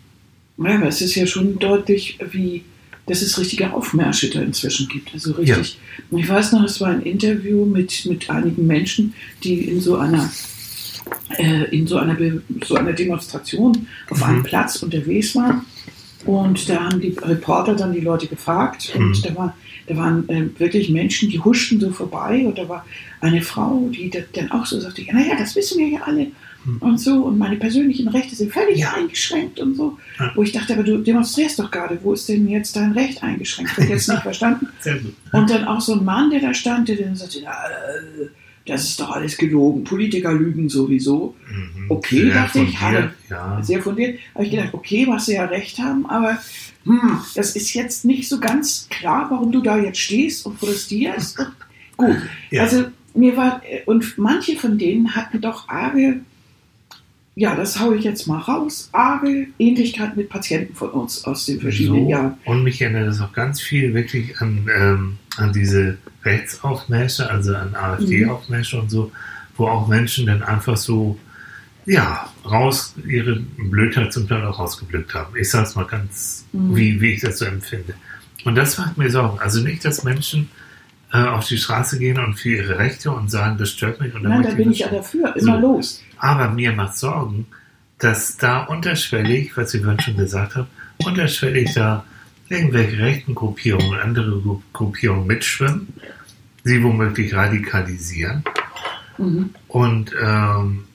Ja, 0.57 0.75
aber 0.75 0.87
es 0.87 1.01
ist 1.01 1.15
ja 1.15 1.25
schon 1.25 1.57
deutlich, 1.57 2.19
wie, 2.31 2.63
dass 3.05 3.21
es 3.21 3.37
richtige 3.37 3.73
Aufmärsche 3.73 4.29
da 4.29 4.41
inzwischen 4.41 4.87
gibt. 4.87 5.13
Also 5.13 5.33
richtig. 5.33 5.77
Ich 6.11 6.29
weiß 6.29 6.53
noch, 6.53 6.63
es 6.63 6.79
war 6.79 6.89
ein 6.89 7.01
Interview 7.01 7.65
mit, 7.65 8.05
mit 8.05 8.29
einigen 8.29 8.65
Menschen, 8.65 9.13
die 9.43 9.55
in 9.69 9.81
so 9.81 9.97
einer 9.97 10.29
äh, 11.37 11.63
in 11.75 11.85
so 11.87 11.97
einer, 11.97 12.15
Be 12.15 12.41
so 12.65 12.75
einer 12.75 12.93
Demonstration 12.93 13.87
auf 14.09 14.19
Mhm. 14.19 14.23
einem 14.23 14.43
Platz 14.43 14.81
unterwegs 14.83 15.35
war. 15.35 15.63
Und 16.25 16.69
da 16.69 16.85
haben 16.85 17.01
die 17.01 17.15
Reporter 17.21 17.75
dann 17.75 17.91
die 17.91 17.99
Leute 17.99 18.27
gefragt. 18.27 18.93
Und 18.95 19.09
Mhm. 19.09 19.21
da, 19.23 19.35
war, 19.35 19.57
da 19.87 19.97
waren 19.97 20.29
äh, 20.29 20.47
wirklich 20.59 20.89
Menschen, 20.89 21.29
die 21.29 21.39
huschten 21.39 21.79
so 21.81 21.91
vorbei. 21.91 22.45
Und 22.45 22.57
da 22.57 22.69
war 22.69 22.85
eine 23.19 23.41
Frau, 23.41 23.89
die 23.93 24.09
da, 24.09 24.19
dann 24.33 24.49
auch 24.51 24.65
so 24.65 24.79
sagte, 24.79 25.01
ja, 25.01 25.13
naja, 25.13 25.35
das 25.37 25.55
wissen 25.57 25.77
wir 25.79 25.87
ja 25.89 26.01
alle. 26.03 26.27
Und 26.79 26.97
so. 26.99 27.23
Und 27.25 27.37
meine 27.37 27.57
persönlichen 27.57 28.07
Rechte 28.07 28.35
sind 28.35 28.51
völlig 28.53 28.85
eingeschränkt 28.87 29.59
und 29.59 29.75
so. 29.75 29.97
Ja. 30.19 30.31
Wo 30.35 30.43
ich 30.43 30.51
dachte, 30.51 30.73
aber 30.73 30.83
du 30.83 30.97
demonstrierst 30.99 31.59
doch 31.59 31.69
gerade. 31.71 31.99
Wo 32.03 32.13
ist 32.13 32.29
denn 32.29 32.47
jetzt 32.47 32.75
dein 32.75 32.91
Recht 32.93 33.21
eingeschränkt? 33.23 33.71
Ich 33.73 33.83
habe 33.83 33.93
jetzt 33.93 34.07
nicht 34.09 34.21
verstanden. 34.23 34.67
Und 35.31 35.49
dann 35.49 35.65
auch 35.65 35.81
so 35.81 35.93
ein 35.93 36.05
Mann, 36.05 36.29
der 36.29 36.39
da 36.39 36.53
stand, 36.53 36.87
der 36.87 36.95
dann 36.97 37.15
sagte, 37.15 37.39
na, 37.43 37.51
äh, 37.51 38.27
das 38.65 38.85
ist 38.85 38.99
doch 39.01 39.11
alles 39.11 39.35
gelogen. 39.37 39.83
Politiker 39.83 40.31
lügen 40.33 40.69
sowieso. 40.69 41.35
Mhm. 41.51 41.85
Okay, 41.89 42.21
Sehr 42.25 42.33
dachte 42.33 42.59
ich, 42.61 42.79
hallo. 42.79 43.09
Ja. 43.29 43.61
Sehr 43.61 43.81
fundiert. 43.81 44.19
Habe 44.33 44.45
ich 44.45 44.51
gedacht, 44.51 44.73
okay, 44.73 45.05
was 45.09 45.25
sie 45.25 45.33
ja 45.33 45.45
recht 45.45 45.79
haben, 45.79 46.05
aber 46.05 46.37
hm, 46.85 47.19
das 47.35 47.55
ist 47.57 47.73
jetzt 47.73 48.05
nicht 48.05 48.29
so 48.29 48.39
ganz 48.39 48.87
klar, 48.89 49.27
warum 49.29 49.51
du 49.51 49.61
da 49.61 49.77
jetzt 49.77 49.99
stehst 49.99 50.45
und 50.45 50.57
protestierst. 50.59 51.37
Gut, 51.97 52.15
Ja. 52.51 52.63
also 52.63 52.85
mir 53.13 53.35
war, 53.37 53.61
und 53.85 54.17
manche 54.17 54.55
von 54.55 54.77
denen 54.77 55.13
hatten 55.15 55.39
doch 55.41 55.67
arge, 55.69 56.21
ja, 57.35 57.55
das 57.55 57.79
haue 57.79 57.95
ich 57.95 58.03
jetzt 58.03 58.27
mal 58.27 58.39
raus, 58.39 58.89
arge 58.91 59.47
Ähnlichkeit 59.57 60.15
mit 60.15 60.29
Patienten 60.29 60.75
von 60.75 60.89
uns 60.91 61.25
aus 61.25 61.45
den 61.45 61.59
verschiedenen 61.59 62.03
so. 62.05 62.09
Jahren. 62.11 62.33
Und 62.45 62.63
mich 62.63 62.81
erinnert 62.81 63.07
das 63.07 63.21
auch 63.21 63.33
ganz 63.33 63.59
viel 63.61 63.93
wirklich 63.93 64.39
an, 64.41 64.67
ähm, 64.75 65.17
an 65.37 65.51
diese 65.51 65.97
Rechtsaufmärsche, 66.23 67.29
also 67.29 67.55
an 67.55 67.75
AfD-Aufmärsche 67.75 68.79
und 68.79 68.89
so, 68.89 69.11
wo 69.57 69.67
auch 69.67 69.87
Menschen 69.87 70.25
dann 70.27 70.43
einfach 70.43 70.77
so, 70.77 71.17
ja, 71.85 72.29
raus, 72.49 72.93
ihre 73.07 73.35
Blödheit 73.57 74.13
zum 74.13 74.27
Teil 74.27 74.45
auch 74.45 74.59
rausgeblückt 74.59 75.13
haben. 75.13 75.35
Ich 75.35 75.49
sage 75.49 75.65
es 75.67 75.75
mal 75.75 75.85
ganz, 75.85 76.45
Mhm. 76.53 76.75
wie, 76.75 77.01
wie 77.01 77.11
ich 77.13 77.21
das 77.21 77.39
so 77.39 77.45
empfinde. 77.45 77.93
Und 78.45 78.55
das 78.55 78.77
macht 78.77 78.97
mir 78.97 79.09
Sorgen. 79.09 79.39
Also 79.39 79.61
nicht, 79.61 79.83
dass 79.85 80.03
Menschen 80.03 80.49
äh, 81.13 81.17
auf 81.17 81.47
die 81.47 81.57
Straße 81.57 81.99
gehen 81.99 82.19
und 82.19 82.35
für 82.35 82.49
ihre 82.49 82.77
Rechte 82.77 83.11
und 83.11 83.29
sagen, 83.29 83.57
das 83.57 83.69
stört 83.71 84.01
mich. 84.01 84.13
Und 84.13 84.23
dann 84.23 84.33
Nein, 84.33 84.43
da 84.43 84.55
bin 84.55 84.71
ich 84.71 84.79
ja 84.79 84.89
dafür, 84.89 85.35
immer 85.35 85.55
So. 85.61 85.67
los. 85.67 86.01
Aber 86.23 86.49
mir 86.49 86.71
macht 86.71 86.95
Sorgen, 86.97 87.47
dass 87.99 88.37
da 88.37 88.63
unterschwellig, 88.63 89.57
was 89.57 89.73
ich 89.73 89.81
vorhin 89.81 89.99
schon 89.99 90.15
gesagt 90.15 90.55
habe, 90.55 90.67
unterschwellig 91.05 91.73
da 91.73 92.05
irgendwelche 92.47 92.97
rechten 92.97 93.35
Gruppierungen 93.35 93.89
und 93.89 93.99
andere 93.99 94.31
Gru- 94.39 94.61
Gruppierungen 94.71 95.27
mitschwimmen, 95.27 95.89
sie 96.63 96.81
womöglich 96.81 97.33
radikalisieren. 97.33 98.41
Mhm. 99.17 99.49
Und, 99.67 100.13
ähm, 100.21 100.85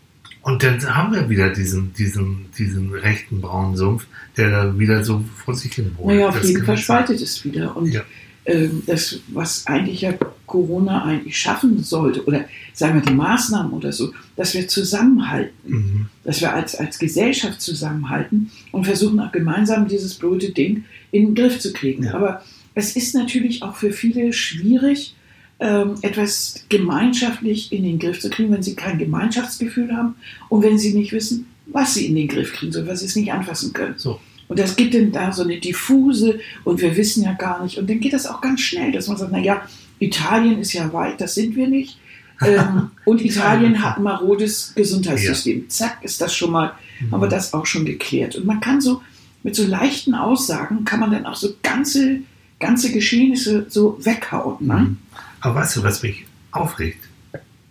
und 0.40 0.62
dann 0.62 0.94
haben 0.96 1.12
wir 1.12 1.28
wieder 1.28 1.50
diesen, 1.50 1.92
diesen, 1.92 2.46
diesen 2.56 2.94
rechten 2.94 3.42
braunen 3.42 3.76
Sumpf, 3.76 4.06
der 4.38 4.50
da 4.50 4.78
wieder 4.78 5.04
so 5.04 5.22
vor 5.44 5.54
sich 5.54 5.74
hin 5.74 5.92
wohnt. 5.98 6.14
Naja, 6.14 6.28
auf 6.30 6.38
Das 6.38 6.48
jeden 6.48 6.64
Fall 6.64 6.78
spaltet 6.78 7.20
es 7.20 7.44
wieder. 7.44 7.76
Und 7.76 7.92
Ja. 7.92 8.00
Ähm, 8.48 8.82
das, 8.86 9.20
was 9.28 9.66
eigentlich 9.66 10.00
ja 10.00 10.14
Corona 10.46 11.04
eigentlich 11.04 11.36
schaffen 11.38 11.82
sollte, 11.82 12.24
oder 12.24 12.46
sagen 12.72 12.94
wir 12.94 13.02
die 13.02 13.14
Maßnahmen 13.14 13.72
oder 13.72 13.92
so, 13.92 14.12
dass 14.36 14.54
wir 14.54 14.66
zusammenhalten, 14.66 15.52
Mhm. 15.64 16.06
dass 16.24 16.40
wir 16.40 16.52
als, 16.52 16.74
als 16.74 16.98
Gesellschaft 16.98 17.60
zusammenhalten 17.60 18.50
und 18.72 18.86
versuchen 18.86 19.20
auch 19.20 19.32
gemeinsam 19.32 19.86
dieses 19.86 20.14
blöde 20.14 20.50
Ding 20.50 20.84
in 21.12 21.26
den 21.26 21.34
Griff 21.34 21.60
zu 21.60 21.72
kriegen. 21.72 22.04
Ja. 22.04 22.14
Aber 22.14 22.42
es 22.74 22.96
ist 22.96 23.14
natürlich 23.14 23.62
auch 23.62 23.76
für 23.76 23.92
viele 23.92 24.32
schwierig, 24.32 25.14
ähm, 25.60 25.96
etwas 26.02 26.64
gemeinschaftlich 26.68 27.72
in 27.72 27.82
den 27.82 27.98
Griff 27.98 28.20
zu 28.20 28.30
kriegen, 28.30 28.52
wenn 28.52 28.62
sie 28.62 28.76
kein 28.76 28.98
Gemeinschaftsgefühl 28.98 29.94
haben 29.94 30.14
und 30.48 30.62
wenn 30.62 30.78
sie 30.78 30.94
nicht 30.94 31.12
wissen, 31.12 31.46
was 31.66 31.94
sie 31.94 32.06
in 32.06 32.14
den 32.14 32.28
Griff 32.28 32.52
kriegen 32.54 32.72
sollen, 32.72 32.86
weil 32.86 32.96
sie 32.96 33.06
es 33.06 33.16
nicht 33.16 33.32
anfassen 33.32 33.72
können. 33.72 33.94
So. 33.98 34.20
Und 34.48 34.58
das 34.58 34.76
gibt 34.76 34.94
dann 34.94 35.12
da 35.12 35.30
so 35.30 35.42
eine 35.42 35.58
diffuse 35.58 36.40
und 36.64 36.80
wir 36.80 36.96
wissen 36.96 37.22
ja 37.22 37.34
gar 37.34 37.62
nicht. 37.62 37.78
Und 37.78 37.88
dann 37.88 38.00
geht 38.00 38.14
das 38.14 38.26
auch 38.26 38.40
ganz 38.40 38.60
schnell, 38.60 38.92
dass 38.92 39.06
man 39.06 39.16
sagt, 39.16 39.32
naja, 39.32 39.62
Italien 39.98 40.58
ist 40.58 40.72
ja 40.72 40.92
weit, 40.92 41.20
das 41.20 41.34
sind 41.34 41.54
wir 41.54 41.68
nicht. 41.68 41.98
Ähm, 42.40 42.90
und 43.04 43.20
Italien 43.20 43.82
hat 43.82 43.98
ein 43.98 44.04
marodes 44.04 44.72
Gesundheitssystem. 44.74 45.68
Zack, 45.68 45.98
ist 46.02 46.20
das 46.20 46.34
schon 46.34 46.50
mal, 46.52 46.72
Mhm. 47.00 47.12
haben 47.12 47.20
wir 47.22 47.28
das 47.28 47.54
auch 47.54 47.66
schon 47.66 47.84
geklärt. 47.84 48.36
Und 48.36 48.46
man 48.46 48.60
kann 48.60 48.80
so, 48.80 49.02
mit 49.42 49.54
so 49.54 49.66
leichten 49.66 50.14
Aussagen 50.14 50.84
kann 50.84 51.00
man 51.00 51.12
dann 51.12 51.26
auch 51.26 51.36
so 51.36 51.54
ganze, 51.62 52.20
ganze 52.58 52.92
Geschehnisse 52.92 53.66
so 53.68 53.98
weghauen. 54.02 54.66
Ne? 54.66 54.74
Mhm. 54.74 54.98
Aber 55.40 55.56
weißt 55.56 55.76
du, 55.76 55.82
was 55.82 56.02
mich 56.02 56.26
aufregt? 56.50 57.04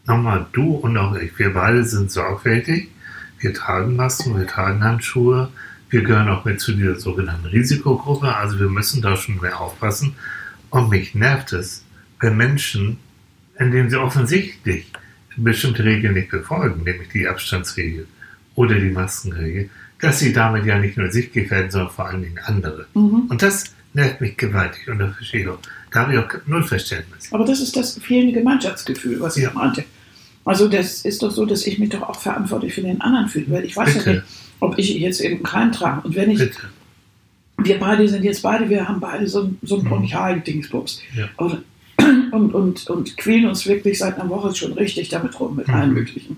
Nochmal, 0.05 0.45
du 0.53 0.75
und 0.75 0.97
auch 0.97 1.15
ich, 1.15 1.37
wir 1.37 1.53
beide 1.53 1.83
sind 1.83 2.11
sorgfältig. 2.11 2.89
Wir 3.39 3.53
tragen 3.53 3.95
Masken, 3.95 4.37
wir 4.37 4.47
tragen 4.47 4.83
Handschuhe. 4.83 5.49
Wir 5.89 6.02
gehören 6.02 6.30
auch 6.30 6.43
mit 6.45 6.60
zu 6.60 6.73
dieser 6.73 7.00
sogenannten 7.00 7.45
Risikogruppe. 7.47 8.36
Also 8.36 8.60
wir 8.60 8.69
müssen 8.69 9.02
da 9.02 9.15
schon 9.15 9.39
mehr 9.41 9.60
aufpassen. 9.60 10.15
Und 10.69 10.89
mich 10.89 11.15
nervt 11.15 11.54
es, 11.54 11.84
wenn 12.19 12.36
Menschen, 12.36 12.97
indem 13.58 13.89
sie 13.89 13.95
offensichtlich 13.97 14.91
bestimmte 15.38 15.84
Regeln 15.84 16.15
nicht 16.15 16.30
befolgen, 16.30 16.84
nämlich 16.84 17.10
die 17.10 17.28
Abstandsregel 17.28 18.08
oder 18.56 18.76
die 18.76 18.89
Maskenregel, 18.89 19.69
dass 20.02 20.19
sie 20.19 20.34
damit 20.34 20.65
ja 20.65 20.78
nicht 20.78 20.97
nur 20.97 21.12
sich 21.12 21.32
gefährden, 21.32 21.71
sondern 21.71 21.91
vor 21.91 22.08
allen 22.08 22.21
Dingen 22.23 22.39
andere. 22.45 22.88
Mhm. 22.93 23.28
Und 23.30 23.41
das 23.41 23.65
nervt 23.93 24.19
mich 24.21 24.36
gewaltig 24.38 24.88
und 24.89 25.00
das 25.00 25.15
verstehe 25.15 25.41
ich 25.41 25.47
auch. 25.47 25.60
Da 25.91 26.02
habe 26.02 26.13
ich 26.13 26.19
auch 26.19 26.28
null 26.47 26.63
Verständnis. 26.63 27.32
Aber 27.32 27.45
das 27.45 27.62
ist 27.62 27.76
das 27.76 27.97
fehlende 28.00 28.34
Gemeinschaftsgefühl, 28.34 29.19
was 29.19 29.38
ich 29.38 29.43
Ja. 29.43 29.54
meinte. 29.54 29.84
Also 30.43 30.67
das 30.67 31.02
ist 31.04 31.21
doch 31.23 31.32
so, 31.32 31.45
dass 31.45 31.65
ich 31.67 31.78
mich 31.80 31.89
doch 31.89 32.02
auch 32.04 32.19
verantwortlich 32.19 32.73
für 32.73 32.82
den 32.82 33.02
anderen 33.02 33.28
fühle, 33.28 33.45
weil 33.50 33.65
ich 33.65 33.76
weiß 33.76 33.89
ja 33.95 34.00
Bitte. 34.00 34.10
nicht, 34.12 34.23
ob 34.59 34.77
ich 34.77 34.95
jetzt 34.95 35.21
eben 35.21 35.43
keinen 35.43 35.71
trage. 35.71 36.07
Und 36.07 36.15
wenn 36.15 36.31
ich, 36.31 36.39
Bitte. 36.39 36.57
wir 37.63 37.79
beide 37.79 38.07
sind 38.07 38.23
jetzt 38.23 38.41
beide, 38.41 38.69
wir 38.69 38.87
haben 38.87 38.99
beide 38.99 39.27
so 39.27 39.43
ein, 39.43 39.57
so 39.63 39.77
ein 39.77 39.83
Mhm. 39.83 39.89
Bronchial-Dingsbums. 39.89 41.01
Ja. 41.15 41.29
Und, 41.37 41.63
und, 42.31 42.53
und, 42.53 42.87
und 42.89 43.17
quälen 43.17 43.47
uns 43.47 43.65
wirklich 43.67 43.97
seit 43.99 44.19
einer 44.19 44.29
Woche 44.29 44.53
schon 44.55 44.73
richtig 44.73 45.09
damit 45.09 45.39
rum, 45.39 45.55
mit 45.55 45.67
Mhm. 45.67 45.73
allen 45.73 45.93
möglichen. 45.93 46.37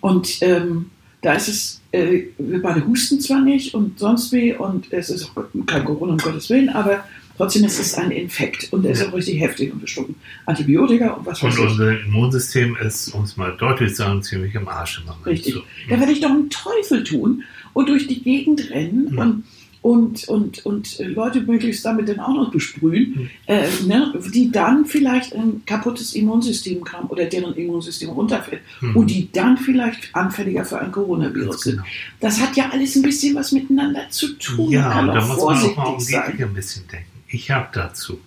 Und 0.00 0.38
ähm, 0.42 0.86
da 1.22 1.32
ist 1.32 1.48
es, 1.48 1.80
äh, 1.92 2.24
wir 2.38 2.62
beide 2.62 2.86
husten 2.86 3.20
zwar 3.20 3.40
nicht 3.40 3.74
und 3.74 3.98
sonst 3.98 4.30
wie 4.32 4.52
und 4.52 4.92
es 4.92 5.10
ist 5.10 5.30
auch 5.36 5.44
kein 5.66 5.84
Corona, 5.84 6.12
um 6.12 6.18
Gottes 6.18 6.48
Willen, 6.50 6.68
aber 6.68 7.04
trotzdem 7.36 7.64
ist 7.64 7.78
es 7.78 7.94
ein 7.94 8.10
Infekt 8.10 8.72
und 8.72 8.82
der 8.82 8.92
ist 8.92 9.04
auch 9.06 9.12
richtig 9.12 9.40
heftig 9.40 9.72
und 9.72 9.80
wir 9.80 9.88
schlucken 9.88 10.14
Antibiotika 10.46 11.10
und 11.14 11.26
was 11.26 11.42
weiß 11.42 11.58
Und 11.58 11.64
ich. 11.64 11.70
unser 11.70 12.00
Immunsystem 12.00 12.76
ist, 12.76 13.08
um 13.14 13.24
es 13.24 13.36
mal 13.36 13.56
deutlich 13.56 13.90
zu 13.90 13.96
sagen, 13.96 14.22
ziemlich 14.22 14.54
im 14.54 14.68
Arsch 14.68 14.98
im 14.98 15.04
Moment. 15.06 15.26
Richtig. 15.26 15.54
So. 15.54 15.60
Da 15.88 15.98
werde 16.00 16.12
ich 16.12 16.20
doch 16.20 16.30
einen 16.30 16.50
Teufel 16.50 17.04
tun 17.04 17.42
und 17.72 17.88
durch 17.88 18.06
die 18.06 18.22
Gegend 18.22 18.70
rennen 18.70 19.14
Ja. 19.16 19.22
und, 19.24 19.44
und, 19.82 20.26
und, 20.26 20.66
und 20.66 20.98
Leute 20.98 21.42
möglichst 21.42 21.84
damit 21.84 22.08
dann 22.08 22.18
auch 22.18 22.34
noch 22.34 22.50
besprühen, 22.50 23.30
äh, 23.46 23.68
ne, 23.86 24.12
die 24.34 24.50
dann 24.50 24.84
vielleicht 24.84 25.32
ein 25.32 25.62
kaputtes 25.64 26.14
Immunsystem 26.14 26.82
haben 26.92 27.06
oder 27.06 27.26
deren 27.26 27.54
Immunsystem 27.54 28.08
runterfällt 28.08 28.62
Mhm. 28.80 28.96
und 28.96 29.06
die 29.10 29.30
dann 29.30 29.56
vielleicht 29.56 30.12
anfälliger 30.12 30.64
für 30.64 30.80
ein 30.80 30.90
Coronavirus 30.90 31.50
Ganz 31.50 31.62
sind. 31.62 31.72
genau. 31.76 31.86
Das 32.18 32.40
hat 32.40 32.56
ja 32.56 32.70
alles 32.70 32.96
ein 32.96 33.02
bisschen 33.02 33.36
was 33.36 33.52
miteinander 33.52 34.08
zu 34.10 34.32
tun. 34.38 34.70
Ja, 34.72 34.98
und 35.00 35.06
da 35.08 35.24
muss 35.24 35.36
man 35.36 35.56
auch 35.56 35.76
mal 35.76 35.84
um 35.86 35.98
die. 36.04 36.14
Ecke 36.14 36.46
ein 36.46 36.54
bisschen 36.54 36.82
denken. 36.90 37.06
Ich 37.28 37.50
habe 37.50 37.68
dazu, 37.72 38.20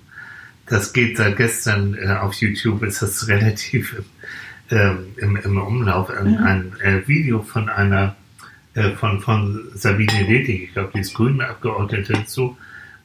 das 0.68 0.94
geht 0.94 1.18
seit 1.18 1.38
gestern 1.38 1.96
äh, 1.96 2.08
auf 2.10 2.34
YouTube, 2.36 2.84
ist 2.84 3.02
das 3.02 3.28
relativ 3.28 4.02
ähm, 4.72 5.08
im, 5.18 5.36
im 5.38 5.58
Umlauf, 5.62 6.10
ein, 6.10 6.34
Ja. 6.34 6.40
ein 6.42 6.74
äh, 6.82 7.08
Video 7.08 7.42
von 7.42 7.70
einer, 7.70 8.16
äh, 8.76 8.92
von, 8.92 9.20
von 9.22 9.68
Sabine 9.74 10.24
Ledig, 10.28 10.64
ich 10.64 10.74
glaube, 10.74 10.92
die 10.94 11.00
ist 11.00 11.14
grüne 11.16 11.48
Abgeordnete 11.48 12.14
dazu, 12.14 12.56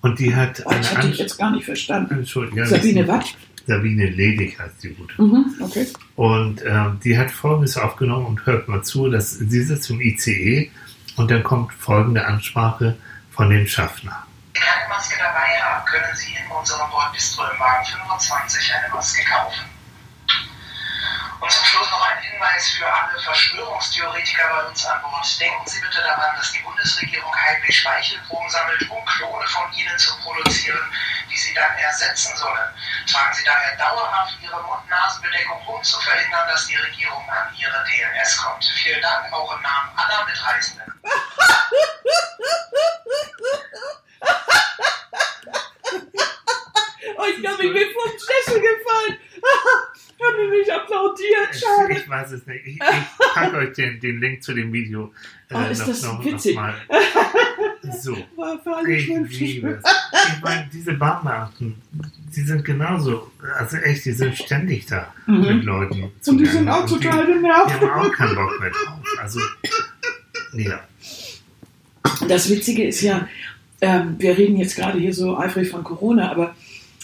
und 0.02 0.18
die 0.18 0.35
hat 0.35 0.62
Oh, 0.66 0.70
das 0.70 0.94
hatte 0.94 1.09
ich 1.09 1.18
jetzt 1.18 1.38
gar 1.38 1.50
nicht 1.52 1.64
verstanden. 1.64 2.16
Entschuldigung, 2.18 2.66
Sabine 2.66 3.09
was? 3.09 3.24
Sabine 3.66 4.11
Ledig 4.11 4.59
heißt 4.61 4.83
die 4.83 4.90
gute. 4.90 5.22
Mhm, 5.22 5.46
okay. 5.61 5.87
Und 6.16 6.61
ähm, 6.66 6.98
die 7.02 7.16
hat 7.16 7.30
Folgendes 7.30 7.78
aufgenommen 7.78 8.26
und 8.26 8.44
hört 8.44 8.68
mal 8.68 8.83
zu, 8.83 9.09
dass 9.09 9.38
sie 9.38 9.62
sitzt 9.62 9.88
im 9.88 10.02
ICE 10.02 10.70
und 11.16 11.30
dann 11.30 11.42
kommt 11.42 11.72
folgende 11.72 12.26
Ansprache 12.26 12.96
von 13.30 13.48
dem 13.48 13.66
Schaffner. 13.66 14.26
Keine 14.55 14.88
Maske 14.88 15.19
dabei 15.19 15.61
haben, 15.61 15.85
können 15.87 16.14
Sie 16.17 16.35
in 16.35 16.47
unserem 16.51 16.88
Bordbistro 16.90 17.45
im 17.51 17.59
Wagen 17.59 17.85
25 17.85 18.75
eine 18.75 18.88
Maske 18.88 19.25
kaufen. 19.25 19.71
Und 21.40 21.51
zum 21.51 21.64
Schluss 21.67 21.90
noch 21.90 22.07
ein 22.07 22.19
Hinweis 22.23 22.71
für 22.71 22.87
alle 22.87 23.21
Verschwörungstheoretiker 23.21 24.49
bei 24.49 24.64
uns 24.64 24.87
an 24.87 25.03
Bord. 25.03 25.40
Denken 25.40 25.67
Sie 25.67 25.81
bitte 25.81 26.01
daran, 26.01 26.37
dass 26.37 26.53
die 26.53 26.61
Bundesregierung 26.61 27.35
heimlich 27.35 27.79
Speichelproben 27.81 28.49
sammelt, 28.49 28.88
um 28.88 29.05
Klone 29.05 29.47
von 29.49 29.73
Ihnen 29.73 29.99
zu 29.99 30.17
produzieren, 30.21 30.81
die 31.31 31.37
Sie 31.37 31.53
dann 31.53 31.77
ersetzen 31.77 32.37
sollen. 32.37 32.69
Tragen 33.11 33.35
Sie 33.35 33.45
daher 33.45 33.77
dauerhaft 33.77 34.35
Ihre 34.40 34.62
Mund-Nasen-Bedeckung, 34.62 35.67
um 35.67 35.83
zu 35.83 36.01
verhindern, 36.01 36.49
dass 36.49 36.67
die 36.67 36.77
Regierung 36.77 37.29
an 37.29 37.55
Ihre 37.57 37.85
DNS 37.85 38.37
kommt. 38.38 38.64
Vielen 38.83 39.03
Dank 39.03 39.33
auch 39.33 39.57
im 39.57 39.62
Namen 39.62 39.99
aller 39.99 40.25
Mitreisenden. 40.25 41.01
Oh, 47.16 47.24
ich 47.35 47.40
glaube, 47.40 47.64
ich 47.66 47.72
bin 47.72 47.83
vom 47.92 48.12
Sessel 48.18 48.61
gefallen. 48.61 49.18
Haben 50.24 50.37
die 50.40 50.59
mich 50.59 50.72
applaudiert, 50.72 51.55
schade. 51.55 52.00
Ich 52.00 52.09
weiß 52.09 52.33
es 52.33 52.46
nicht. 52.46 52.66
Ich, 52.66 52.74
ich 52.77 53.35
packe 53.35 53.57
euch 53.59 53.72
den, 53.74 54.00
den 54.00 54.20
Link 54.20 54.42
zu 54.42 54.55
dem 54.55 54.72
Video 54.72 55.12
äh, 55.50 55.55
Oh, 55.55 55.70
ist 55.70 55.81
noch, 55.81 55.87
das 55.88 56.03
noch, 56.03 56.24
noch 56.24 56.55
mal. 56.55 56.74
So. 58.00 58.16
War 58.37 58.59
für 58.62 58.74
alle 58.77 58.92
Ich 58.96 59.07
liebe 59.09 59.68
es. 59.83 59.85
Ich 60.37 60.42
meine, 60.42 60.68
diese 60.72 60.94
Bahnbeamten, 60.94 61.74
die 62.35 62.40
sind 62.40 62.64
genauso, 62.64 63.31
also 63.59 63.77
echt, 63.77 64.07
die 64.07 64.12
sind 64.12 64.35
ständig 64.38 64.87
da 64.87 65.12
Mhm. 65.27 65.40
mit 65.40 65.64
Leuten. 65.64 66.11
Und 66.27 66.38
die 66.38 66.46
sind 66.46 66.66
auch 66.68 66.87
total 66.88 67.27
die, 67.27 67.33
die 67.35 67.38
genervt. 67.40 67.74
haben 67.81 67.90
auch 67.90 68.11
keinen 68.12 68.35
Bock 68.35 68.59
mehr 68.61 68.70
drauf. 68.70 68.98
Also, 69.20 69.40
ja. 70.55 70.81
Das 72.27 72.48
Witzige 72.48 72.87
ist 72.87 73.03
ja, 73.03 73.29
ähm, 73.85 74.16
wir 74.18 74.37
reden 74.38 74.57
jetzt 74.57 74.77
gerade 74.77 74.99
hier 74.99 75.12
so 75.14 75.37
eifrig 75.37 75.68
von 75.70 75.85
Corona, 75.85 76.31
aber 76.31 76.55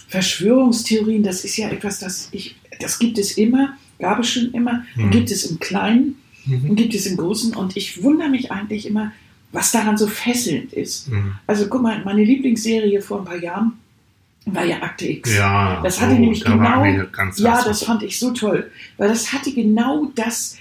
Verschwörungstheorien, 0.08 1.22
das 1.22 1.44
ist 1.44 1.56
ja 1.56 1.68
etwas, 1.70 1.98
das 2.00 2.28
ich, 2.32 2.56
das 2.80 2.98
gibt 2.98 3.18
es 3.18 3.32
immer, 3.38 3.74
gab 3.98 4.18
es 4.20 4.28
schon 4.30 4.50
immer, 4.52 4.84
Mhm. 4.96 5.10
gibt 5.10 5.30
es 5.30 5.44
im 5.44 5.58
Kleinen 5.58 6.16
Mhm. 6.46 6.70
und 6.70 6.76
gibt 6.76 6.94
es 6.94 7.06
im 7.06 7.16
Großen 7.16 7.54
und 7.54 7.76
ich 7.76 8.02
wundere 8.02 8.28
mich 8.28 8.50
eigentlich 8.50 8.86
immer, 8.86 9.12
was 9.52 9.72
daran 9.72 9.96
so 9.98 10.06
fesselnd 10.06 10.72
ist. 10.72 11.08
Mhm. 11.08 11.34
Also 11.46 11.66
guck 11.68 11.82
mal, 11.82 12.02
meine 12.04 12.24
Lieblingsserie 12.24 13.00
vor 13.00 13.18
ein 13.20 13.24
paar 13.24 13.42
Jahren 13.42 13.72
war 14.46 14.64
ja 14.64 14.82
Akte 14.82 15.06
X. 15.08 15.34
Ja, 15.36 15.80
Das 15.82 16.00
hatte 16.00 16.14
oh, 16.14 16.18
nämlich 16.18 16.40
da 16.44 16.52
genau- 16.52 16.84
Ja, 17.36 17.62
das 17.64 17.82
fand 17.84 18.02
ich 18.02 18.18
so 18.18 18.30
toll, 18.32 18.70
weil 18.96 19.08
das 19.08 19.32
hatte 19.32 19.52
genau 19.52 20.10
das 20.14 20.56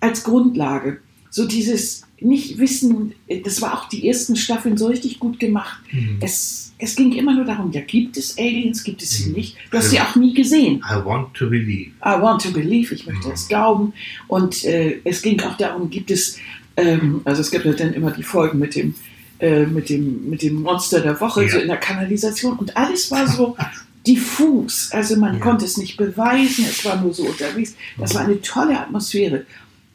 als 0.00 0.22
Grundlage. 0.22 0.98
So 1.30 1.46
dieses 1.46 2.02
Nicht-Wissen, 2.24 3.14
das 3.44 3.60
war 3.62 3.74
auch 3.74 3.88
die 3.88 4.08
ersten 4.08 4.36
Staffeln 4.36 4.76
so 4.76 4.86
richtig 4.88 5.18
gut 5.18 5.38
gemacht. 5.40 5.78
Mhm. 5.92 6.18
Es, 6.20 6.72
es 6.78 6.96
ging 6.96 7.12
immer 7.12 7.34
nur 7.34 7.44
darum, 7.44 7.70
ja, 7.72 7.80
gibt 7.80 8.16
es 8.16 8.36
Aliens, 8.38 8.82
gibt 8.84 9.02
es 9.02 9.10
sie 9.10 9.28
Mhm. 9.30 9.32
nicht? 9.36 9.56
Du 9.70 9.78
hast 9.78 9.90
sie 9.90 10.00
auch 10.00 10.16
nie 10.16 10.34
gesehen. 10.34 10.82
I 10.90 11.04
want 11.04 11.34
to 11.34 11.48
believe. 11.48 11.90
I 12.04 12.20
want 12.20 12.42
to 12.42 12.50
believe, 12.52 12.94
ich 12.94 13.06
möchte 13.06 13.28
Mhm. 13.28 13.34
es 13.34 13.48
glauben. 13.48 13.92
Und 14.28 14.64
äh, 14.64 14.98
es 15.04 15.22
ging 15.22 15.40
auch 15.42 15.56
darum, 15.56 15.90
gibt 15.90 16.10
es, 16.10 16.38
ähm, 16.76 17.20
also 17.24 17.40
es 17.40 17.50
gibt 17.50 17.64
ja 17.64 17.72
dann 17.72 17.92
immer 17.94 18.10
die 18.10 18.22
Folgen 18.22 18.58
mit 18.58 18.74
dem, 18.74 18.94
äh, 19.38 19.66
mit 19.66 19.88
dem, 19.90 20.28
mit 20.30 20.42
dem 20.42 20.62
Monster 20.62 21.00
der 21.00 21.20
Woche, 21.20 21.44
Ja. 21.44 21.50
so 21.50 21.58
in 21.58 21.68
der 21.68 21.76
Kanalisation. 21.78 22.56
Und 22.56 22.76
alles 22.76 23.10
war 23.10 23.26
so 23.28 23.56
diffus. 24.06 24.90
Also 24.92 25.16
man 25.16 25.34
Ja. 25.34 25.40
konnte 25.40 25.64
es 25.64 25.76
nicht 25.76 25.96
beweisen, 25.96 26.64
es 26.68 26.84
war 26.84 27.00
nur 27.00 27.12
so 27.14 27.22
unterwegs. 27.24 27.74
Das 27.98 28.14
war 28.14 28.22
eine 28.22 28.40
tolle 28.40 28.78
Atmosphäre. 28.80 29.46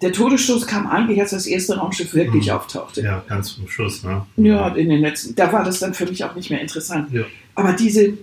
Der 0.01 0.11
Todesstoß 0.11 0.67
kam 0.67 0.85
eigentlich, 0.87 1.19
als 1.19 1.31
das 1.31 1.47
erste 1.47 1.75
Raumschiff 1.77 2.13
wirklich 2.13 2.47
Mhm. 2.47 2.51
auftauchte. 2.51 3.01
Ja, 3.01 3.23
ganz 3.27 3.55
zum 3.55 3.67
Schluss, 3.67 4.03
ne? 4.03 4.25
Ja, 4.37 4.67
in 4.75 4.89
den 4.89 5.01
letzten, 5.01 5.35
da 5.35 5.51
war 5.51 5.63
das 5.63 5.79
dann 5.79 5.93
für 5.95 6.05
mich 6.05 6.23
auch 6.23 6.35
nicht 6.35 6.49
mehr 6.51 6.61
interessant. 6.61 7.11
Ja. 7.11 7.23
Aber 7.55 7.73
diese, 7.73 8.13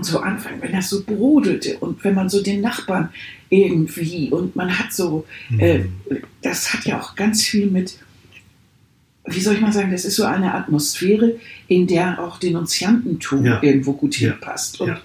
so 0.00 0.20
Anfang, 0.20 0.60
wenn 0.62 0.72
das 0.72 0.88
so 0.88 1.02
brodelte 1.04 1.76
und 1.78 2.02
wenn 2.04 2.14
man 2.14 2.28
so 2.30 2.42
den 2.42 2.62
Nachbarn 2.62 3.10
irgendwie 3.50 4.30
und 4.30 4.56
man 4.56 4.78
hat 4.78 4.92
so, 4.92 5.26
Mhm. 5.50 5.60
äh, 5.60 5.84
das 6.42 6.72
hat 6.72 6.84
ja 6.86 6.98
auch 7.00 7.14
ganz 7.14 7.42
viel 7.42 7.66
mit, 7.66 7.98
wie 9.26 9.40
soll 9.40 9.54
ich 9.54 9.60
mal 9.60 9.72
sagen, 9.72 9.90
das 9.92 10.04
ist 10.04 10.16
so 10.16 10.24
eine 10.24 10.54
Atmosphäre, 10.54 11.34
in 11.68 11.86
der 11.86 12.22
auch 12.22 12.38
Denunziantentum 12.38 13.44
Ja. 13.44 13.62
irgendwo 13.62 13.92
gut 13.92 14.14
hinpasst 14.14 14.80
und 14.80 14.96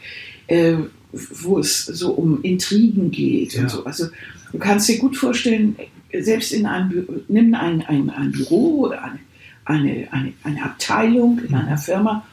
äh, 0.48 0.76
wo 1.12 1.60
es 1.60 1.86
so 1.86 2.12
um 2.14 2.42
Intrigen 2.44 3.12
geht 3.12 3.56
und 3.58 3.70
so. 3.70 3.84
Also 3.86 4.08
du 4.52 4.58
kannst 4.60 4.88
dir 4.90 4.98
gut 5.00 5.16
vorstellen, 5.18 5.76
selbst 6.20 6.52
in 6.52 6.66
einem, 6.66 7.08
nimm 7.28 7.54
ein, 7.56 7.82
ein, 7.84 8.10
ein 8.10 8.32
Büro 8.32 8.82
oder 8.88 9.04
eine, 9.04 9.20
eine, 9.66 10.08
eine, 10.12 10.34
eine 10.44 10.64
Abteilung 10.64 11.40
in 11.40 11.50
Mhm. 11.50 11.56
einer 11.56 11.78
Firma, 11.78 12.26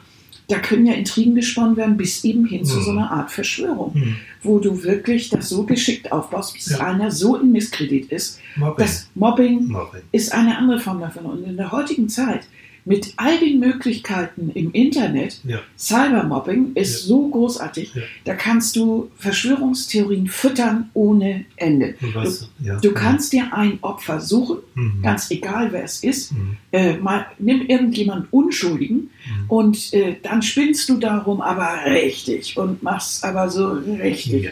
da 0.48 0.58
können 0.58 0.86
ja 0.86 0.94
Intrigen 0.94 1.34
gesponnen 1.34 1.76
werden 1.76 1.96
bis 1.98 2.24
eben 2.24 2.46
hin 2.46 2.64
zu 2.64 2.78
Mhm. 2.78 2.82
so 2.82 2.90
einer 2.92 3.10
Art 3.10 3.30
Verschwörung, 3.30 3.92
Mhm. 3.94 4.16
wo 4.42 4.58
du 4.58 4.82
wirklich 4.82 5.28
das 5.28 5.48
so 5.50 5.64
geschickt 5.64 6.10
aufbaust, 6.10 6.54
bis 6.54 6.70
Ja. 6.70 6.78
einer 6.80 7.10
so 7.10 7.36
in 7.36 7.52
Misskredit 7.52 8.10
ist. 8.10 8.40
Mobbing. 8.56 8.74
Das 8.78 9.08
Mobbing 9.14 9.66
Mobbing. 9.68 10.00
ist 10.10 10.32
eine 10.32 10.56
andere 10.56 10.80
Form 10.80 11.00
davon. 11.00 11.26
Und 11.26 11.44
in 11.44 11.56
der 11.58 11.70
heutigen 11.70 12.08
Zeit, 12.08 12.46
mit 12.88 13.12
all 13.16 13.38
den 13.38 13.60
Möglichkeiten 13.60 14.50
im 14.54 14.72
Internet, 14.72 15.40
Ja. 15.44 15.60
Cybermobbing 15.76 16.72
ist 16.74 17.02
Ja. 17.02 17.06
so 17.08 17.28
großartig, 17.28 17.92
Ja. 17.94 18.02
da 18.24 18.34
kannst 18.34 18.76
du 18.76 19.10
Verschwörungstheorien 19.16 20.26
füttern 20.26 20.88
ohne 20.94 21.44
Ende. 21.56 21.94
Und 22.00 22.14
was, 22.14 22.48
ja. 22.60 22.78
Du 22.80 22.92
kannst 22.92 23.32
dir 23.34 23.52
ein 23.52 23.78
Opfer 23.82 24.20
suchen, 24.20 24.58
Mhm. 24.74 25.02
ganz 25.02 25.30
egal 25.30 25.70
wer 25.72 25.84
es 25.84 26.02
ist. 26.02 26.32
Mhm. 26.32 26.56
Äh, 26.72 26.96
mal, 26.96 27.26
nimm 27.38 27.60
irgendjemanden 27.66 28.28
Unschuldigen 28.30 28.96
Mhm. 29.26 29.44
und 29.50 29.92
äh, 29.92 30.16
dann 30.22 30.40
spinnst 30.42 30.88
du 30.88 30.96
darum 30.98 31.40
aber 31.42 31.84
richtig 31.90 32.56
und 32.56 32.82
machst 32.82 33.22
aber 33.24 33.50
so 33.50 33.68
richtig. 34.02 34.50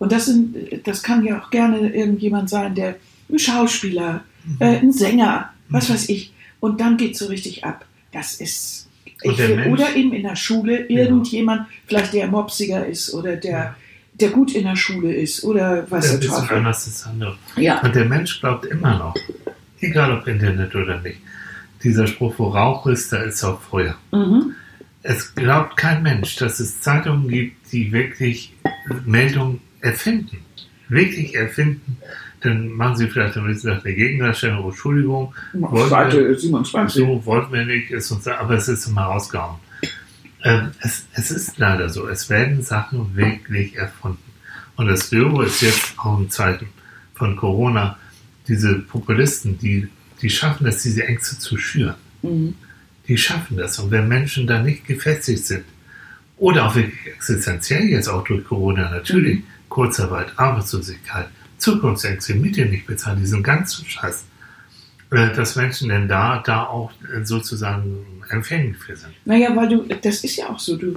Und 0.00 0.10
das, 0.12 0.26
sind, 0.26 0.56
das 0.84 1.02
kann 1.02 1.24
ja 1.24 1.40
auch 1.40 1.50
gerne 1.50 1.92
irgendjemand 1.94 2.50
sein, 2.50 2.74
der 2.74 2.96
ein 3.30 3.38
Schauspieler, 3.38 4.24
äh, 4.58 4.78
ein 4.78 4.92
Sänger, 4.92 5.50
was 5.68 5.88
Mhm. 5.88 5.92
weiß 5.94 6.08
ich. 6.08 6.32
Und 6.60 6.80
dann 6.80 6.96
geht 6.96 7.16
so 7.16 7.26
richtig 7.26 7.64
ab. 7.64 7.84
Das 8.12 8.34
ist. 8.34 8.88
Will, 9.24 9.66
oder 9.72 9.96
eben 9.96 10.12
in 10.12 10.22
der 10.22 10.36
Schule 10.36 10.86
irgendjemand, 10.86 11.66
vielleicht 11.86 12.12
der 12.14 12.28
mopsiger 12.28 12.86
ist 12.86 13.12
oder 13.12 13.34
der, 13.36 13.50
Ja. 13.50 13.76
der 14.14 14.30
gut 14.30 14.54
in 14.54 14.62
der 14.64 14.76
Schule 14.76 15.12
ist 15.12 15.42
oder 15.42 15.86
was 15.90 16.12
Ja, 16.12 16.18
der 16.18 16.28
Teufel. 16.28 16.56
anders 16.58 16.86
ist 16.86 17.04
andere. 17.04 17.36
Ja. 17.56 17.80
Und 17.80 17.96
der 17.96 18.04
Mensch 18.04 18.38
glaubt 18.40 18.66
immer 18.66 18.96
noch, 18.96 19.14
egal 19.80 20.12
ob 20.16 20.26
Internet 20.28 20.72
oder 20.76 21.00
nicht, 21.00 21.18
dieser 21.82 22.06
Spruch, 22.06 22.34
wo 22.38 22.48
Rauch 22.48 22.86
ist, 22.86 23.12
da 23.12 23.18
ist 23.22 23.42
auch 23.42 23.60
Feuer. 23.60 23.96
Mhm. 24.12 24.54
Es 25.02 25.34
glaubt 25.34 25.76
kein 25.76 26.02
Mensch, 26.04 26.36
dass 26.36 26.60
es 26.60 26.80
Zeitungen 26.80 27.28
gibt, 27.28 27.72
die 27.72 27.90
wirklich 27.90 28.54
Meldungen 29.04 29.60
erfinden. 29.80 30.38
Wirklich 30.88 31.34
erfinden. 31.34 31.98
Dann 32.40 32.68
machen 32.68 32.96
sie 32.96 33.08
vielleicht 33.08 33.36
ein 33.36 33.46
bisschen 33.46 33.74
nach 33.74 33.82
der 33.82 33.94
Gegendarstellung, 33.94 34.64
oh, 34.64 34.68
Entschuldigung, 34.68 35.34
Wollen 35.52 35.88
Seite 35.88 36.38
27. 36.38 37.04
so 37.04 37.26
wollten 37.26 37.52
wir 37.52 37.64
nicht, 37.64 37.90
ist 37.90 38.10
uns, 38.10 38.26
aber 38.28 38.54
es 38.54 38.68
ist 38.68 38.86
immer 38.86 39.02
rausgehauen. 39.02 39.56
Ähm, 40.44 40.70
es, 40.80 41.04
es 41.14 41.30
ist 41.30 41.58
leider 41.58 41.88
so, 41.88 42.08
es 42.08 42.30
werden 42.30 42.62
Sachen 42.62 43.16
wirklich 43.16 43.76
erfunden. 43.76 44.22
Und 44.76 44.86
das 44.86 45.10
Dürre 45.10 45.46
ist 45.46 45.60
jetzt 45.62 45.94
auch 45.98 46.20
in 46.20 46.30
Zeiten 46.30 46.68
von 47.14 47.34
Corona, 47.34 47.98
diese 48.46 48.74
Populisten, 48.78 49.58
die, 49.58 49.88
die 50.22 50.30
schaffen 50.30 50.66
es, 50.66 50.82
diese 50.82 51.04
Ängste 51.04 51.38
zu 51.38 51.58
schüren. 51.58 51.96
Mhm. 52.22 52.54
Die 53.08 53.18
schaffen 53.18 53.56
das. 53.56 53.78
Und 53.80 53.90
wenn 53.90 54.06
Menschen 54.06 54.46
da 54.46 54.62
nicht 54.62 54.86
gefestigt 54.86 55.44
sind, 55.44 55.64
oder 56.36 56.66
auch 56.66 56.74
wirklich 56.74 57.14
existenziell 57.14 57.88
jetzt 57.88 58.08
auch 58.08 58.22
durch 58.24 58.44
Corona 58.44 58.90
natürlich, 58.90 59.42
Kurzarbeit, 59.68 60.32
Arbeitslosigkeit, 60.36 61.26
Zukunftsängste, 61.58 62.34
Miete 62.34 62.64
nicht 62.66 62.86
bezahlen, 62.86 63.18
diesen 63.20 63.42
ganzen 63.42 63.84
Scheiß, 63.86 64.24
äh, 65.10 65.32
dass 65.34 65.56
Menschen 65.56 65.88
denn 65.88 66.08
da, 66.08 66.42
da 66.44 66.64
auch 66.64 66.90
äh, 67.14 67.24
sozusagen 67.24 68.04
empfänglich 68.30 68.76
für 68.76 68.94
sind. 68.96 69.12
Naja, 69.24 69.54
weil 69.56 69.68
du, 69.68 69.82
das 70.02 70.22
ist 70.24 70.36
ja 70.36 70.48
auch 70.50 70.58
so, 70.58 70.76
du, 70.76 70.96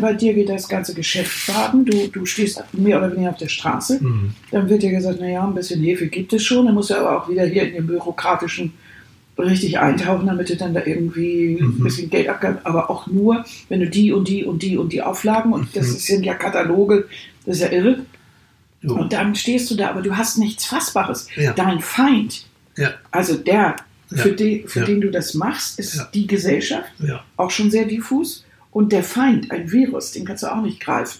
bei 0.00 0.12
dir 0.14 0.34
geht 0.34 0.48
das 0.48 0.68
ganze 0.68 0.94
Geschäft 0.94 1.46
baden, 1.46 1.84
du, 1.84 2.08
du 2.08 2.24
stehst 2.26 2.62
mehr 2.72 2.98
oder 2.98 3.12
weniger 3.12 3.30
auf 3.30 3.36
der 3.36 3.48
Straße, 3.48 4.02
Mhm. 4.02 4.34
dann 4.50 4.68
wird 4.68 4.82
dir 4.82 4.90
gesagt, 4.90 5.20
naja, 5.20 5.46
ein 5.46 5.54
bisschen 5.54 5.80
Hefe 5.82 6.06
gibt 6.08 6.32
es 6.32 6.42
schon, 6.44 6.66
dann 6.66 6.74
musst 6.74 6.90
du 6.90 6.94
aber 6.94 7.22
auch 7.22 7.28
wieder 7.28 7.44
hier 7.46 7.68
in 7.68 7.74
den 7.74 7.86
bürokratischen 7.86 8.72
richtig 9.38 9.78
eintauchen, 9.78 10.26
damit 10.26 10.50
du 10.50 10.56
dann 10.56 10.74
da 10.74 10.84
irgendwie 10.84 11.58
ein 11.60 11.78
Mhm. 11.78 11.84
bisschen 11.84 12.10
Geld 12.10 12.28
abgibst, 12.28 12.66
aber 12.66 12.90
auch 12.90 13.06
nur, 13.06 13.44
wenn 13.68 13.78
du 13.78 13.88
die 13.88 14.12
und 14.12 14.26
die 14.26 14.44
und 14.44 14.62
die 14.62 14.76
und 14.76 14.92
die 14.92 15.00
Auflagen 15.00 15.52
und 15.52 15.76
das 15.76 15.86
Mhm. 15.86 15.92
sind 15.98 16.24
ja 16.24 16.34
Kataloge, 16.34 17.06
das 17.46 17.56
ist 17.56 17.62
ja 17.62 17.68
irre. 17.70 18.04
Jo. 18.82 18.94
Und 18.94 19.12
dann 19.12 19.34
stehst 19.34 19.70
du 19.70 19.74
da, 19.74 19.90
aber 19.90 20.02
du 20.02 20.16
hast 20.16 20.38
nichts 20.38 20.64
Fassbares. 20.66 21.26
Ja. 21.36 21.52
Dein 21.52 21.80
Feind, 21.80 22.44
Ja, 22.76 22.94
also 23.10 23.34
der, 23.36 23.74
für, 24.14 24.32
den, 24.32 24.68
für 24.68 24.84
den 24.84 25.00
du 25.00 25.10
das 25.10 25.34
machst, 25.34 25.78
ist 25.80 26.06
die 26.14 26.26
Gesellschaft 26.26 26.90
auch 27.36 27.50
schon 27.50 27.70
sehr 27.70 27.84
diffus. 27.86 28.44
Und 28.70 28.92
der 28.92 29.02
Feind, 29.02 29.50
ein 29.50 29.72
Virus, 29.72 30.12
den 30.12 30.24
kannst 30.24 30.42
du 30.44 30.46
auch 30.52 30.62
nicht 30.62 30.78
greifen. 30.80 31.18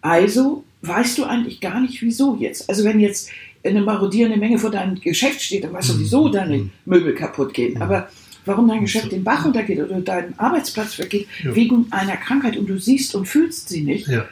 Also 0.00 0.64
weißt 0.82 1.18
du 1.18 1.24
eigentlich 1.24 1.60
gar 1.60 1.80
nicht, 1.80 2.00
wieso 2.02 2.36
jetzt. 2.36 2.68
Also 2.68 2.84
wenn 2.84 3.00
jetzt 3.00 3.30
eine 3.64 3.80
marodierende 3.82 4.36
Menge 4.38 4.58
vor 4.58 4.70
deinem 4.70 5.00
Geschäft 5.00 5.40
steht, 5.42 5.64
dann 5.64 5.72
weißt 5.72 5.90
du, 5.90 5.94
Mhm. 5.94 6.00
wieso 6.00 6.28
deine 6.28 6.56
Mhm. 6.58 6.70
Möbel 6.84 7.14
kaputt 7.14 7.54
gehen. 7.54 7.74
Mhm. 7.74 7.82
Aber 7.82 8.08
warum 8.44 8.68
dein 8.68 8.82
Geschäft 8.82 9.10
den 9.12 9.24
Bach 9.24 9.44
runtergeht 9.46 9.80
oder 9.80 10.00
dein 10.00 10.38
Arbeitsplatz 10.38 10.98
weggeht, 10.98 11.26
Ja. 11.42 11.54
wegen 11.54 11.86
einer 11.90 12.16
Krankheit 12.16 12.56
und 12.58 12.66
du 12.68 12.78
siehst 12.78 13.14
und 13.14 13.26
fühlst 13.26 13.68
sie 13.70 13.82
nicht. 13.82 14.06
ja. 14.08 14.26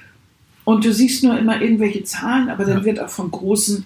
Und 0.65 0.85
du 0.85 0.93
siehst 0.93 1.25
nur 1.25 1.39
immer 1.39 1.61
irgendwelche 1.61 2.05
Zahlen, 2.05 2.49
aber 2.49 2.65
dann 2.65 2.79
Ja. 2.79 2.85
wird 2.85 3.01
auch 3.01 3.09
von 3.11 3.31
großen 3.31 3.85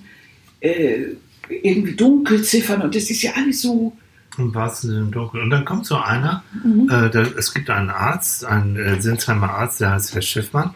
äh, 0.60 1.06
irgendwie 1.48 1.94
Dunkelziffern 1.94 2.82
und 2.82 2.94
das 2.94 3.08
ist 3.10 3.22
ja 3.22 3.32
alles 3.36 3.62
so. 3.62 3.96
Im 4.38 4.54
wahrsten 4.54 4.90
Sinne 4.90 5.02
im 5.02 5.10
Dunkeln. 5.12 5.44
Und 5.44 5.50
dann 5.50 5.64
kommt 5.64 5.86
so 5.86 5.96
einer, 5.96 6.42
Mhm. 6.64 6.88
äh, 6.90 7.08
da, 7.10 7.22
es 7.38 7.54
gibt 7.54 7.70
einen 7.70 7.88
Arzt, 7.90 8.44
einen 8.44 8.76
äh, 8.76 9.00
Sinsheimer 9.00 9.50
Arzt, 9.50 9.80
der 9.80 9.92
heißt 9.92 10.14
Herr 10.14 10.22
Schiffmann. 10.22 10.74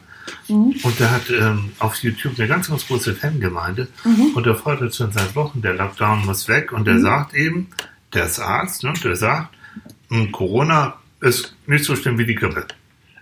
Mhm. 0.48 0.74
Und 0.82 1.00
der 1.00 1.10
hat 1.10 1.28
ähm, 1.30 1.72
auf 1.80 1.96
YouTube 1.96 2.38
eine 2.38 2.46
ganz, 2.48 2.68
ganz 2.68 2.86
große 2.86 3.14
Fangemeinde. 3.14 3.88
Mhm. 4.04 4.32
Und 4.34 4.46
der 4.46 4.54
fordert 4.54 4.94
schon 4.94 5.10
seit 5.12 5.34
Wochen, 5.34 5.60
der 5.60 5.74
Lockdown 5.74 6.24
muss 6.24 6.46
weg. 6.48 6.72
Und 6.72 6.86
der 6.86 6.94
Mhm. 6.94 7.02
sagt 7.02 7.34
eben, 7.34 7.66
der 8.14 8.26
ist 8.26 8.38
Arzt, 8.38 8.84
ne, 8.84 8.92
der 9.02 9.16
sagt, 9.16 9.48
"Hm, 10.08 10.30
Corona 10.32 10.94
ist 11.20 11.54
nicht 11.66 11.84
so 11.84 11.96
schlimm 11.96 12.16
wie 12.18 12.26
die 12.26 12.34
Grippe. 12.36 12.64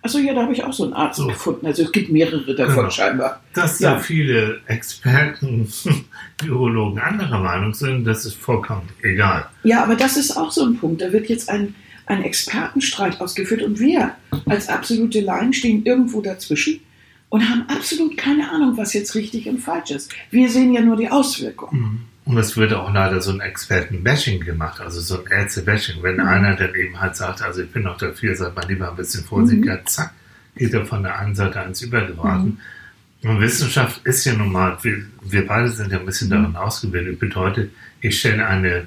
Achso, 0.03 0.19
ja, 0.19 0.33
da 0.35 0.43
habe 0.43 0.53
ich 0.53 0.63
auch 0.65 0.73
so 0.73 0.85
einen 0.85 0.93
Arzt 0.93 1.19
So. 1.19 1.27
gefunden. 1.27 1.67
Also 1.67 1.83
es 1.83 1.93
gibt 1.93 2.11
mehrere 2.11 2.55
davon 2.55 2.77
Genau. 2.77 2.91
scheinbar. 2.91 3.43
Dass 3.55 3.81
Ja. 3.81 3.95
da 3.95 3.99
viele 4.01 4.61
Experten, 4.67 5.69
Virologen 6.43 6.99
anderer 7.01 7.41
Meinung 7.41 7.75
sind, 7.75 8.05
das 8.05 8.25
ist 8.25 8.37
vollkommen 8.37 8.89
egal. 9.03 9.47
Ja, 9.65 9.83
aber 9.83 9.97
das 9.97 10.17
ist 10.17 10.37
auch 10.37 10.51
so 10.53 10.65
ein 10.65 10.77
Punkt. 10.77 11.03
Da 11.03 11.13
wird 11.13 11.29
jetzt 11.29 11.49
ein, 11.51 11.75
ein 12.07 12.23
Expertenstreit 12.23 13.21
ausgeführt 13.21 13.63
und 13.63 13.81
wir 13.81 14.13
als 14.47 14.69
absolute 14.69 15.21
Laien 15.21 15.53
stehen 15.53 15.85
irgendwo 15.85 16.21
dazwischen 16.21 16.81
und 17.29 17.49
haben 17.49 17.65
absolut 17.69 18.17
keine 18.17 18.51
Ahnung, 18.51 18.77
was 18.77 18.95
jetzt 18.95 19.15
richtig 19.15 19.49
und 19.49 19.59
falsch 19.59 19.91
ist. 19.91 20.13
Wir 20.31 20.49
sehen 20.49 20.73
ja 20.73 20.81
nur 20.81 20.97
die 20.97 21.11
Auswirkungen. 21.11 22.05
Und 22.29 22.37
es 22.37 22.59
wird 22.59 22.75
auch 22.75 22.93
leider 22.93 23.23
so 23.23 23.31
ein 23.33 23.41
Experten-Bashing 23.41 24.41
gemacht, 24.45 24.83
also 24.83 25.01
so 25.01 25.25
ein 25.25 25.31
Ärzte-Bashing. 25.31 26.03
Wenn 26.03 26.17
Mhm. 26.17 26.27
einer 26.29 26.57
dann 26.57 26.75
eben 26.75 27.01
halt 27.01 27.17
sagt, 27.17 27.41
also 27.41 27.63
ich 27.63 27.71
bin 27.71 27.85
noch 27.85 27.97
dafür, 27.97 28.35
seid 28.37 28.55
mal 28.55 28.67
lieber 28.69 28.91
ein 28.91 28.97
bisschen 28.97 29.25
vorsichtiger, 29.25 29.77
Mhm. 29.77 29.87
zack, 29.87 30.13
geht 30.55 30.75
er 30.75 30.85
von 30.85 31.03
der 31.03 31.19
einen 31.19 31.35
Seite 31.35 31.59
ans 31.61 31.81
Übergeraten. 31.81 32.61
Und 33.23 33.41
Wissenschaft 33.41 34.03
ist 34.05 34.27
ja 34.27 34.35
nun 34.35 34.53
mal, 34.53 34.77
wir, 34.83 34.99
wir 35.23 35.47
beide 35.47 35.71
sind 35.71 35.91
ja 35.91 35.99
ein 36.01 36.05
bisschen 36.05 36.29
Mhm. 36.29 36.33
darin 36.33 36.57
ausgebildet, 36.57 37.19
bedeutet, 37.19 37.71
ich 38.03 38.19
stelle 38.21 38.47
eine, 38.47 38.85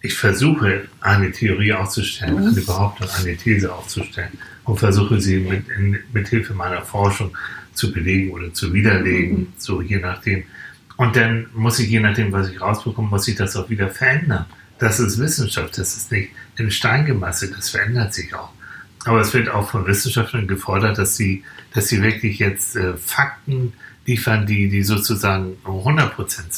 ich 0.00 0.14
versuche 0.14 0.82
eine 1.00 1.30
Theorie 1.30 1.74
aufzustellen, 1.74 2.34
Mhm. 2.40 2.48
eine 2.48 2.60
Behauptung, 2.60 3.06
eine 3.20 3.36
These 3.36 3.72
aufzustellen 3.72 4.32
und 4.64 4.80
versuche 4.80 5.20
sie 5.20 5.38
mit, 5.38 5.68
in, 5.78 6.00
mit 6.12 6.26
Hilfe 6.26 6.54
meiner 6.54 6.82
Forschung 6.82 7.36
zu 7.72 7.92
belegen 7.92 8.32
oder 8.32 8.52
zu 8.52 8.72
widerlegen, 8.74 9.38
Mhm. 9.38 9.46
so 9.58 9.80
je 9.80 9.98
nachdem. 9.98 10.42
Und 10.96 11.16
dann 11.16 11.48
muss 11.54 11.78
ich, 11.78 11.88
je 11.88 12.00
nachdem, 12.00 12.32
was 12.32 12.50
ich 12.50 12.60
rausbekomme, 12.60 13.08
muss 13.08 13.26
ich 13.26 13.36
das 13.36 13.56
auch 13.56 13.68
wieder 13.68 13.88
verändern. 13.88 14.46
Das 14.78 15.00
ist 15.00 15.18
Wissenschaft, 15.18 15.78
das 15.78 15.96
ist 15.96 16.12
nicht 16.12 16.30
in 16.56 16.70
Stein 16.70 17.04
gemeißelt, 17.04 17.56
das 17.56 17.70
verändert 17.70 18.14
sich 18.14 18.34
auch. 18.34 18.50
Aber 19.04 19.20
es 19.20 19.34
wird 19.34 19.48
auch 19.48 19.70
von 19.70 19.86
Wissenschaftlern 19.86 20.46
gefordert, 20.46 20.98
dass 20.98 21.16
sie, 21.16 21.44
dass 21.74 21.88
sie 21.88 22.02
wirklich 22.02 22.38
jetzt 22.38 22.76
äh, 22.76 22.96
Fakten 22.96 23.72
liefern, 24.06 24.46
die, 24.46 24.68
die 24.68 24.82
sozusagen 24.82 25.56
100% 25.64 26.28
sind. 26.28 26.48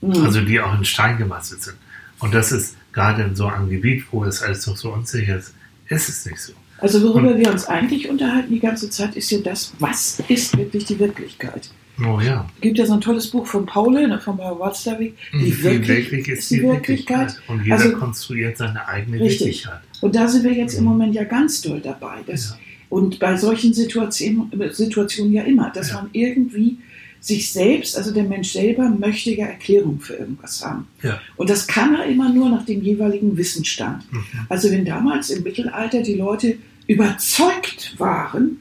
Mhm. 0.00 0.24
Also 0.24 0.40
die 0.42 0.60
auch 0.60 0.76
in 0.76 0.84
Stein 0.84 1.18
gemeißelt 1.18 1.62
sind. 1.62 1.76
Und 2.18 2.34
das 2.34 2.52
ist 2.52 2.76
gerade 2.92 3.22
in 3.22 3.34
so 3.34 3.46
einem 3.48 3.68
Gebiet, 3.68 4.04
wo 4.10 4.24
es 4.24 4.42
alles 4.42 4.66
noch 4.66 4.76
so 4.76 4.92
unsicher 4.92 5.38
ist, 5.38 5.54
ist 5.88 6.08
es 6.08 6.26
nicht 6.26 6.40
so. 6.40 6.52
Also 6.78 7.02
worüber 7.02 7.36
wir 7.36 7.50
uns 7.50 7.66
eigentlich 7.66 8.08
unterhalten 8.08 8.52
die 8.52 8.60
ganze 8.60 8.90
Zeit, 8.90 9.14
ist 9.14 9.30
ja 9.30 9.38
das, 9.38 9.72
was 9.78 10.20
ist 10.28 10.56
wirklich 10.56 10.84
die 10.84 10.98
Wirklichkeit? 10.98 11.70
Oh 12.00 12.20
ja. 12.20 12.48
Es 12.56 12.60
gibt 12.62 12.78
ja 12.78 12.86
so 12.86 12.94
ein 12.94 13.00
tolles 13.00 13.28
Buch 13.30 13.46
von 13.46 13.66
Paul, 13.66 13.92
ne, 14.08 14.18
von 14.18 14.36
Paul 14.36 14.58
Watzlawick, 14.58 15.14
wie 15.32 15.62
wirklich 15.62 16.28
ist 16.28 16.50
die 16.50 16.62
Wirklichkeit. 16.62 17.40
Und 17.48 17.62
jeder 17.64 17.76
Also- 17.76 17.92
konstruiert 17.96 18.56
seine 18.58 18.86
eigene 18.88 19.20
Richtig. 19.20 19.40
Wirklichkeit. 19.40 19.80
Und 20.00 20.14
da 20.16 20.26
sind 20.26 20.44
wir 20.44 20.52
jetzt 20.52 20.74
im 20.74 20.84
Moment 20.84 21.14
ja 21.14 21.24
ganz 21.24 21.60
doll 21.60 21.80
dabei. 21.80 22.16
Dass, 22.26 22.50
Ja. 22.50 22.56
Und 22.88 23.18
bei 23.18 23.36
solchen 23.36 23.72
Situationen, 23.72 24.50
Situationen 24.72 25.32
ja 25.32 25.42
immer, 25.44 25.70
dass 25.70 25.90
Ja. 25.90 25.96
man 25.96 26.10
irgendwie 26.12 26.78
sich 27.20 27.52
selbst, 27.52 27.96
also 27.96 28.12
der 28.12 28.24
Mensch 28.24 28.50
selber, 28.52 28.88
möchte 28.90 29.30
ja 29.30 29.46
Erklärung 29.46 30.00
für 30.00 30.14
irgendwas 30.14 30.64
haben. 30.64 30.88
Ja. 31.02 31.20
Und 31.36 31.48
das 31.50 31.66
kann 31.68 31.94
er 31.94 32.06
immer 32.06 32.28
nur 32.30 32.48
nach 32.50 32.64
dem 32.66 32.82
jeweiligen 32.82 33.36
Wissensstand. 33.36 34.10
Mhm. 34.12 34.24
Also 34.48 34.70
wenn 34.72 34.84
damals 34.84 35.30
im 35.30 35.42
Mittelalter 35.44 36.02
die 36.02 36.14
Leute 36.16 36.56
überzeugt 36.88 37.94
waren, 37.98 38.58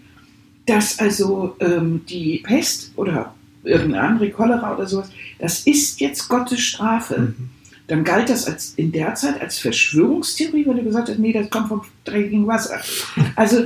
dass 0.75 0.99
also 0.99 1.55
ähm, 1.59 2.01
die 2.09 2.39
Pest 2.43 2.91
oder 2.95 3.33
irgendeine 3.63 4.01
andere 4.07 4.29
Cholera 4.31 4.73
oder 4.75 4.87
sowas, 4.87 5.09
das 5.39 5.61
ist 5.61 5.99
jetzt 6.01 6.27
Gottes 6.29 6.59
Strafe, 6.61 7.19
Mhm. 7.19 7.49
dann 7.87 8.03
galt 8.03 8.29
das 8.29 8.47
als, 8.47 8.73
in 8.75 8.91
der 8.91 9.15
Zeit 9.15 9.39
als 9.41 9.59
Verschwörungstheorie, 9.59 10.65
weil 10.65 10.77
du 10.77 10.83
gesagt 10.83 11.09
hast, 11.09 11.19
nee, 11.19 11.33
das 11.33 11.49
kommt 11.49 11.67
vom 11.67 11.81
dreckigen 12.05 12.47
Wasser. 12.47 12.79
Also 13.35 13.65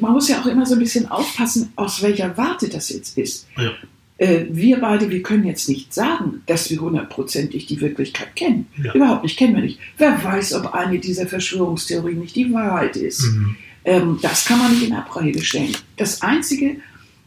man 0.00 0.12
muss 0.12 0.28
ja 0.28 0.40
auch 0.40 0.46
immer 0.46 0.64
so 0.64 0.74
ein 0.74 0.78
bisschen 0.78 1.10
aufpassen, 1.10 1.72
aus 1.76 2.00
welcher 2.02 2.36
Warte 2.36 2.68
das 2.68 2.88
jetzt 2.90 3.18
ist. 3.18 3.46
Ja. 3.58 3.72
Äh, 4.18 4.46
wir 4.50 4.80
beide, 4.80 5.10
wir 5.10 5.22
können 5.22 5.44
jetzt 5.44 5.68
nicht 5.68 5.92
sagen, 5.92 6.42
dass 6.46 6.70
wir 6.70 6.80
hundertprozentig 6.80 7.66
die 7.66 7.80
Wirklichkeit 7.80 8.34
kennen. 8.36 8.66
Ja. 8.82 8.94
Überhaupt 8.94 9.24
nicht, 9.24 9.36
kennen 9.36 9.54
wir 9.54 9.62
nicht. 9.62 9.78
Wer 9.98 10.22
weiß, 10.24 10.54
ob 10.54 10.72
eine 10.72 10.98
dieser 10.98 11.26
Verschwörungstheorien 11.26 12.20
nicht 12.20 12.34
die 12.36 12.50
Wahrheit 12.52 12.96
ist. 12.96 13.22
Mhm. 13.24 13.56
Ähm, 13.86 14.18
das 14.20 14.44
kann 14.44 14.58
man 14.58 14.72
nicht 14.72 14.88
in 14.88 14.94
Abrede 14.94 15.42
stellen. 15.42 15.74
Das 15.96 16.20
Einzige, 16.20 16.78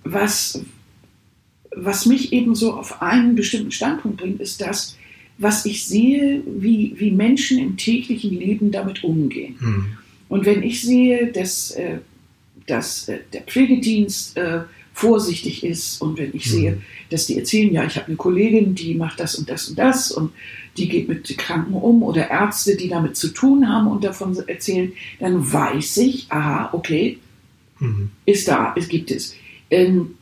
was, 0.04 0.62
was 1.76 2.06
mich 2.06 2.34
eben 2.34 2.54
so 2.54 2.74
auf 2.74 3.02
einen 3.02 3.36
bestimmten 3.36 3.72
Standpunkt 3.72 4.17
bringt, 4.17 4.41
ist 4.41 4.60
das, 4.62 4.98
was 5.38 5.65
ich 5.65 5.86
sehe, 5.86 6.43
wie, 6.45 6.93
wie 6.98 7.12
Menschen 7.12 7.60
im 7.60 7.78
täglichen 7.78 8.38
Leben 8.38 8.72
damit 8.72 9.06
umgehen. 9.06 9.56
Mhm. 9.58 9.86
Und 10.28 10.45
wenn 10.45 10.62
ich 10.62 10.82
sehe, 10.82 11.32
dass, 11.32 11.72
äh, 11.72 12.00
dass 12.67 13.08
äh, 13.08 13.19
der 13.32 13.41
Pflegedienst 13.43 14.36
äh, 14.36 14.63
vorsichtig 14.93 15.63
ist 15.63 16.02
und 16.02 16.17
wenn 16.17 16.32
ich 16.34 16.45
Mhm. 16.47 16.52
sehe, 16.52 16.82
dass 17.10 17.25
die 17.28 17.38
erzählen, 17.38 17.73
ja, 17.73 17.86
ich 17.86 17.95
habe 17.95 18.08
eine 18.08 18.15
Kollegin, 18.17 18.75
die 18.75 18.95
macht 18.95 19.19
das 19.19 19.36
und 19.36 19.49
das 19.49 19.69
und 19.69 19.80
das 19.80 20.12
und 20.12 20.32
die 20.78 20.88
geht 20.89 21.08
mit 21.08 21.38
Kranken 21.38 21.73
um 21.73 22.04
oder 22.04 22.30
Ärzte, 22.30 22.75
die 22.75 22.89
damit 22.89 23.15
zu 23.15 23.30
tun 23.30 23.67
haben 23.67 23.88
und 23.88 24.04
davon 24.04 24.36
erzählen, 24.47 24.91
dann 25.19 25.52
weiß 25.52 25.97
ich, 25.97 26.28
aha, 26.30 26.69
okay, 26.73 27.17
Mhm. 27.80 28.10
ist 28.25 28.47
da, 28.47 28.73
es 28.78 28.89
gibt 28.89 29.10
es. 29.10 29.36
Ähm, 29.71 30.15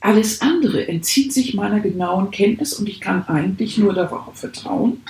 alles 0.00 0.40
andere 0.40 0.88
entzieht 0.88 1.32
sich 1.32 1.54
meiner 1.54 1.78
genauen 1.80 2.30
Kenntnis 2.30 2.72
und 2.74 2.88
ich 2.88 3.00
kann 3.00 3.22
eigentlich 3.28 3.78
nur 3.78 3.92
darauf 3.92 4.34
vertrauen, 4.34 5.02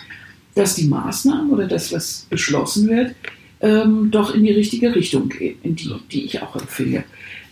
dass 0.55 0.74
die 0.74 0.87
Maßnahmen 0.88 1.50
oder 1.50 1.66
das, 1.68 1.92
was 1.92 2.26
beschlossen 2.29 2.88
wird, 2.88 3.14
ähm, 3.61 4.11
doch 4.11 4.35
in 4.35 4.42
die 4.42 4.50
richtige 4.50 4.94
Richtung 4.94 5.29
gehen, 5.29 5.57
in 5.62 5.76
die, 5.76 5.90
die 6.11 6.24
ich 6.24 6.42
auch 6.42 6.57
empfehle. 6.57 7.05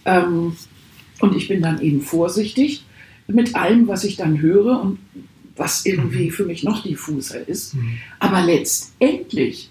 Ähm, 0.05 0.57
und 1.21 1.37
ich 1.37 1.49
bin 1.49 1.63
dann 1.63 1.81
eben 1.81 2.01
vorsichtig 2.01 2.85
mit 3.27 3.55
allem, 3.55 3.89
was 3.89 4.05
ich 4.05 4.17
dann 4.17 4.41
höre 4.41 4.81
und 4.81 4.99
was 5.57 5.85
irgendwie 5.85 6.31
für 6.31 6.45
mich 6.45 6.63
noch 6.63 6.83
diffuser 6.83 7.47
ist. 7.49 7.75
Mhm. 7.75 7.99
Aber 8.21 8.43
letztendlich 8.43 9.71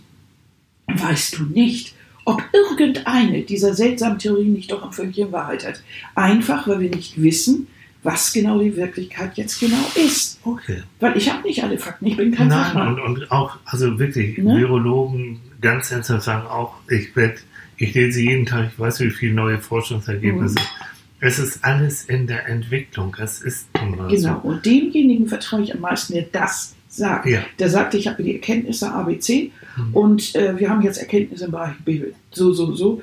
weißt 0.88 1.40
du 1.40 1.44
nicht, 1.44 1.96
ob 2.26 2.44
irgendeine 2.52 3.42
dieser 3.44 3.74
seltsamen 3.74 4.20
Theorien 4.20 4.54
nicht 4.54 4.72
doch 4.72 4.84
ein 4.84 4.92
Fünkchen 4.92 5.32
Wahrheit 5.32 5.66
hat. 5.66 5.82
Einfach, 6.14 6.68
weil 6.68 6.82
wir 6.82 6.90
nicht 6.90 7.22
wissen, 7.22 7.68
was 8.04 8.34
genau 8.34 8.60
die 8.60 8.76
Wirklichkeit 8.76 9.38
jetzt 9.38 9.60
genau 9.60 9.84
ist. 9.96 10.40
Okay. 10.44 10.84
Weil 11.00 11.18
ich 11.18 11.32
habe 11.32 11.48
nicht 11.48 11.64
alle 11.64 11.78
Fakten, 11.78 12.06
ich 12.06 12.18
bin 12.18 12.32
kein 12.32 12.50
Nein, 12.50 12.66
Fachmann. 12.66 13.00
und, 13.00 13.22
und 13.22 13.32
auch, 13.32 13.58
also 13.66 13.98
wirklich, 13.98 14.38
Ne? 14.38 14.58
Virologen 14.58 15.40
ganz 15.62 15.92
ernsthaft 15.92 16.24
sagen 16.24 16.48
auch, 16.48 16.76
ich 16.90 17.16
werde, 17.16 17.38
ich 17.78 17.94
lese 17.94 18.22
jeden 18.22 18.46
Tag, 18.46 18.72
ich 18.74 18.80
weiß 18.80 19.00
wie 19.00 19.10
viele 19.10 19.34
neue 19.34 19.58
Forschungsergebnisse. 19.58 20.56
Mhm. 20.56 20.97
Es 21.20 21.40
ist 21.40 21.64
alles 21.64 22.06
in 22.06 22.28
der 22.28 22.48
Entwicklung. 22.48 23.16
Es 23.20 23.42
ist 23.42 23.68
mal 23.74 24.08
Genau. 24.08 24.40
Und 24.40 24.66
demjenigen 24.66 25.28
vertraue 25.28 25.64
ich 25.64 25.74
am 25.74 25.82
meisten, 25.82 26.14
der 26.14 26.24
das 26.32 26.76
sagt. 26.90 27.26
Ja. 27.26 27.42
Der 27.60 27.70
sagt, 27.70 27.94
ich 27.96 28.08
habe 28.08 28.22
die 28.24 28.34
Erkenntnisse 28.36 28.92
ABC 28.92 29.52
Mhm. 29.78 29.94
und 29.94 30.36
äh, 30.36 30.58
wir 30.60 30.70
haben 30.70 30.82
jetzt 30.82 30.98
Erkenntnisse 30.98 31.46
im 31.46 31.52
Bereich 31.52 31.76
Bibel. 31.86 32.14
So, 32.32 32.54
so, 32.54 32.74
so. 32.76 33.02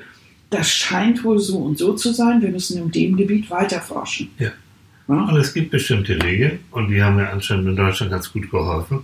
Das 0.49 0.69
scheint 0.69 1.23
wohl 1.23 1.39
so 1.39 1.57
und 1.57 1.77
so 1.77 1.93
zu 1.93 2.13
sein. 2.13 2.41
Wir 2.41 2.49
müssen 2.49 2.77
in 2.77 2.91
dem 2.91 3.15
Gebiet 3.17 3.49
weiter 3.49 3.81
forschen. 3.81 4.29
Ja. 4.39 4.51
Ja? 5.07 5.15
Und 5.25 5.35
es 5.37 5.53
gibt 5.53 5.71
bestimmte 5.71 6.21
Regeln 6.23 6.59
und 6.71 6.89
die 6.89 7.01
haben 7.01 7.17
mir 7.17 7.29
anscheinend 7.29 7.67
in 7.67 7.75
Deutschland 7.75 8.11
ganz 8.11 8.31
gut 8.31 8.49
geholfen. 8.49 9.03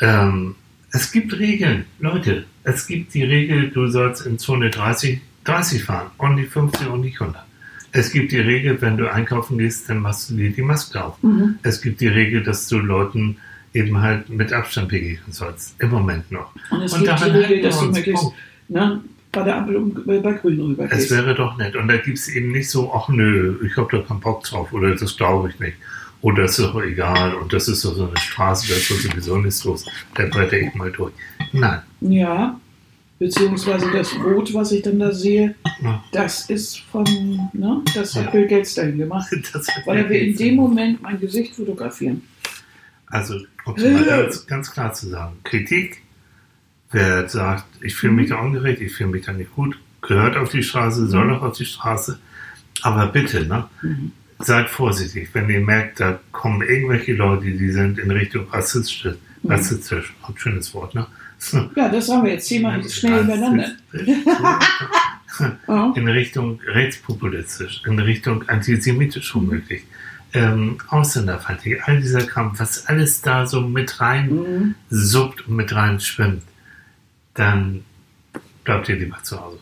Ähm, 0.00 0.54
es 0.92 1.10
gibt 1.10 1.38
Regeln, 1.38 1.84
Leute. 1.98 2.44
Es 2.64 2.86
gibt 2.86 3.14
die 3.14 3.24
Regel, 3.24 3.70
du 3.70 3.86
sollst 3.88 4.26
in 4.26 4.38
Zone 4.38 4.70
30, 4.70 5.20
30 5.44 5.84
fahren 5.84 6.10
und 6.18 6.36
nicht 6.36 6.50
50 6.50 6.86
und 6.88 7.00
nicht 7.00 7.20
100. 7.20 7.42
Es 7.96 8.12
gibt 8.12 8.32
die 8.32 8.38
Regel, 8.38 8.80
wenn 8.82 8.96
du 8.96 9.10
einkaufen 9.10 9.58
gehst, 9.58 9.88
dann 9.88 10.00
machst 10.00 10.30
du 10.30 10.34
dir 10.34 10.50
die 10.50 10.62
Maske 10.62 11.02
auf. 11.02 11.22
Mhm. 11.22 11.58
Es 11.62 11.80
gibt 11.80 12.00
die 12.00 12.08
Regel, 12.08 12.42
dass 12.42 12.68
du 12.68 12.78
Leuten 12.78 13.36
eben 13.72 14.00
halt 14.00 14.28
mit 14.28 14.52
Abstand 14.52 14.88
begegnen 14.88 15.32
sollst. 15.32 15.74
Im 15.80 15.90
Moment 15.90 16.30
noch. 16.30 16.52
Und 16.70 16.82
es 16.82 16.92
Und 16.92 17.04
gibt 17.04 17.20
die 17.20 17.30
Regel, 17.30 17.62
dass 17.62 17.80
du 17.80 17.86
möglichst 17.86 18.26
ne, 18.68 19.00
bei 19.32 19.42
der 19.42 19.56
Ampel 19.56 19.76
um, 19.76 19.94
bei 19.94 20.32
Grün 20.32 20.60
Es 20.60 20.66
rübergehst. 20.66 21.10
wäre 21.10 21.34
doch 21.34 21.56
nett. 21.58 21.76
Und 21.76 21.88
da 21.88 21.96
gibt 21.96 22.18
es 22.18 22.28
eben 22.28 22.52
nicht 22.52 22.70
so, 22.70 22.92
ach 22.92 23.08
nö, 23.08 23.56
ich 23.66 23.76
habe 23.76 23.88
da 23.90 24.02
keinen 24.02 24.20
Bock 24.20 24.44
drauf 24.44 24.72
oder 24.72 24.94
das 24.94 25.16
glaube 25.16 25.50
ich 25.50 25.60
nicht. 25.60 25.76
Oder 26.22 26.44
es 26.44 26.58
ist 26.58 26.66
doch 26.66 26.82
egal 26.82 27.34
und 27.34 27.52
das 27.52 27.68
ist 27.68 27.84
doch 27.84 27.94
so 27.94 28.08
eine 28.08 28.16
Straße, 28.16 28.68
da 28.68 28.74
ist 28.74 28.90
doch 28.90 28.96
sowieso 28.96 29.36
nichts 29.36 29.62
los, 29.64 29.84
da 30.14 30.24
bretter 30.26 30.58
ich 30.58 30.74
mal 30.74 30.90
durch. 30.90 31.12
Nein. 31.52 31.80
Ja, 32.00 32.58
beziehungsweise 33.18 33.90
das 33.92 34.14
Rot, 34.16 34.52
was 34.54 34.72
ich 34.72 34.82
dann 34.82 34.98
da 34.98 35.12
sehe, 35.12 35.54
das 36.12 36.48
ist 36.50 36.80
von, 36.80 37.04
ne, 37.52 37.82
das 37.94 38.14
hat 38.14 38.24
Ja. 38.26 38.30
Bill 38.30 38.46
Gates 38.46 38.74
dahin 38.74 38.98
gemacht. 38.98 39.28
Weil 39.86 39.98
er 39.98 40.08
will 40.08 40.20
in 40.28 40.36
dem 40.36 40.56
Moment 40.56 41.02
mein 41.02 41.18
Gesicht 41.20 41.54
fotografieren. 41.56 42.22
Also, 43.06 43.36
um 43.64 43.74
es 43.76 43.82
mal 43.84 44.04
ganz, 44.04 44.46
ganz 44.46 44.70
klar 44.72 44.92
zu 44.92 45.08
sagen, 45.08 45.36
Kritik, 45.44 46.02
wer 46.90 47.28
sagt, 47.28 47.64
ich 47.80 47.94
fühle 47.94 48.12
mich 48.14 48.28
da 48.30 48.36
ungerecht, 48.36 48.80
ich 48.80 48.92
fühle 48.94 49.10
mich 49.10 49.24
da 49.26 49.32
nicht 49.32 49.54
gut, 49.54 49.78
gehört 50.02 50.36
auf 50.36 50.50
die 50.50 50.62
Straße, 50.62 51.06
soll 51.08 51.32
auch 51.34 51.42
auf 51.42 51.56
die 51.56 51.64
Straße. 51.64 52.18
Aber 52.82 53.06
bitte, 53.06 53.46
ne, 53.46 53.68
Mhm. 53.82 54.12
seid 54.40 54.68
vorsichtig, 54.68 55.30
wenn 55.32 55.48
ihr 55.48 55.60
merkt, 55.60 56.00
da 56.00 56.20
kommen 56.32 56.60
irgendwelche 56.62 57.14
Leute, 57.14 57.44
die 57.46 57.70
sind 57.70 57.98
in 57.98 58.10
Richtung 58.10 58.48
rassistisch, 58.50 59.08
Mhm. 59.46 59.52
rassistisch, 59.52 60.14
ein 60.26 60.36
schönes 60.36 60.74
Wort, 60.74 60.94
ne? 60.94 61.06
Ja, 61.76 61.88
das 61.88 62.08
haben 62.08 62.24
wir 62.24 62.32
jetzt 62.32 62.48
zehnmal 62.48 62.82
schnell 62.88 63.24
übereinander. 63.24 63.70
In 65.94 66.08
Richtung 66.08 66.60
rechtspopulistisch, 66.66 67.82
in 67.84 67.98
Richtung 67.98 68.48
antisemitisch 68.48 69.34
womöglich, 69.34 69.84
ähm, 70.32 70.78
ausländerfeindlich, 70.88 71.82
all 71.84 72.00
dieser 72.00 72.22
Kram, 72.22 72.58
was 72.58 72.86
alles 72.86 73.20
da 73.20 73.46
so 73.46 73.60
mit 73.60 74.00
rein 74.00 74.30
Mhm. 74.30 74.74
suppt 74.88 75.46
und 75.46 75.56
mit 75.56 75.74
rein 75.74 76.00
schwimmt, 76.00 76.42
dann 77.34 77.84
bleibt 78.64 78.88
ihr 78.88 78.96
lieber 78.96 79.18
zu 79.22 79.38
Hause. 79.38 79.58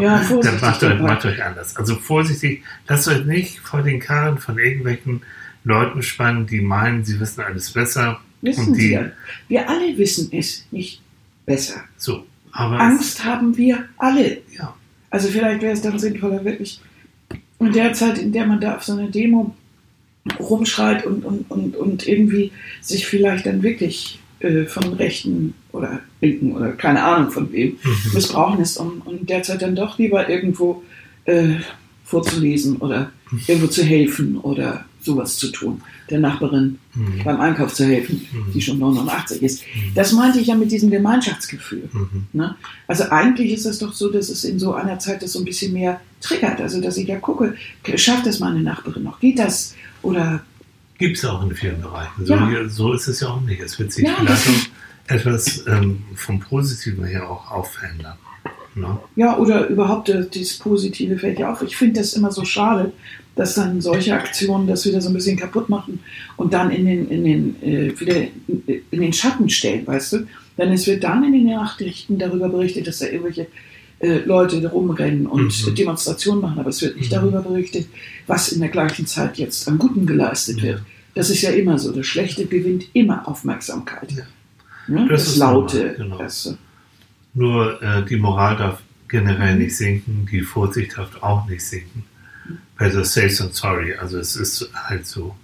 Ja, 0.00 0.16
dann 0.18 0.24
vorsichtig 0.24 0.60
macht 0.62 0.82
euch, 0.82 1.00
macht 1.00 1.24
euch 1.26 1.44
anders. 1.44 1.76
Also 1.76 1.94
vorsichtig, 1.94 2.64
lasst 2.88 3.06
euch 3.06 3.24
nicht 3.24 3.60
vor 3.60 3.82
den 3.82 4.00
Karren 4.00 4.38
von 4.38 4.58
irgendwelchen 4.58 5.22
Leuten 5.62 6.02
spannen, 6.02 6.46
die 6.46 6.60
meinen, 6.60 7.04
sie 7.04 7.20
wissen 7.20 7.42
alles 7.42 7.72
besser. 7.72 8.20
Wissen 8.42 8.68
und 8.68 8.74
die, 8.76 8.80
Sie 8.82 8.92
ja. 8.92 9.10
Wir 9.48 9.68
alle 9.68 9.96
wissen 9.98 10.28
es 10.32 10.64
nicht 10.70 11.00
besser. 11.46 11.80
So, 11.96 12.24
Angst 12.52 13.24
haben 13.24 13.56
wir 13.56 13.84
alle. 13.96 14.38
Ja, 14.56 14.74
Also 15.10 15.28
vielleicht 15.28 15.62
wäre 15.62 15.72
es 15.72 15.82
dann 15.82 15.98
sinnvoller, 15.98 16.44
wirklich 16.44 16.80
in 17.60 17.72
der 17.72 17.92
Zeit, 17.92 18.18
in 18.18 18.32
der 18.32 18.46
man 18.46 18.60
da 18.60 18.76
auf 18.76 18.84
so 18.84 18.92
einer 18.92 19.08
Demo 19.08 19.54
rumschreit 20.38 21.06
und, 21.06 21.24
und, 21.24 21.50
und, 21.50 21.76
und 21.76 22.06
irgendwie 22.06 22.52
sich 22.80 23.06
vielleicht 23.06 23.46
dann 23.46 23.62
wirklich 23.62 24.18
äh, 24.40 24.64
von 24.64 24.92
Rechten 24.94 25.54
oder 25.72 26.00
Linken 26.20 26.52
oder 26.52 26.72
keine 26.72 27.02
Ahnung 27.02 27.30
von 27.30 27.50
wem 27.52 27.78
Mhm. 27.82 27.96
missbrauchen 28.14 28.60
ist, 28.60 28.76
um, 28.76 29.02
um 29.04 29.24
derzeit 29.26 29.62
dann 29.62 29.74
doch 29.74 29.98
lieber 29.98 30.28
irgendwo 30.28 30.82
äh, 31.24 31.54
vorzulesen 32.04 32.76
oder 32.76 33.10
irgendwo 33.46 33.66
zu 33.68 33.82
helfen 33.82 34.38
oder 34.38 34.84
sowas 35.08 35.36
zu 35.36 35.48
tun, 35.50 35.80
der 36.10 36.20
Nachbarin 36.20 36.78
Mhm. 36.94 37.24
beim 37.24 37.40
Einkauf 37.40 37.72
zu 37.74 37.84
helfen, 37.84 38.16
Mhm. 38.32 38.52
die 38.54 38.60
schon 38.60 38.78
89 38.78 39.42
ist. 39.42 39.62
Das 39.94 40.12
meinte 40.12 40.38
ich 40.40 40.46
ja 40.48 40.54
mit 40.54 40.70
diesem 40.70 40.90
Gemeinschaftsgefühl. 40.90 41.88
Mhm. 41.92 42.26
Ne? 42.32 42.54
Also 42.86 43.04
eigentlich 43.10 43.52
ist 43.52 43.66
es 43.66 43.78
doch 43.78 43.92
so, 43.92 44.10
dass 44.10 44.28
es 44.28 44.44
in 44.44 44.58
so 44.58 44.74
einer 44.74 44.98
Zeit 44.98 45.22
das 45.22 45.32
so 45.32 45.38
ein 45.40 45.44
bisschen 45.44 45.72
mehr 45.72 46.00
triggert. 46.20 46.60
Also 46.60 46.80
dass 46.80 46.96
ich 46.96 47.08
ja 47.08 47.18
gucke, 47.18 47.54
schafft 47.96 48.26
das 48.26 48.38
meine 48.40 48.60
Nachbarin 48.60 49.02
noch? 49.04 49.18
Geht 49.20 49.38
das? 49.38 49.74
Oder 50.02 50.42
Gibt 50.98 51.16
es 51.16 51.24
auch 51.24 51.42
in 51.44 51.54
vielen 51.54 51.80
Bereichen. 51.80 52.26
So, 52.26 52.34
Ja. 52.34 52.48
hier, 52.48 52.68
so 52.68 52.92
ist 52.92 53.06
es 53.06 53.20
ja 53.20 53.28
auch 53.28 53.40
nicht. 53.42 53.60
Es 53.60 53.78
wird 53.78 53.92
sich 53.92 54.04
Ja, 54.04 54.16
vielleicht 54.18 54.46
das- 54.48 54.70
etwas 55.06 55.64
ähm, 55.68 56.02
vom 56.16 56.40
Positiven 56.40 57.04
her 57.04 57.30
auch 57.30 57.50
aufverändern. 57.50 58.16
Ne? 58.74 58.96
ja, 59.16 59.36
oder 59.38 59.66
überhaupt 59.68 60.08
äh, 60.08 60.24
dieses 60.28 60.58
Positive 60.58 61.18
fällt 61.18 61.38
ja 61.40 61.50
auf. 61.52 61.62
Ich 61.62 61.76
finde 61.76 62.00
das 62.00 62.12
immer 62.14 62.30
so 62.30 62.44
schade, 62.44 62.92
dass 63.38 63.54
dann 63.54 63.80
solche 63.80 64.12
Aktionen 64.14 64.66
das 64.66 64.84
wieder 64.84 65.00
so 65.00 65.08
ein 65.10 65.14
bisschen 65.14 65.36
kaputt 65.38 65.68
machen 65.68 66.00
und 66.36 66.52
dann 66.52 66.70
in 66.72 66.84
den, 66.86 67.08
in 67.08 67.24
den, 67.24 67.62
äh, 67.62 67.98
wieder 68.00 68.16
in, 68.90 69.00
den 69.00 69.12
Schatten 69.12 69.48
stellen, 69.48 69.86
weißt 69.86 70.12
du? 70.14 70.18
Denn 70.58 70.72
es 70.72 70.86
wird 70.88 71.04
dann 71.04 71.22
in 71.22 71.32
den 71.32 71.46
Nachrichten 71.46 72.18
darüber 72.18 72.48
berichtet, 72.48 72.86
dass 72.88 72.98
da 72.98 73.06
irgendwelche 73.06 73.46
äh, 74.00 74.18
Leute 74.24 74.66
rumrennen 74.68 75.26
und 75.26 75.66
Mhm. 75.68 75.74
Demonstrationen 75.76 76.40
machen, 76.42 76.58
aber 76.58 76.70
es 76.70 76.82
wird 76.82 76.96
nicht 76.96 77.10
Mhm. 77.12 77.14
darüber 77.16 77.42
berichtet, 77.42 77.86
was 78.26 78.50
in 78.52 78.60
der 78.60 78.68
gleichen 78.70 79.06
Zeit 79.06 79.38
jetzt 79.38 79.66
an 79.68 79.78
Guten 79.78 80.04
geleistet 80.04 80.58
Ja. 80.58 80.62
wird. 80.64 80.82
Das 81.14 81.30
ist 81.30 81.42
ja 81.42 81.50
immer 81.50 81.78
so. 81.78 81.92
Das 81.92 82.06
Schlechte 82.06 82.44
gewinnt 82.46 82.86
immer 82.92 83.26
Aufmerksamkeit. 83.28 84.12
Ja. 84.12 84.24
Ne? 84.94 85.06
Das 85.08 85.24
Das, 85.26 85.36
Laute. 85.36 85.94
normal, 85.98 86.26
genau. 86.28 86.56
Nur 87.34 87.82
äh, 87.82 88.04
die 88.04 88.16
Moral 88.16 88.56
darf 88.56 88.82
generell 89.08 89.56
nicht 89.56 89.76
sinken, 89.76 90.26
die 90.30 90.40
Vorsicht 90.42 90.96
darf 90.96 91.22
auch 91.22 91.48
nicht 91.48 91.62
sinken. 91.64 92.04
Also 92.78 93.02
say 93.02 93.28
so 93.28 93.48
sorry. 93.50 93.94
Also 93.94 94.18
es 94.18 94.36
ist 94.36 94.70
halt 94.74 95.06
so. 95.06 95.36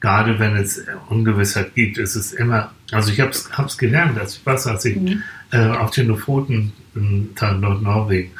Gerade 0.00 0.38
wenn 0.40 0.56
es 0.56 0.82
Ungewissheit 1.08 1.74
gibt, 1.76 1.96
ist 1.96 2.16
es 2.16 2.32
immer. 2.32 2.72
Also 2.90 3.12
ich 3.12 3.20
habe 3.20 3.30
es 3.30 3.78
gelernt, 3.78 4.18
als 4.18 4.34
ich 4.36 4.40
was, 4.44 4.66
als 4.66 4.84
ich 4.84 4.96
Mhm. 4.96 5.22
äh, 5.52 5.68
auf 5.68 5.92
den 5.92 6.08
Lofoten 6.08 6.72
in 6.96 7.30
Nordnorwegen. 7.40 8.32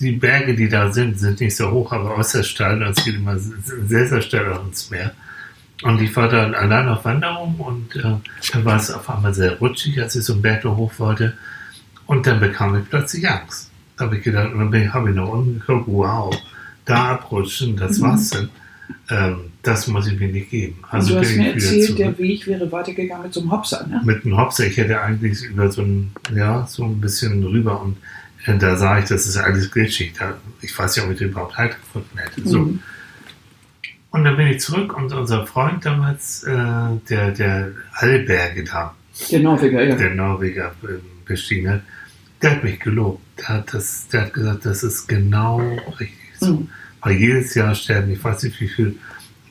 Die 0.00 0.12
Berge, 0.12 0.54
die 0.54 0.68
da 0.68 0.92
sind, 0.92 1.18
sind 1.18 1.40
nicht 1.40 1.56
so 1.56 1.70
hoch, 1.70 1.92
aber 1.92 2.16
äußerst 2.16 2.48
steil 2.48 2.80
und 2.82 2.96
es 2.96 3.04
geht 3.04 3.16
immer 3.16 3.36
sehr, 3.38 4.06
sehr 4.06 4.20
steil 4.20 4.56
ins 4.66 4.90
Meer. 4.90 5.12
Und 5.82 6.00
ich 6.02 6.14
war 6.14 6.28
dann 6.28 6.54
allein 6.54 6.88
auf 6.88 7.04
Wanderung 7.04 7.54
und 7.58 7.96
äh, 7.96 8.02
dann 8.52 8.64
war 8.64 8.76
es 8.76 8.90
auf 8.90 9.08
einmal 9.10 9.32
sehr 9.34 9.58
rutschig, 9.58 10.00
als 10.00 10.14
ich 10.14 10.24
so 10.24 10.34
einen 10.34 10.42
Berg 10.42 10.62
hoch 10.64 10.92
wollte. 10.98 11.36
Und 12.06 12.26
dann 12.26 12.38
bekam 12.38 12.78
ich 12.78 12.88
plötzlich 12.88 13.28
Angst. 13.28 13.70
Da 13.96 14.04
habe 14.04 14.18
ich 14.18 14.24
gedacht, 14.24 14.52
und 14.52 14.70
dann 14.70 14.92
habe 14.92 15.10
ich 15.10 15.16
nach 15.16 15.26
unten 15.28 15.58
geguckt, 15.60 15.84
wow, 15.88 16.36
da 16.88 17.10
abrutschen, 17.12 17.76
das 17.76 17.98
Mhm. 17.98 18.02
war's 18.02 18.30
denn. 18.30 18.48
Ähm, 19.10 19.40
das 19.62 19.86
muss 19.86 20.06
ich 20.06 20.18
mir 20.18 20.28
nicht 20.28 20.50
geben. 20.50 20.78
Also 20.90 21.14
du 21.14 21.20
hast 21.20 21.36
mir 21.36 21.52
erzählt, 21.52 21.98
der 21.98 22.16
Weg 22.18 22.46
wäre 22.46 22.70
weitergegangen 22.72 23.24
mit 23.24 23.34
so 23.34 23.40
einem 23.40 23.50
Hopser, 23.52 23.86
ne? 23.86 24.00
mit 24.04 24.24
einem 24.24 24.36
Hopser, 24.38 24.66
ich 24.66 24.76
hätte 24.78 25.00
eigentlich 25.00 25.42
über 25.44 25.70
so 25.70 25.82
ein, 25.82 26.10
ja, 26.34 26.66
so 26.66 26.84
ein 26.84 27.00
bisschen 27.00 27.42
rüber 27.44 27.82
und 27.82 27.96
äh, 28.46 28.56
da 28.56 28.76
sah 28.76 28.98
ich, 28.98 29.04
das 29.06 29.26
ist 29.26 29.36
alles 29.36 29.70
glitschig. 29.70 30.14
Da, 30.18 30.38
ich 30.62 30.76
weiß 30.78 30.96
ja, 30.96 31.04
ob 31.04 31.10
ich 31.10 31.20
überhaupt 31.20 31.56
halt 31.58 31.76
gefunden 31.78 32.16
hätte. 32.18 32.48
So. 32.48 32.60
Mhm. 32.60 32.80
Und 34.10 34.24
dann 34.24 34.36
bin 34.36 34.46
ich 34.48 34.60
zurück 34.60 34.96
und 34.96 35.12
unser 35.12 35.46
Freund 35.46 35.84
damals, 35.84 36.42
äh, 36.44 36.52
der, 37.10 37.30
der 37.32 37.72
alle 37.92 38.20
Berge 38.20 38.64
da, 38.64 38.94
Der 39.30 39.40
Norweger, 39.40 39.82
ja. 39.84 39.94
der 39.96 40.14
Norweger 40.14 40.74
äh, 40.82 40.86
bestiegen 41.26 41.68
hat, 41.70 41.82
der 42.40 42.52
hat 42.52 42.64
mich 42.64 42.80
gelobt. 42.80 43.20
Der 43.38 43.48
hat, 43.48 43.74
das, 43.74 44.08
der 44.08 44.22
hat 44.22 44.32
gesagt, 44.32 44.64
das 44.64 44.82
ist 44.82 45.08
genau 45.08 45.58
richtig 46.00 46.16
so. 46.40 46.54
Mhm. 46.54 46.68
Weil 47.02 47.16
jedes 47.16 47.54
Jahr 47.54 47.74
sterben, 47.74 48.10
ich 48.12 48.22
weiß 48.22 48.42
nicht 48.42 48.60
wie 48.60 48.68
viele 48.68 48.94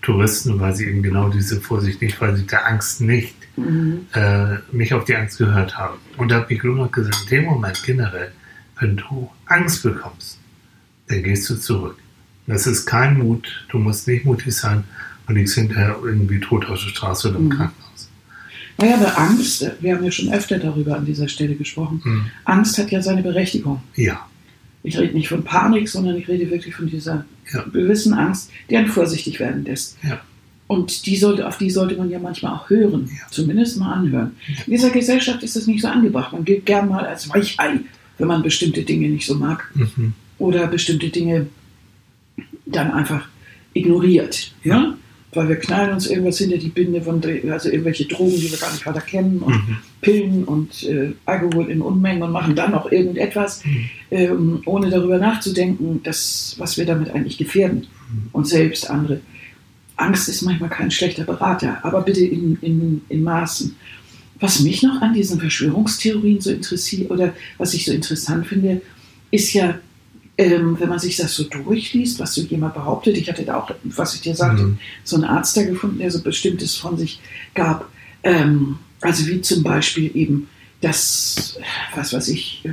Touristen, 0.01 0.59
weil 0.59 0.75
sie 0.75 0.85
eben 0.85 1.01
genau 1.01 1.29
diese 1.29 1.59
Vorsicht 1.59 2.01
nicht, 2.01 2.19
weil 2.21 2.35
sie 2.35 2.45
der 2.45 2.65
Angst 2.67 3.01
nicht 3.01 3.33
Mhm. 3.57 4.05
äh, 4.13 4.57
nicht 4.71 4.93
auf 4.93 5.05
die 5.05 5.15
Angst 5.15 5.39
gehört 5.39 5.75
haben. 5.79 5.97
Und 6.17 6.29
da 6.29 6.35
habe 6.41 6.53
ich 6.53 6.61
nur 6.63 6.75
noch 6.75 6.91
gesagt, 6.91 7.23
in 7.23 7.29
dem 7.39 7.45
Moment 7.45 7.81
generell, 7.83 8.31
wenn 8.79 8.97
du 8.97 9.31
Angst 9.47 9.81
bekommst, 9.81 10.37
dann 11.07 11.23
gehst 11.23 11.49
du 11.49 11.55
zurück. 11.55 11.97
Das 12.45 12.67
ist 12.67 12.85
kein 12.85 13.17
Mut, 13.17 13.65
du 13.69 13.79
musst 13.79 14.07
nicht 14.07 14.25
mutig 14.25 14.55
sein 14.55 14.83
und 15.27 15.35
liegst 15.35 15.55
hinterher 15.55 15.95
irgendwie 16.03 16.39
tot 16.39 16.65
auf 16.69 16.79
der 16.79 16.89
Straße 16.89 17.29
oder 17.29 17.39
im 17.39 17.45
Mhm. 17.45 17.49
Krankenhaus. 17.49 18.09
Naja, 18.77 18.95
aber 18.97 19.17
Angst, 19.17 19.71
wir 19.81 19.95
haben 19.95 20.03
ja 20.03 20.11
schon 20.11 20.31
öfter 20.31 20.59
darüber 20.59 20.95
an 20.95 21.05
dieser 21.05 21.27
Stelle 21.27 21.55
gesprochen. 21.55 21.99
Mhm. 22.03 22.25
Angst 22.45 22.77
hat 22.77 22.91
ja 22.91 23.01
seine 23.01 23.23
Berechtigung. 23.23 23.81
Ja, 23.95 24.27
Ich 24.87 24.97
rede 24.97 25.13
nicht 25.13 25.27
von 25.27 25.43
Panik, 25.43 25.89
sondern 25.89 26.15
ich 26.17 26.27
rede 26.27 26.49
wirklich 26.49 26.73
von 26.75 26.87
dieser 26.89 27.25
Ja. 27.53 27.63
gewissen 27.63 28.13
Angst, 28.13 28.51
die 28.69 28.77
einen 28.77 28.87
vorsichtig 28.87 29.39
werden 29.39 29.65
lässt. 29.65 29.97
Ja. 30.03 30.19
Und 30.67 31.05
die 31.05 31.15
sollte, 31.17 31.47
auf 31.47 31.57
die 31.57 31.69
sollte 31.69 31.95
man 31.95 32.09
ja 32.09 32.19
manchmal 32.19 32.53
auch 32.53 32.69
hören, 32.69 33.09
Ja. 33.09 33.27
zumindest 33.29 33.77
mal 33.79 33.93
anhören. 33.93 34.31
In 34.65 34.71
dieser 34.71 34.89
Gesellschaft 34.89 35.43
ist 35.43 35.55
das 35.55 35.67
nicht 35.67 35.81
so 35.81 35.87
angebracht. 35.87 36.31
Man 36.33 36.45
gilt 36.45 36.65
gern 36.65 36.87
mal 36.89 37.05
als 37.05 37.29
Weichei, 37.29 37.79
wenn 38.17 38.27
man 38.27 38.41
bestimmte 38.43 38.83
Dinge 38.83 39.09
nicht 39.09 39.25
so 39.25 39.35
mag 39.35 39.69
mhm. 39.75 40.13
oder 40.37 40.67
bestimmte 40.67 41.09
Dinge 41.09 41.47
dann 42.65 42.91
einfach 42.91 43.27
ignoriert. 43.73 44.53
Ja? 44.63 44.95
Weil 45.33 45.49
wir 45.49 45.57
knallen 45.57 45.93
uns 45.93 46.07
irgendwas 46.07 46.37
hinter 46.37 46.57
die 46.57 46.69
Binde 46.69 47.01
von, 47.01 47.21
also 47.51 47.69
irgendwelche 47.69 48.05
Drogen, 48.05 48.35
die 48.37 48.49
wir 48.49 48.57
gar 48.57 48.71
nicht 48.71 48.85
weiter 48.85 49.01
kennen 49.01 49.39
und 49.39 49.53
Mhm. 49.53 49.77
Pillen 50.01 50.43
und 50.45 50.83
äh, 50.83 51.11
Alkohol 51.25 51.69
in 51.69 51.81
Unmengen 51.81 52.23
und 52.23 52.31
machen 52.31 52.55
dann 52.55 52.71
noch 52.71 52.91
irgendetwas, 52.91 53.63
Mhm. 53.65 53.89
ähm, 54.11 54.61
ohne 54.65 54.89
darüber 54.89 55.17
nachzudenken, 55.17 56.01
dass, 56.03 56.55
was 56.59 56.77
wir 56.77 56.85
damit 56.85 57.09
eigentlich 57.09 57.37
gefährden. 57.37 57.87
Mhm. 58.09 58.29
Und 58.31 58.47
selbst 58.47 58.89
andere. 58.89 59.19
Angst 59.97 60.29
ist 60.29 60.43
manchmal 60.43 60.69
kein 60.69 60.91
schlechter 60.91 61.23
Berater, 61.23 61.79
aber 61.83 62.01
bitte 62.03 62.23
in, 62.23 62.57
in, 62.61 63.01
in 63.09 63.23
Maßen. 63.23 63.75
Was 64.39 64.59
mich 64.61 64.83
noch 64.83 65.01
an 65.01 65.13
diesen 65.13 65.39
Verschwörungstheorien 65.39 66.39
so 66.39 66.51
interessiert 66.51 67.09
oder 67.09 67.33
was 67.57 67.73
ich 67.73 67.83
so 67.85 67.91
interessant 67.91 68.45
finde, 68.45 68.81
ist 69.31 69.51
ja, 69.53 69.79
ähm, 70.37 70.79
wenn 70.79 70.89
man 70.89 70.99
sich 70.99 71.17
das 71.17 71.35
so 71.35 71.43
durchliest, 71.45 72.19
was 72.19 72.35
so 72.35 72.41
jemand 72.41 72.73
behauptet, 72.75 73.17
ich 73.17 73.27
hatte 73.29 73.43
da 73.43 73.57
auch, 73.57 73.71
was 73.83 74.15
ich 74.15 74.21
dir 74.21 74.35
sagte, 74.35 74.63
Mhm. 74.63 74.77
so 75.03 75.15
einen 75.15 75.25
Arzt 75.25 75.57
da 75.57 75.63
gefunden, 75.63 75.99
der 75.99 76.11
so 76.11 76.21
Bestimmtes 76.21 76.75
von 76.75 76.97
sich 76.97 77.19
gab. 77.55 77.89
Ähm, 78.23 78.77
also 79.01 79.25
wie 79.27 79.41
zum 79.41 79.63
Beispiel 79.63 80.15
eben 80.15 80.47
das, 80.81 81.57
was 81.95 82.13
weiß 82.13 82.27
ich, 82.29 82.61
äh, 82.65 82.69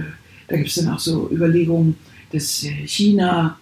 da 0.48 0.56
gibt 0.56 0.68
es 0.68 0.74
dann 0.74 0.88
auch 0.88 0.98
so 0.98 1.30
Überlegungen, 1.30 1.96
dass 2.32 2.62
äh, 2.64 2.86
China 2.86 3.58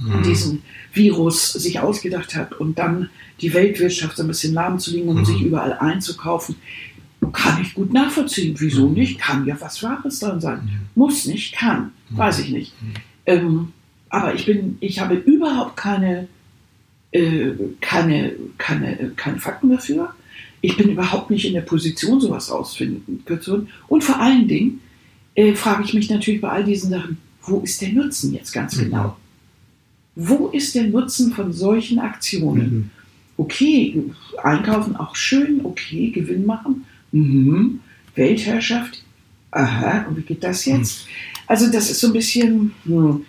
Mhm. 0.00 0.22
diesen 0.22 0.62
Virus 0.92 1.52
sich 1.54 1.80
ausgedacht 1.80 2.36
hat 2.36 2.52
und 2.52 2.78
dann 2.78 3.10
die 3.40 3.52
Weltwirtschaft 3.52 4.16
so 4.16 4.22
ein 4.22 4.28
bisschen 4.28 4.54
lahmzulegen 4.54 5.08
und 5.08 5.16
Mhm. 5.18 5.24
sich 5.24 5.42
überall 5.42 5.72
einzukaufen. 5.72 6.54
Kann 7.32 7.60
ich 7.62 7.74
gut 7.74 7.92
nachvollziehen. 7.92 8.54
Wieso 8.58 8.86
Mhm. 8.88 8.94
nicht? 8.94 9.18
Kann 9.18 9.44
ja 9.44 9.56
was 9.60 9.82
Wahres 9.82 10.20
dran 10.20 10.40
sein. 10.40 10.60
Mhm. 10.64 10.70
Muss 10.94 11.26
nicht, 11.26 11.52
kann. 11.56 11.90
Mhm. 12.10 12.16
Weiß 12.16 12.38
ich 12.38 12.50
nicht. 12.50 12.72
Mhm. 13.28 13.46
Ähm, 13.46 13.72
aber 14.10 14.34
ich 14.34 14.46
bin, 14.46 14.78
ich 14.80 15.00
habe 15.00 15.14
überhaupt 15.16 15.76
keine, 15.76 16.28
äh, 17.12 17.50
keine, 17.80 18.32
keine, 18.56 19.12
keine 19.16 19.38
Fakten 19.38 19.70
dafür. 19.70 20.14
Ich 20.60 20.76
bin 20.76 20.90
überhaupt 20.90 21.30
nicht 21.30 21.44
in 21.44 21.52
der 21.54 21.60
Position, 21.60 22.20
sowas 22.20 22.50
rausfinden 22.50 23.22
zu 23.26 23.36
können. 23.36 23.68
Und 23.86 24.02
vor 24.02 24.18
allen 24.18 24.48
Dingen 24.48 24.80
äh, 25.34 25.54
frage 25.54 25.84
ich 25.84 25.94
mich 25.94 26.10
natürlich 26.10 26.40
bei 26.40 26.48
all 26.48 26.64
diesen 26.64 26.90
Sachen, 26.90 27.18
wo 27.42 27.60
ist 27.60 27.80
der 27.80 27.90
Nutzen 27.90 28.34
jetzt 28.34 28.52
ganz 28.52 28.76
Mhm. 28.76 28.84
genau? 28.84 29.16
Wo 30.16 30.48
ist 30.48 30.74
der 30.74 30.84
Nutzen 30.84 31.32
von 31.32 31.52
solchen 31.52 31.98
Aktionen? 32.00 32.74
Mhm. 32.74 32.90
Okay, 33.36 34.02
einkaufen 34.42 34.96
auch 34.96 35.14
schön, 35.14 35.60
okay, 35.64 36.10
Gewinn 36.10 36.44
machen, 36.44 36.84
mhm. 37.12 37.78
Weltherrschaft, 38.16 39.04
aha, 39.52 40.06
und 40.08 40.16
wie 40.16 40.22
geht 40.22 40.42
das 40.42 40.64
jetzt? 40.64 41.06
Also 41.48 41.72
das 41.72 41.90
ist 41.90 42.00
so 42.00 42.08
ein 42.08 42.12
bisschen, 42.12 42.74
hm, 42.84 43.24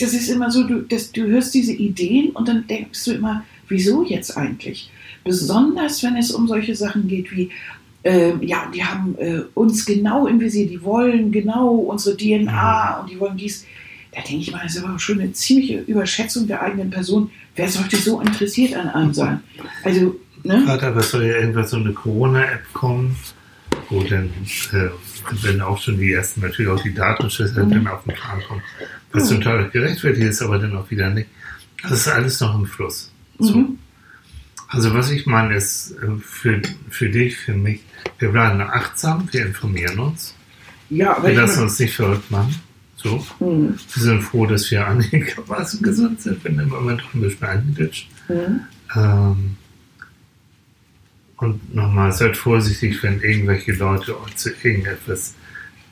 das 0.00 0.14
ist 0.14 0.30
immer 0.30 0.50
so, 0.50 0.64
du, 0.66 0.80
das, 0.80 1.12
du 1.12 1.26
hörst 1.26 1.54
diese 1.54 1.72
Ideen 1.72 2.30
und 2.30 2.48
dann 2.48 2.66
denkst 2.66 3.04
du 3.04 3.12
immer, 3.12 3.44
wieso 3.68 4.02
jetzt 4.04 4.36
eigentlich? 4.36 4.90
Besonders 5.22 6.02
wenn 6.02 6.16
es 6.16 6.30
um 6.30 6.48
solche 6.48 6.74
Sachen 6.74 7.08
geht 7.08 7.30
wie, 7.36 7.50
ähm, 8.04 8.40
ja, 8.42 8.70
die 8.72 8.84
haben 8.84 9.16
äh, 9.18 9.40
uns 9.54 9.84
genau 9.84 10.26
im 10.26 10.40
Visier, 10.40 10.66
die 10.66 10.82
wollen 10.82 11.30
genau 11.30 11.74
unsere 11.74 12.16
DNA 12.16 13.00
und 13.00 13.10
die 13.10 13.20
wollen 13.20 13.36
dies. 13.36 13.66
Da 14.12 14.22
denke 14.22 14.42
ich 14.42 14.52
mal, 14.52 14.62
das 14.62 14.76
ist 14.76 14.84
aber 14.84 14.98
schon 14.98 15.20
eine 15.20 15.32
ziemliche 15.32 15.80
Überschätzung 15.80 16.46
der 16.46 16.62
eigenen 16.62 16.88
Person. 16.88 17.30
Wer 17.54 17.68
sollte 17.68 17.96
so 17.96 18.20
interessiert 18.20 18.74
an 18.74 18.88
einem 18.88 19.12
sein? 19.12 19.40
Also, 19.82 20.18
ne? 20.42 20.62
Vater, 20.64 20.86
aber 20.88 21.02
soll 21.02 21.26
ja 21.26 21.38
irgendwas 21.38 21.70
so 21.70 21.76
eine 21.76 21.92
Corona-App 21.92 22.72
kommen, 22.72 23.16
wo 23.90 24.00
dann, 24.02 24.30
äh, 24.72 24.88
wenn 25.42 25.60
auch 25.60 25.80
schon 25.80 25.98
die 25.98 26.12
ersten, 26.12 26.40
natürlich 26.40 26.70
auch 26.70 26.82
die 26.82 26.94
Datenschüsse 26.94 27.64
Mhm. 27.64 27.70
dann 27.70 27.86
auf 27.88 28.04
den 28.04 28.14
Plan 28.14 28.40
kommen, 28.46 28.62
was 29.12 29.24
Ja. 29.24 29.28
zum 29.28 29.40
Teil 29.42 29.68
gerechtfertigt 29.70 30.26
ist, 30.26 30.42
aber 30.42 30.58
dann 30.58 30.76
auch 30.76 30.90
wieder 30.90 31.10
nicht. 31.10 31.28
Das 31.82 31.92
ist 31.92 32.08
alles 32.08 32.40
noch 32.40 32.54
im 32.58 32.66
Fluss. 32.66 33.10
So. 33.38 33.56
Mhm. 33.58 33.78
Also 34.68 34.92
was 34.94 35.10
ich 35.10 35.26
meine 35.26 35.54
ist, 35.54 35.92
äh, 36.02 36.18
für, 36.20 36.60
für 36.90 37.08
dich, 37.08 37.36
für 37.36 37.54
mich, 37.54 37.80
wir 38.18 38.30
bleiben 38.30 38.60
achtsam, 38.60 39.28
wir 39.30 39.46
informieren 39.46 39.98
uns, 39.98 40.34
Ja, 40.90 41.16
aber 41.16 41.28
wir 41.28 41.34
lassen 41.34 41.62
uns 41.64 41.78
nicht 41.78 41.94
verrückt 41.94 42.30
machen. 42.30 42.54
So. 42.96 43.24
Mhm. 43.40 43.74
Wir 43.94 44.02
sind 44.02 44.22
froh, 44.22 44.46
dass 44.46 44.70
wir 44.70 44.86
einigermaßen 44.88 45.82
gesund 45.82 46.20
sind, 46.20 46.42
wenn 46.44 46.58
im 46.58 46.68
Moment 46.68 47.02
auch 47.04 47.14
ein 47.14 47.20
bisschen 47.20 47.46
eingeditscht. 47.46 48.08
Mhm. 48.28 48.60
Ähm, 48.96 49.56
und 51.38 51.74
nochmal, 51.74 52.12
seid 52.12 52.36
vorsichtig, 52.36 53.02
wenn 53.02 53.20
irgendwelche 53.20 53.72
Leute 53.72 54.20
euch 54.22 54.36
zu 54.36 54.50
irgendetwas 54.62 55.34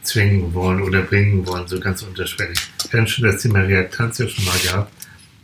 zwingen 0.03 0.53
wollen 0.55 0.83
oder 0.83 1.03
bringen 1.03 1.47
wollen, 1.47 1.67
so 1.67 1.79
ganz 1.81 2.03
unterschwellig. 2.03 2.59
Wir 2.91 3.01
haben 3.01 3.07
schon 3.07 3.25
das 3.25 3.43
Thema 3.43 3.61
Reaktanz 3.61 4.19
ja 4.19 4.29
schon 4.29 4.45
mal 4.45 4.59
gehabt. 4.59 4.93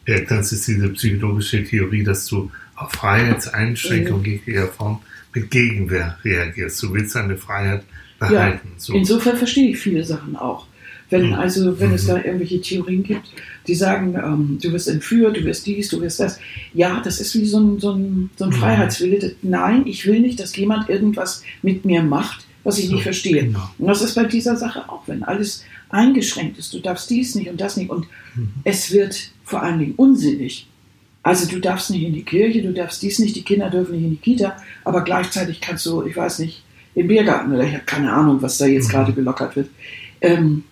Reaktanz 0.07 0.53
ist 0.53 0.66
diese 0.68 0.88
psychologische 0.90 1.64
Theorie, 1.64 2.05
dass 2.05 2.26
du 2.26 2.51
auf 2.76 2.92
Freiheitseinschränkungen 2.92 4.24
jeglicher 4.24 4.68
Form 4.68 5.01
mit 5.34 5.51
Gegenwehr 5.51 6.18
reagierst. 6.24 6.82
Du 6.82 6.92
willst 6.92 7.14
deine 7.14 7.36
Freiheit 7.36 7.84
behalten. 8.18 8.72
so. 8.76 8.92
Insofern 8.94 9.36
verstehe 9.36 9.70
ich 9.70 9.78
viele 9.78 10.05
Sachen 10.05 10.36
auch. 10.36 10.66
Wenn 11.09 11.28
Mhm. 11.28 11.32
also, 11.34 11.78
wenn 11.80 11.92
es 11.92 12.05
Mhm. 12.05 12.09
da 12.09 12.16
irgendwelche 12.18 12.61
Theorien 12.61 13.03
gibt, 13.03 13.28
die 13.67 13.75
sagen, 13.75 14.15
ähm, 14.15 14.59
du 14.63 14.73
wirst 14.73 14.89
entführt, 14.89 15.37
du 15.37 15.45
wirst 15.45 15.67
dies, 15.67 15.89
du 15.89 16.01
wirst 16.01 16.21
das. 16.21 16.39
Ja, 16.75 17.01
das 17.05 17.21
ist 17.21 17.35
wie 17.35 17.45
so 17.45 17.59
ein, 17.61 17.79
so 17.79 17.93
ein, 17.93 18.31
so 18.37 18.45
ein 18.45 18.51
Mhm. 18.51 18.55
Freiheitswille. 18.55 19.35
Nein, 19.43 19.87
ich 19.87 20.07
will 20.07 20.21
nicht, 20.21 20.41
dass 20.41 20.57
jemand 20.57 20.89
irgendwas 20.89 21.43
mit 21.63 21.85
mir 21.85 22.03
macht, 22.03 22.47
was 22.65 22.79
ich 22.79 22.87
So, 22.89 22.95
nicht 22.95 23.03
verstehe. 23.05 23.45
genau. 23.47 23.71
Und 23.79 23.87
das 23.87 24.03
ist 24.03 24.15
bei 24.15 24.25
dieser 24.25 24.57
Sache 24.57 24.89
auch, 24.89 25.03
wenn 25.07 25.23
alles 25.23 25.65
eingeschränkt 25.89 26.59
ist. 26.59 26.73
Du 26.73 26.79
darfst 26.79 27.11
dies 27.11 27.35
nicht 27.35 27.49
und 27.51 27.61
das 27.61 27.77
nicht. 27.77 27.91
Und 27.91 28.07
Mhm. 28.35 28.49
es 28.65 28.93
wird 28.93 29.31
vor 29.45 29.63
allen 29.63 29.79
Dingen 29.79 29.95
unsinnig. 29.97 30.67
Also 31.23 31.47
du 31.47 31.59
darfst 31.61 31.91
nicht 31.91 32.03
in 32.03 32.15
die 32.15 32.23
Kirche, 32.23 32.63
du 32.63 32.73
darfst 32.73 33.03
dies 33.03 33.19
nicht, 33.19 33.37
die 33.37 33.43
Kinder 33.43 33.69
dürfen 33.69 33.93
nicht 33.95 34.05
in 34.05 34.11
die 34.11 34.17
Kita, 34.17 34.57
aber 34.85 35.03
gleichzeitig 35.05 35.61
kannst 35.61 35.85
du, 35.85 36.03
ich 36.07 36.17
weiß 36.17 36.39
nicht, 36.39 36.63
im 36.95 37.09
Biergarten 37.09 37.53
oder 37.53 37.65
ich 37.65 37.75
habe 37.75 37.85
keine 37.85 38.11
Ahnung, 38.13 38.41
was 38.41 38.57
da 38.59 38.67
jetzt 38.67 38.89
Mhm. 38.89 38.93
gerade 38.93 39.13
gelockert 39.13 39.55
wird. 39.57 39.69
Ähm, 40.23 40.65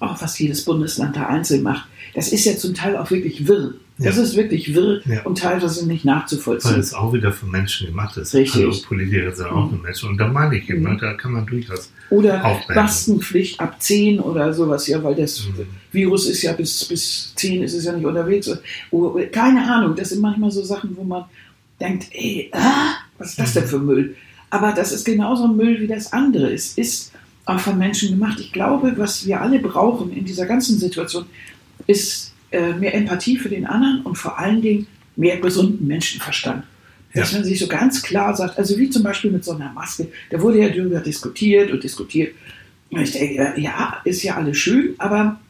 auch 0.00 0.20
was 0.20 0.38
jedes 0.38 0.64
Bundesland 0.64 1.16
da 1.16 1.26
einzeln 1.26 1.62
macht. 1.62 1.88
Das 2.14 2.32
ist 2.32 2.44
ja 2.44 2.56
zum 2.56 2.74
Teil 2.74 2.96
auch 2.96 3.10
wirklich 3.10 3.46
wirr. 3.46 3.74
Das 3.98 4.16
Ja. 4.16 4.22
ist 4.22 4.36
wirklich 4.36 4.74
wirr 4.74 5.00
Ja. 5.06 5.22
und 5.24 5.38
teilweise 5.38 5.86
nicht 5.86 6.04
Weil 6.06 6.14
nachzuvollziehen. 6.14 6.78
es 6.78 6.94
auch 6.94 7.12
wieder 7.12 7.32
von 7.32 7.50
Menschen 7.50 7.88
gemacht 7.88 8.16
ist. 8.16 8.32
Richtig. 8.34 8.64
Also 8.66 8.82
Politiker 8.86 9.34
sind 9.34 9.46
auch 9.46 9.70
nur 9.70 9.80
Menschen. 9.82 10.10
Und 10.10 10.18
da 10.18 10.28
meine 10.28 10.56
ich 10.56 10.68
eben, 10.70 10.82
Mhm. 10.82 10.90
ne, 10.92 10.98
da 11.00 11.14
kann 11.14 11.32
man 11.32 11.46
durchaus 11.46 11.90
Oder 12.10 12.44
Aufmerken. 12.44 12.74
Maskenpflicht 12.74 13.58
ab 13.60 13.82
10 13.82 14.20
oder 14.20 14.52
sowas, 14.54 14.86
ja, 14.86 15.02
weil 15.02 15.14
das 15.16 15.44
Mhm. 15.46 15.66
Virus 15.92 16.26
ist 16.28 16.42
ja 16.42 16.52
bis, 16.52 16.84
bis 16.84 17.32
10 17.34 17.62
ist 17.62 17.74
es 17.74 17.84
ja 17.84 17.92
nicht 17.92 18.06
unterwegs. 18.06 18.50
Oh, 18.90 19.18
keine 19.32 19.62
Ahnung, 19.72 19.96
das 19.96 20.10
sind 20.10 20.20
manchmal 20.20 20.50
so 20.50 20.62
Sachen, 20.62 20.96
wo 20.96 21.02
man 21.02 21.24
denkt, 21.80 22.06
ey, 22.12 22.50
ah, 22.52 22.94
was 23.18 23.30
ist 23.30 23.38
das 23.40 23.54
denn 23.54 23.66
für 23.66 23.78
Müll? 23.80 24.14
Aber 24.50 24.72
das 24.72 24.92
ist 24.92 25.04
genauso 25.04 25.48
Müll 25.48 25.80
wie 25.80 25.86
das 25.88 26.12
andere. 26.12 26.52
Es 26.52 26.78
ist 26.78 27.12
auch 27.48 27.60
von 27.60 27.78
Menschen 27.78 28.10
gemacht. 28.10 28.38
Ich 28.40 28.52
glaube, 28.52 28.92
was 28.96 29.26
wir 29.26 29.40
alle 29.40 29.58
brauchen 29.58 30.12
in 30.12 30.24
dieser 30.24 30.46
ganzen 30.46 30.78
Situation, 30.78 31.24
ist 31.86 32.32
äh, 32.50 32.72
mehr 32.74 32.94
Empathie 32.94 33.38
für 33.38 33.48
den 33.48 33.66
anderen 33.66 34.02
und 34.02 34.16
vor 34.16 34.38
allen 34.38 34.60
Dingen 34.60 34.86
mehr 35.16 35.38
gesunden 35.38 35.86
Menschenverstand. 35.86 36.64
Dass 37.14 37.32
Ja. 37.32 37.38
man 37.38 37.44
sich 37.46 37.58
so 37.58 37.66
ganz 37.66 38.02
klar 38.02 38.36
sagt, 38.36 38.58
also 38.58 38.76
wie 38.78 38.90
zum 38.90 39.02
Beispiel 39.02 39.30
mit 39.30 39.44
so 39.44 39.52
einer 39.52 39.72
Maske, 39.72 40.08
da 40.30 40.40
wurde 40.40 40.58
ja 40.60 40.68
darüber 40.68 41.00
diskutiert 41.00 41.70
und 41.70 41.82
diskutiert. 41.82 42.34
Und 42.90 43.00
ich 43.00 43.12
denke, 43.12 43.54
ja, 43.56 43.96
ist 44.04 44.22
ja 44.22 44.36
alles 44.36 44.58
schön, 44.58 44.94
aber 44.98 45.40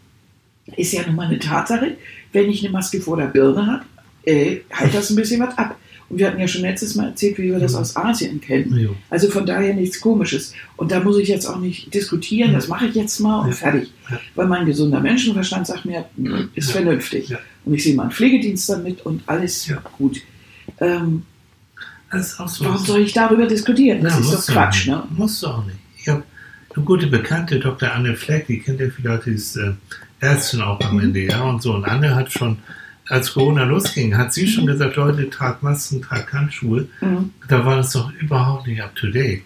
ist 0.76 0.92
ja 0.92 1.04
nun 1.04 1.16
mal 1.16 1.26
eine 1.26 1.38
Tatsache, 1.38 1.96
wenn 2.32 2.48
ich 2.48 2.62
eine 2.62 2.72
Maske 2.72 3.00
vor 3.00 3.16
der 3.16 3.26
Birne 3.26 3.66
habe, 3.66 3.84
äh, 4.24 4.58
halt 4.72 4.94
das 4.94 5.10
ein 5.10 5.16
bisschen 5.16 5.40
was 5.40 5.56
ab. 5.58 5.76
Und 6.10 6.18
wir 6.18 6.26
hatten 6.26 6.40
ja 6.40 6.48
schon 6.48 6.62
letztes 6.62 6.94
Mal 6.94 7.08
erzählt, 7.08 7.36
wie 7.38 7.50
wir 7.52 7.58
das 7.58 7.74
aus 7.74 7.94
Asien 7.96 8.40
kennen. 8.40 8.96
Also 9.10 9.28
von 9.28 9.44
daher 9.44 9.74
nichts 9.74 10.00
Komisches. 10.00 10.54
Und 10.76 10.90
da 10.90 11.00
muss 11.00 11.18
ich 11.18 11.28
jetzt 11.28 11.46
auch 11.46 11.58
nicht 11.58 11.92
diskutieren, 11.92 12.52
das 12.54 12.68
mache 12.68 12.86
ich 12.86 12.94
jetzt 12.94 13.18
mal 13.20 13.40
und 13.40 13.54
fertig. 13.54 13.92
Weil 14.34 14.46
mein 14.46 14.64
gesunder 14.64 15.00
Menschenverstand 15.00 15.66
sagt 15.66 15.84
mir, 15.84 16.06
ist 16.54 16.70
vernünftig. 16.70 17.34
Und 17.64 17.74
ich 17.74 17.84
sehe 17.84 17.94
meinen 17.94 18.10
Pflegedienst 18.10 18.68
damit 18.70 19.04
und 19.04 19.22
alles 19.26 19.70
gut. 19.98 20.22
Ähm, 20.80 21.24
warum 22.10 22.78
soll 22.84 23.00
ich 23.00 23.12
darüber 23.12 23.46
diskutieren? 23.46 24.02
Das 24.02 24.14
Ja, 24.14 24.20
ist 24.20 24.48
doch 24.48 24.54
Quatsch, 24.54 24.86
ne? 24.86 25.02
Musst 25.10 25.42
du 25.42 25.48
auch 25.48 25.64
nicht. 25.66 25.78
Ich 26.00 26.08
habe 26.08 26.22
eine 26.74 26.84
gute 26.84 27.06
Bekannte, 27.08 27.58
Dr. 27.58 27.92
Anne 27.92 28.14
Fleck, 28.16 28.46
die 28.46 28.60
kennt 28.60 28.80
ja 28.80 28.88
viele 28.88 29.10
Leute, 29.10 29.30
die 29.30 29.36
ist 29.36 29.56
äh, 29.56 29.72
Ärztin 30.20 30.62
auch 30.62 30.80
am. 30.80 30.98
NDR 31.00 31.44
und 31.44 31.62
so. 31.62 31.74
Und 31.74 31.84
Anne 31.84 32.14
hat 32.14 32.32
schon, 32.32 32.58
als 33.08 33.32
Corona 33.32 33.64
losging, 33.64 34.16
hat 34.16 34.32
sie 34.32 34.46
schon 34.46 34.66
gesagt, 34.66 34.96
Leute, 34.96 35.30
tragt 35.30 35.62
Masken, 35.62 36.02
tragt 36.02 36.32
Handschuhe. 36.32 36.88
Mhm. 37.00 37.32
Da 37.48 37.64
war 37.64 37.76
das 37.76 37.92
doch 37.92 38.12
überhaupt 38.14 38.66
nicht 38.66 38.82
up 38.82 38.94
to 38.94 39.08
date. 39.08 39.42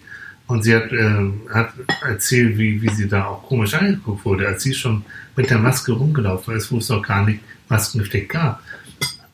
Und 0.47 0.63
sie 0.63 0.75
hat, 0.75 0.91
äh, 0.91 1.31
hat 1.53 1.69
erzählt, 2.05 2.57
wie, 2.57 2.81
wie 2.81 2.89
sie 2.89 3.07
da 3.07 3.25
auch 3.25 3.43
komisch 3.43 3.73
angeguckt 3.73 4.25
wurde, 4.25 4.47
als 4.47 4.63
sie 4.63 4.73
schon 4.73 5.05
mit 5.37 5.49
der 5.49 5.57
Maske 5.59 5.93
rumgelaufen 5.93 6.55
ist, 6.55 6.71
wo 6.71 6.77
es 6.79 6.89
noch 6.89 7.01
gar 7.01 7.25
nicht 7.25 7.39
Maskenpflicht 7.69 8.29
gab. 8.29 8.61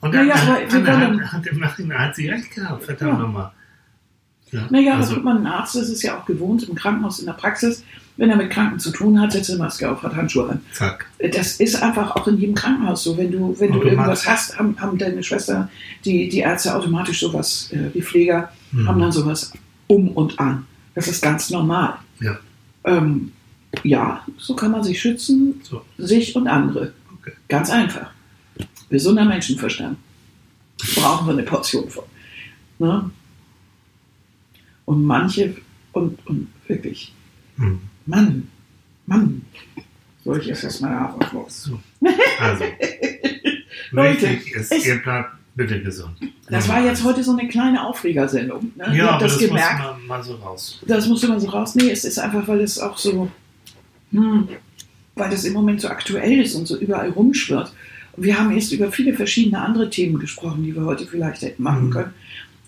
Und 0.02 0.14
Ja, 0.14 0.22
Anne, 0.22 0.30
ja, 0.30 0.36
wir 0.38 0.94
Anne 0.94 1.08
wollen- 1.08 1.22
hat, 1.26 1.34
hat, 1.34 1.48
im 1.48 1.60
Nachhinein 1.60 2.00
hat 2.00 2.16
sie 2.16 2.30
recht 2.30 2.52
gehabt, 2.56 2.84
verdammt 2.84 3.14
Ja. 3.14 3.18
nochmal. 3.20 3.52
Ja, 4.52 4.68
Naja, 4.70 4.96
also- 4.96 5.12
aber 5.14 5.16
guck 5.16 5.26
mal, 5.26 5.38
ein 5.38 5.48
Arzt 5.48 5.76
das 5.76 5.90
ist 5.90 6.02
ja 6.04 6.18
auch 6.20 6.26
gewohnt 6.26 6.64
im 6.70 6.76
Krankenhaus, 6.76 7.20
in 7.20 7.26
der 7.26 7.34
Praxis, 7.34 7.84
wenn 8.20 8.30
er 8.30 8.36
mit 8.36 8.49
Kranken 8.49 8.78
zu 8.80 8.91
tun 8.91 9.20
hat, 9.20 9.32
setzt 9.32 9.49
er 9.49 9.55
eine 9.55 9.63
Maske 9.63 9.89
auf, 9.89 10.03
hat 10.03 10.13
Handschuhe 10.15 10.49
an. 10.49 10.61
Zack. 10.74 11.05
Das 11.32 11.59
ist 11.59 11.82
einfach 11.82 12.15
auch 12.17 12.28
in 12.28 12.38
jedem 12.38 12.53
Krankenhaus 12.53 13.03
so. 13.03 13.17
Wenn 13.17 13.32
du, 13.32 13.55
wenn 13.59 13.72
du 13.72 13.82
irgendwas 13.82 14.28
hast, 14.28 14.59
haben, 14.59 14.76
haben 14.80 14.97
deine 14.97 15.24
Schwester, 15.24 15.70
die, 16.03 16.28
die 16.30 16.39
Ärzte 16.39 16.76
automatisch 16.76 17.22
sowas, 17.22 17.70
äh, 17.72 17.89
die 17.93 18.01
Pfleger 18.01 18.51
Mhm. 18.72 18.88
haben 18.88 18.99
dann 18.99 19.11
sowas 19.11 19.51
um 19.88 20.09
und 20.09 20.39
an. 20.39 20.65
Das 20.93 21.07
ist 21.07 21.22
ganz 21.24 21.49
normal. 21.49 21.95
Ja. 22.20 22.38
Ähm, 22.84 23.32
ja, 23.84 24.24
so 24.38 24.53
kann 24.55 24.72
man 24.72 24.84
sich 24.84 24.99
schützen, 25.01 25.61
So. 25.63 25.82
sich 25.97 26.36
und 26.36 26.47
andere. 26.47 26.93
Okay. 27.20 27.32
Ganz 27.47 27.70
einfach. 27.72 28.11
Gesunder 28.89 29.26
Menschenverstand. 29.26 29.97
Brauchen 30.95 31.26
wir 31.28 31.34
eine 31.34 31.43
Portion 31.43 31.89
von. 31.89 32.03
Ne? 32.80 33.09
Und 34.86 35.03
manche, 35.05 35.55
und, 35.93 36.20
und 36.28 36.47
wirklich, 36.67 37.13
Mhm. 37.57 37.80
Mann, 38.10 38.47
Mann, 39.05 39.41
soll 40.24 40.39
ich 40.39 40.47
jetzt 40.47 40.64
erstmal 40.64 41.12
auf 41.12 41.32
los? 41.34 41.64
So. 41.64 41.80
Also, 42.39 42.64
Leute, 43.91 44.22
wichtig 44.30 44.55
ist, 44.55 44.72
es- 44.72 44.86
ihr 44.86 45.01
bleibt 45.01 45.30
bitte 45.55 45.82
gesund. 45.82 46.16
Das 46.49 46.68
war 46.68 46.84
jetzt 46.84 47.03
heute 47.03 47.24
so 47.24 47.32
eine 47.38 47.47
kleine 47.47 47.86
Aufregersendung. 47.86 48.72
Ne? 48.76 48.95
Ja, 48.97 49.12
aber 49.12 49.20
das, 49.26 49.34
das, 49.34 49.41
muss 49.41 49.49
gemerkt. 49.49 49.80
man 49.80 50.07
mal 50.07 50.24
so 50.24 50.36
raus. 50.36 50.82
Das 50.88 51.07
musste 51.07 51.28
man 51.28 51.39
so 51.39 51.49
raus. 51.49 51.76
Nee, 51.76 51.89
es 51.91 52.05
ist 52.05 52.18
einfach, 52.18 52.47
weil 52.47 52.62
es 52.62 52.80
auch 52.80 52.97
so, 52.97 53.30
hm, 54.12 54.47
weil 55.16 55.30
das 55.30 55.43
im 55.43 55.53
Moment 55.53 55.82
so 55.82 55.89
aktuell 55.89 56.39
ist 56.41 56.55
und 56.55 56.68
so 56.68 56.78
überall 56.80 57.10
rumschwirrt. 57.10 57.72
Und 58.14 58.24
wir 58.24 58.39
haben 58.39 58.51
erst 58.51 58.72
über 58.74 58.91
viele 58.91 59.14
verschiedene 59.14 59.62
andere 59.62 59.89
Themen 59.89 60.18
gesprochen, 60.20 60.64
die 60.64 60.74
wir 60.76 60.84
heute 60.86 61.05
vielleicht 61.05 61.41
hätten 61.43 61.62
machen 61.64 61.88
Mhm. 61.88 61.91
können. 61.91 62.14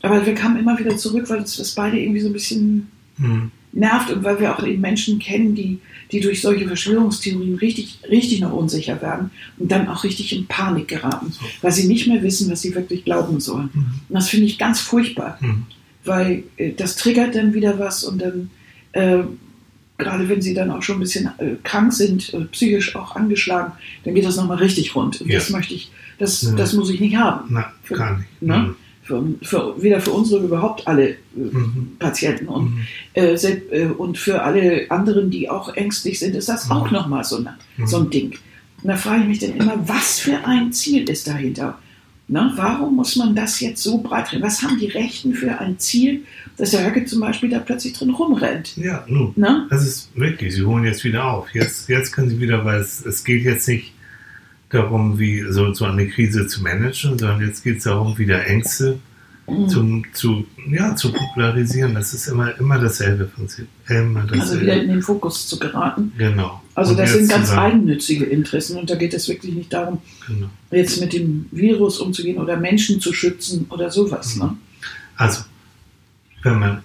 Aber 0.03 0.25
wir 0.25 0.33
kamen 0.35 0.57
immer 0.57 0.77
wieder 0.77 0.97
zurück, 0.97 1.29
weil 1.29 1.39
uns 1.39 1.57
das 1.57 1.71
beide 1.73 1.97
irgendwie 1.99 2.19
so 2.21 2.27
ein 2.27 2.33
bisschen 2.33 2.91
Mhm. 3.17 3.51
Nervt 3.74 4.11
und 4.11 4.24
weil 4.24 4.39
wir 4.39 4.57
auch 4.57 4.63
eben 4.65 4.82
Menschen 4.82 5.19
kennen, 5.19 5.55
die, 5.55 5.80
die 6.11 6.19
durch 6.19 6.41
solche 6.41 6.67
Verschwörungstheorien 6.67 7.55
richtig, 7.55 7.99
richtig 8.09 8.41
noch 8.41 8.51
unsicher 8.51 9.01
werden 9.01 9.32
und 9.57 9.72
dann 9.72 9.88
auch 9.88 10.03
richtig 10.03 10.36
in 10.36 10.45
Panik 10.47 10.89
geraten, 10.89 11.34
weil 11.61 11.72
sie 11.72 11.88
nicht 11.88 12.07
mehr 12.07 12.22
wissen, 12.22 12.51
was 12.51 12.61
sie 12.61 12.76
wirklich 12.76 13.05
glauben 13.05 13.39
sollen. 13.39 13.69
Mhm. 13.74 13.86
Und 14.09 14.15
das 14.15 14.30
finde 14.30 14.45
ich 14.47 14.57
ganz 14.57 14.80
furchtbar 14.82 15.38
Mhm. 15.41 15.65
weil 16.03 16.43
äh, 16.57 16.74
das 16.74 16.95
triggert 16.95 17.36
dann 17.36 17.53
wieder 17.53 17.78
was 17.80 18.03
und 18.03 18.22
dann, 18.22 18.49
äh, 18.93 19.19
gerade 19.97 20.28
wenn 20.30 20.41
sie 20.41 20.53
dann 20.55 20.72
auch 20.72 20.82
schon 20.82 20.97
ein 20.97 21.01
bisschen 21.01 21.28
äh, 21.38 21.55
krank 21.63 21.93
sind, 21.93 22.34
äh, 22.34 22.41
psychisch 22.45 22.95
auch 22.95 23.15
angeschlagen, 23.15 23.74
dann 24.03 24.15
geht 24.15 24.26
das 24.26 24.36
nochmal 24.36 24.57
richtig 24.57 24.95
rund. 24.95 25.22
Und 25.22 25.30
Ja. 25.30 25.38
das 25.39 25.49
möchte 25.51 25.76
ich, 25.76 25.91
das, 26.17 26.41
Ja. 26.41 26.53
das 26.55 26.74
muss 26.74 26.89
ich 26.89 26.99
nicht 26.99 27.15
haben. 27.15 27.45
Na, 27.49 27.72
gar 27.88 28.17
nicht. 28.17 28.41
Ne? 28.41 28.57
Mhm. 28.57 28.76
Für, 29.12 29.24
für, 29.41 29.82
weder 29.84 29.99
für 30.01 30.12
unsere 30.12 30.43
überhaupt 30.43 30.88
alle 30.88 31.09
äh, 31.09 31.16
Mhm. 31.36 31.97
Patienten 31.99 32.47
und, 32.47 32.72
Mhm. 32.72 32.88
äh, 33.14 33.34
äh, 33.34 33.86
und 33.97 34.18
für 34.18 34.41
alle 34.41 34.89
anderen, 34.89 35.30
die 35.30 35.49
auch 35.49 35.76
ängstlich 35.76 36.20
sind, 36.20 36.36
ist 36.36 36.49
das 36.49 36.70
auch 36.72 36.88
Mhm. 36.88 36.93
nochmal 36.93 37.24
so, 37.24 37.39
Mhm. 37.39 37.88
so 37.88 37.97
ein 37.99 38.09
Ding. 38.09 38.32
Und 38.84 38.88
da 38.89 38.95
frage 38.95 39.22
ich 39.24 39.28
mich 39.28 39.39
dann 39.39 39.55
immer, 39.55 39.76
was 39.88 40.20
für 40.20 40.38
ein 40.45 40.72
Ziel 40.74 41.07
ist 41.09 41.28
dahinter? 41.28 41.78
Na, 42.28 42.53
warum 42.55 42.95
muss 42.95 43.16
man 43.18 43.36
das 43.36 43.59
jetzt 43.59 43.84
so 43.84 43.97
breit 43.97 44.32
drehen? 44.32 44.41
Was 44.41 44.64
haben 44.64 44.80
die 44.80 44.88
Rechten 44.88 45.34
für 45.34 45.59
ein 45.59 45.78
Ziel, 45.80 46.22
dass 46.57 46.72
der 46.72 46.86
Höcke 46.88 47.03
zum 47.05 47.20
Beispiel 47.20 47.49
da 47.49 47.59
plötzlich 47.59 47.91
drin 47.93 48.09
rumrennt? 48.12 48.78
Ja, 48.78 49.03
nun. 49.07 49.34
Na? 49.36 49.68
Das 49.70 49.86
ist 49.86 50.09
wirklich, 50.16 50.53
sie 50.55 50.64
holen 50.64 50.86
jetzt 50.86 51.03
wieder 51.03 51.26
auf. 51.26 51.53
Jetzt, 51.53 51.89
jetzt 51.89 52.12
können 52.14 52.30
sie 52.30 52.39
wieder, 52.39 52.64
weil 52.64 52.80
es, 52.80 53.05
es 53.05 53.24
geht 53.26 53.43
jetzt 53.43 53.68
nicht 53.68 53.91
darum, 54.72 55.19
wie 55.19 55.43
so, 55.49 55.74
so 55.74 55.86
eine 55.86 56.07
Krise 56.07 56.47
zu 56.47 56.61
managen, 56.63 57.17
sondern 57.19 57.41
jetzt 57.41 57.63
geht 57.63 57.78
es 57.80 57.84
darum, 57.84 58.17
wieder 58.17 58.45
Ängste 58.47 58.99
zum, 59.67 60.05
zu, 60.13 60.45
ja, 60.69 60.95
zu 60.95 61.11
popularisieren. 61.11 61.93
Das 61.93 62.13
ist 62.13 62.28
immer, 62.28 62.57
immer 62.57 62.80
dasselbe 62.80 63.26
Prinzip. 63.26 63.67
Immer 63.89 64.22
dasselbe. 64.22 64.41
Also 64.41 64.61
wieder 64.61 64.82
in 64.82 64.88
den 64.89 65.01
Fokus 65.01 65.47
zu 65.47 65.59
geraten. 65.59 66.13
genau. 66.17 66.61
Also 66.74 66.91
Und 66.91 66.99
das 66.99 67.11
sind 67.11 67.30
ganz 67.30 67.49
sagen, 67.49 67.59
eigennützige 67.59 68.26
Interessen 68.26 68.78
und 68.78 68.89
da 68.89 68.95
geht 68.95 69.13
es 69.13 69.28
wirklich 69.28 69.53
nicht 69.53 69.74
darum, 69.74 69.99
Genau. 70.26 70.47
jetzt 70.72 71.01
mit 71.01 71.11
dem 71.11 71.47
Virus 71.51 71.99
umzugehen 71.99 72.38
oder 72.38 72.55
Menschen 72.55 73.01
zu 73.01 73.11
schützen 73.11 73.65
oder 73.69 73.89
sowas. 73.91 74.36
Mhm. 74.36 74.41
Ne? 74.41 74.57
Also, 75.17 75.43
wenn 76.43 76.59
man 76.59 76.84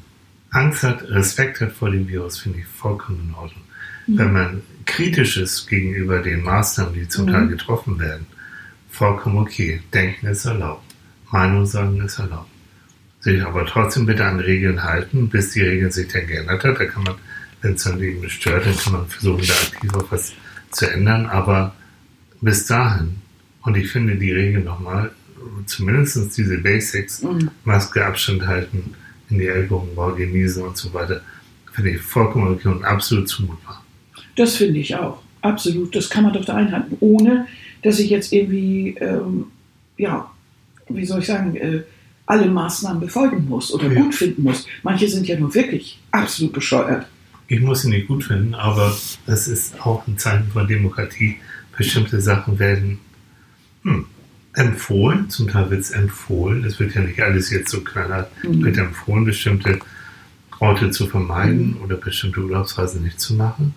Angst 0.50 0.82
hat, 0.82 1.08
Respekt 1.08 1.60
hat 1.60 1.70
vor 1.72 1.90
dem 1.90 2.08
Virus, 2.08 2.38
finde 2.38 2.58
ich 2.58 2.66
vollkommen 2.66 3.28
in 3.28 3.34
Ordnung. 3.34 3.62
Mhm. 4.08 4.18
Wenn 4.18 4.32
man 4.32 4.62
kritisch 4.86 5.36
ist 5.36 5.66
gegenüber 5.66 6.20
den 6.20 6.42
Maßnahmen, 6.42 6.94
die 6.94 7.08
zum 7.08 7.26
Mhm. 7.26 7.32
Teil 7.32 7.48
getroffen 7.48 7.98
werden, 7.98 8.26
vollkommen 8.90 9.38
okay. 9.38 9.82
Denken 9.92 10.26
ist 10.28 10.44
erlaubt. 10.46 10.84
Meinung 11.30 11.66
sagen 11.66 12.00
ist 12.00 12.18
erlaubt. 12.18 12.48
Sich 13.20 13.42
aber 13.44 13.66
trotzdem 13.66 14.06
bitte 14.06 14.24
an 14.24 14.40
Regeln 14.40 14.82
halten, 14.82 15.28
bis 15.28 15.50
die 15.50 15.62
Regeln 15.62 15.90
sich 15.90 16.08
dann 16.08 16.26
geändert 16.26 16.62
hat. 16.64 16.78
Da 16.80 16.84
kann 16.84 17.02
man, 17.02 17.14
wenn 17.60 17.74
es 17.74 17.82
dann 17.84 18.00
eben 18.00 18.28
stört, 18.30 18.64
dann 18.64 18.76
kann 18.76 18.92
man 18.92 19.06
versuchen, 19.08 19.44
da 19.46 19.54
aktiv 19.54 19.94
auf 19.94 20.12
was 20.12 20.32
zu 20.70 20.88
ändern. 20.90 21.26
Aber 21.26 21.74
bis 22.40 22.66
dahin, 22.66 23.16
und 23.62 23.76
ich 23.76 23.90
finde 23.90 24.14
die 24.16 24.32
Regeln 24.32 24.64
nochmal, 24.64 25.10
zumindest 25.66 26.36
diese 26.38 26.58
Basics, 26.58 27.22
Mhm. 27.22 27.50
Maske, 27.64 28.04
Abstand 28.06 28.46
halten, 28.46 28.94
in 29.28 29.38
die 29.38 29.46
Ellbogenbau 29.48 30.12
genießen 30.14 30.62
und 30.62 30.76
so 30.76 30.94
weiter, 30.94 31.20
finde 31.72 31.90
ich 31.90 32.00
vollkommen 32.00 32.54
okay 32.54 32.68
und 32.68 32.84
absolut 32.84 33.28
zumutbar. 33.28 33.82
Das 34.36 34.56
finde 34.56 34.78
ich 34.80 34.94
auch. 34.94 35.20
Absolut. 35.42 35.94
Das 35.96 36.08
kann 36.10 36.24
man 36.24 36.32
doch 36.32 36.44
da 36.44 36.54
einhalten, 36.54 36.96
ohne 37.00 37.46
dass 37.82 37.98
ich 37.98 38.10
jetzt 38.10 38.32
irgendwie, 38.32 38.96
ähm, 39.00 39.46
ja, 39.96 40.30
wie 40.88 41.04
soll 41.04 41.20
ich 41.20 41.26
sagen, 41.26 41.56
äh, 41.56 41.82
alle 42.26 42.46
Maßnahmen 42.48 43.00
befolgen 43.00 43.46
muss 43.48 43.72
oder 43.72 43.90
Ja. 43.92 44.00
gut 44.02 44.14
finden 44.14 44.42
muss. 44.42 44.66
Manche 44.82 45.08
sind 45.08 45.26
ja 45.28 45.38
nur 45.38 45.54
wirklich 45.54 45.98
absolut 46.10 46.52
bescheuert. 46.52 47.06
Ich 47.48 47.60
muss 47.60 47.82
sie 47.82 47.90
nicht 47.90 48.08
gut 48.08 48.24
finden, 48.24 48.54
aber 48.54 48.96
es 49.26 49.46
ist 49.46 49.80
auch 49.86 50.06
ein 50.08 50.18
Zeichen 50.18 50.48
von 50.52 50.66
Demokratie. 50.66 51.36
Bestimmte 51.76 52.20
Sachen 52.20 52.58
werden 52.58 52.98
hm, 53.82 54.06
empfohlen, 54.54 55.30
zum 55.30 55.46
Teil 55.46 55.70
wird 55.70 55.82
es 55.82 55.90
empfohlen. 55.92 56.64
Es 56.64 56.80
wird 56.80 56.94
ja 56.94 57.02
nicht 57.02 57.20
alles 57.20 57.50
jetzt 57.50 57.70
so 57.70 57.82
knallhart, 57.82 58.28
Mhm. 58.42 58.64
wird 58.64 58.78
empfohlen, 58.78 59.24
bestimmte 59.24 59.78
Orte 60.58 60.90
zu 60.90 61.06
vermeiden 61.06 61.76
oder 61.84 61.96
bestimmte 61.96 62.40
Urlaubsreisen 62.40 63.04
nicht 63.04 63.20
zu 63.20 63.34
machen. 63.34 63.74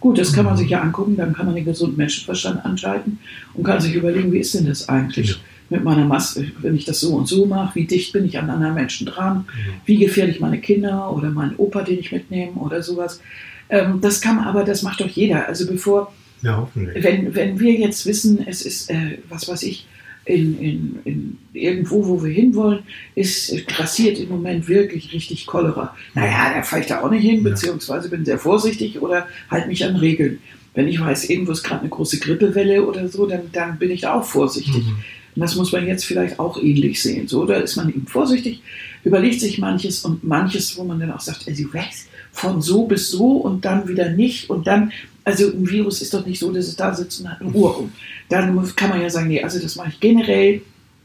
Gut, 0.00 0.18
das 0.18 0.32
kann 0.32 0.44
man 0.46 0.54
Mhm. 0.54 0.58
sich 0.58 0.70
ja 0.70 0.80
angucken, 0.80 1.16
dann 1.16 1.32
kann 1.34 1.46
man 1.46 1.54
den 1.54 1.64
gesunden 1.66 1.96
Menschenverstand 1.98 2.64
anschalten 2.64 3.18
und 3.54 3.64
kann 3.64 3.80
sich 3.80 3.94
überlegen, 3.94 4.32
wie 4.32 4.38
ist 4.38 4.54
denn 4.54 4.66
das 4.66 4.88
eigentlich 4.88 5.28
Ja. 5.30 5.36
mit 5.68 5.84
meiner 5.84 6.04
Maske, 6.06 6.50
wenn 6.62 6.74
ich 6.74 6.84
das 6.86 7.00
so 7.00 7.14
und 7.14 7.28
so 7.28 7.44
mache, 7.46 7.74
wie 7.74 7.84
dicht 7.86 8.12
bin 8.12 8.24
ich 8.24 8.38
an 8.38 8.48
anderen 8.50 8.74
Menschen 8.74 9.06
dran, 9.06 9.44
Genau. 9.46 9.76
wie 9.84 9.96
gefährde 9.96 10.32
ich 10.32 10.40
meine 10.40 10.58
Kinder 10.58 11.14
oder 11.14 11.30
meinen 11.30 11.54
Opa, 11.56 11.82
den 11.82 11.98
ich 11.98 12.10
mitnehme 12.12 12.52
oder 12.52 12.82
sowas. 12.82 13.20
Ähm, 13.68 14.00
das 14.00 14.20
kann 14.20 14.38
aber, 14.38 14.64
das 14.64 14.82
macht 14.82 15.00
doch 15.00 15.08
jeder. 15.08 15.46
Also 15.46 15.66
bevor, 15.66 16.12
Ja, 16.42 16.66
wenn, 16.74 17.34
wenn 17.34 17.60
wir 17.60 17.74
jetzt 17.74 18.06
wissen, 18.06 18.40
es 18.46 18.62
ist, 18.62 18.88
äh, 18.90 19.18
was 19.28 19.46
weiß 19.46 19.62
ich, 19.64 19.86
in, 20.30 20.58
in, 20.60 20.98
in 21.04 21.38
irgendwo, 21.52 22.06
wo 22.06 22.22
wir 22.22 22.32
hinwollen, 22.32 22.80
ist 23.14 23.66
grassiert 23.66 24.18
im 24.18 24.28
Moment 24.28 24.68
wirklich 24.68 25.12
richtig 25.12 25.46
Cholera. 25.46 25.96
Naja, 26.14 26.54
da 26.54 26.62
fahre 26.62 26.82
ich 26.82 26.88
da 26.88 27.02
auch 27.02 27.10
nicht 27.10 27.22
hin, 27.22 27.42
beziehungsweise 27.42 28.08
bin 28.08 28.24
sehr 28.24 28.38
vorsichtig 28.38 29.00
oder 29.00 29.26
halte 29.50 29.68
mich 29.68 29.84
an 29.84 29.96
Regeln. 29.96 30.38
Wenn 30.74 30.88
ich 30.88 31.00
weiß, 31.00 31.28
irgendwo 31.28 31.52
ist 31.52 31.64
gerade 31.64 31.80
eine 31.80 31.90
große 31.90 32.20
Grippewelle 32.20 32.86
oder 32.86 33.08
so, 33.08 33.26
dann, 33.26 33.50
dann 33.52 33.78
bin 33.78 33.90
ich 33.90 34.02
da 34.02 34.14
auch 34.14 34.24
vorsichtig. 34.24 34.84
Mhm. 34.84 34.96
Und 35.34 35.42
das 35.42 35.56
muss 35.56 35.72
man 35.72 35.86
jetzt 35.86 36.04
vielleicht 36.04 36.38
auch 36.38 36.62
ähnlich 36.62 37.02
sehen. 37.02 37.28
So, 37.28 37.44
da 37.44 37.56
ist 37.56 37.76
man 37.76 37.88
eben 37.88 38.06
vorsichtig, 38.06 38.62
überlegt 39.04 39.40
sich 39.40 39.58
manches 39.58 40.04
und 40.04 40.22
manches, 40.24 40.76
wo 40.76 40.84
man 40.84 41.00
dann 41.00 41.12
auch 41.12 41.20
sagt, 41.20 41.46
also 41.48 41.64
was, 41.72 42.06
von 42.32 42.62
so 42.62 42.86
bis 42.86 43.10
so 43.10 43.32
und 43.38 43.64
dann 43.64 43.88
wieder 43.88 44.10
nicht 44.10 44.50
und 44.50 44.66
dann, 44.66 44.92
also 45.24 45.46
ein 45.48 45.68
Virus 45.68 46.00
ist 46.02 46.14
doch 46.14 46.24
nicht 46.24 46.38
so, 46.38 46.50
dass 46.52 46.66
es 46.68 46.76
da 46.76 46.94
sitzt 46.94 47.20
und 47.20 47.30
hat 47.30 47.40
eine 47.40 47.50
Uhr 47.50 47.78
um. 47.78 47.92
Dann 48.28 48.54
muss- 48.54 48.74
kann 48.76 48.90
man 48.90 49.00
ja 49.00 49.10
sagen, 49.10 49.28
nee, 49.28 49.42
also 49.42 49.58
das 49.58 49.76
mache 49.76 49.90
ich 49.90 50.00
generell, 50.00 50.62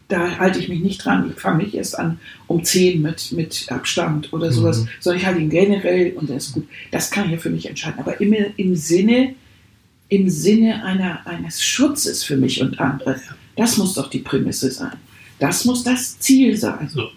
da 0.07 0.37
halte 0.37 0.59
ich 0.59 0.69
mich 0.69 0.81
nicht 0.81 1.03
dran, 1.03 1.31
ich 1.35 1.41
fange 1.41 1.63
nicht 1.63 1.73
erst 1.73 1.97
an 1.97 2.19
um 2.45 2.63
10 2.63 3.01
mit, 3.01 3.31
mit 3.31 3.65
Abstand 3.69 4.31
oder 4.33 4.51
sowas, 4.51 4.81
Mhm. 4.81 4.87
sondern 4.99 5.19
ich 5.19 5.25
halte 5.25 5.41
ihn 5.41 5.49
generell 5.49 6.13
und 6.13 6.29
das 6.29 6.47
ist 6.47 6.53
gut. 6.53 6.67
Das 6.91 7.09
kann 7.09 7.25
ich 7.25 7.31
ja 7.31 7.37
für 7.37 7.49
mich 7.49 7.67
entscheiden. 7.67 7.99
Aber 7.99 8.21
immer 8.21 8.37
im 8.57 8.75
Sinne, 8.75 9.33
im 10.09 10.29
Sinne 10.29 10.83
einer, 10.85 11.25
eines 11.25 11.63
Schutzes 11.63 12.23
für 12.23 12.37
mich 12.37 12.61
und 12.61 12.79
andere. 12.79 13.19
Das 13.55 13.77
muss 13.77 13.95
doch 13.95 14.09
die 14.11 14.19
Prämisse 14.19 14.69
sein. 14.69 14.93
Das 15.39 15.65
muss 15.65 15.83
das 15.83 16.19
Ziel 16.19 16.55
sein. 16.55 16.87
So. 16.93 17.07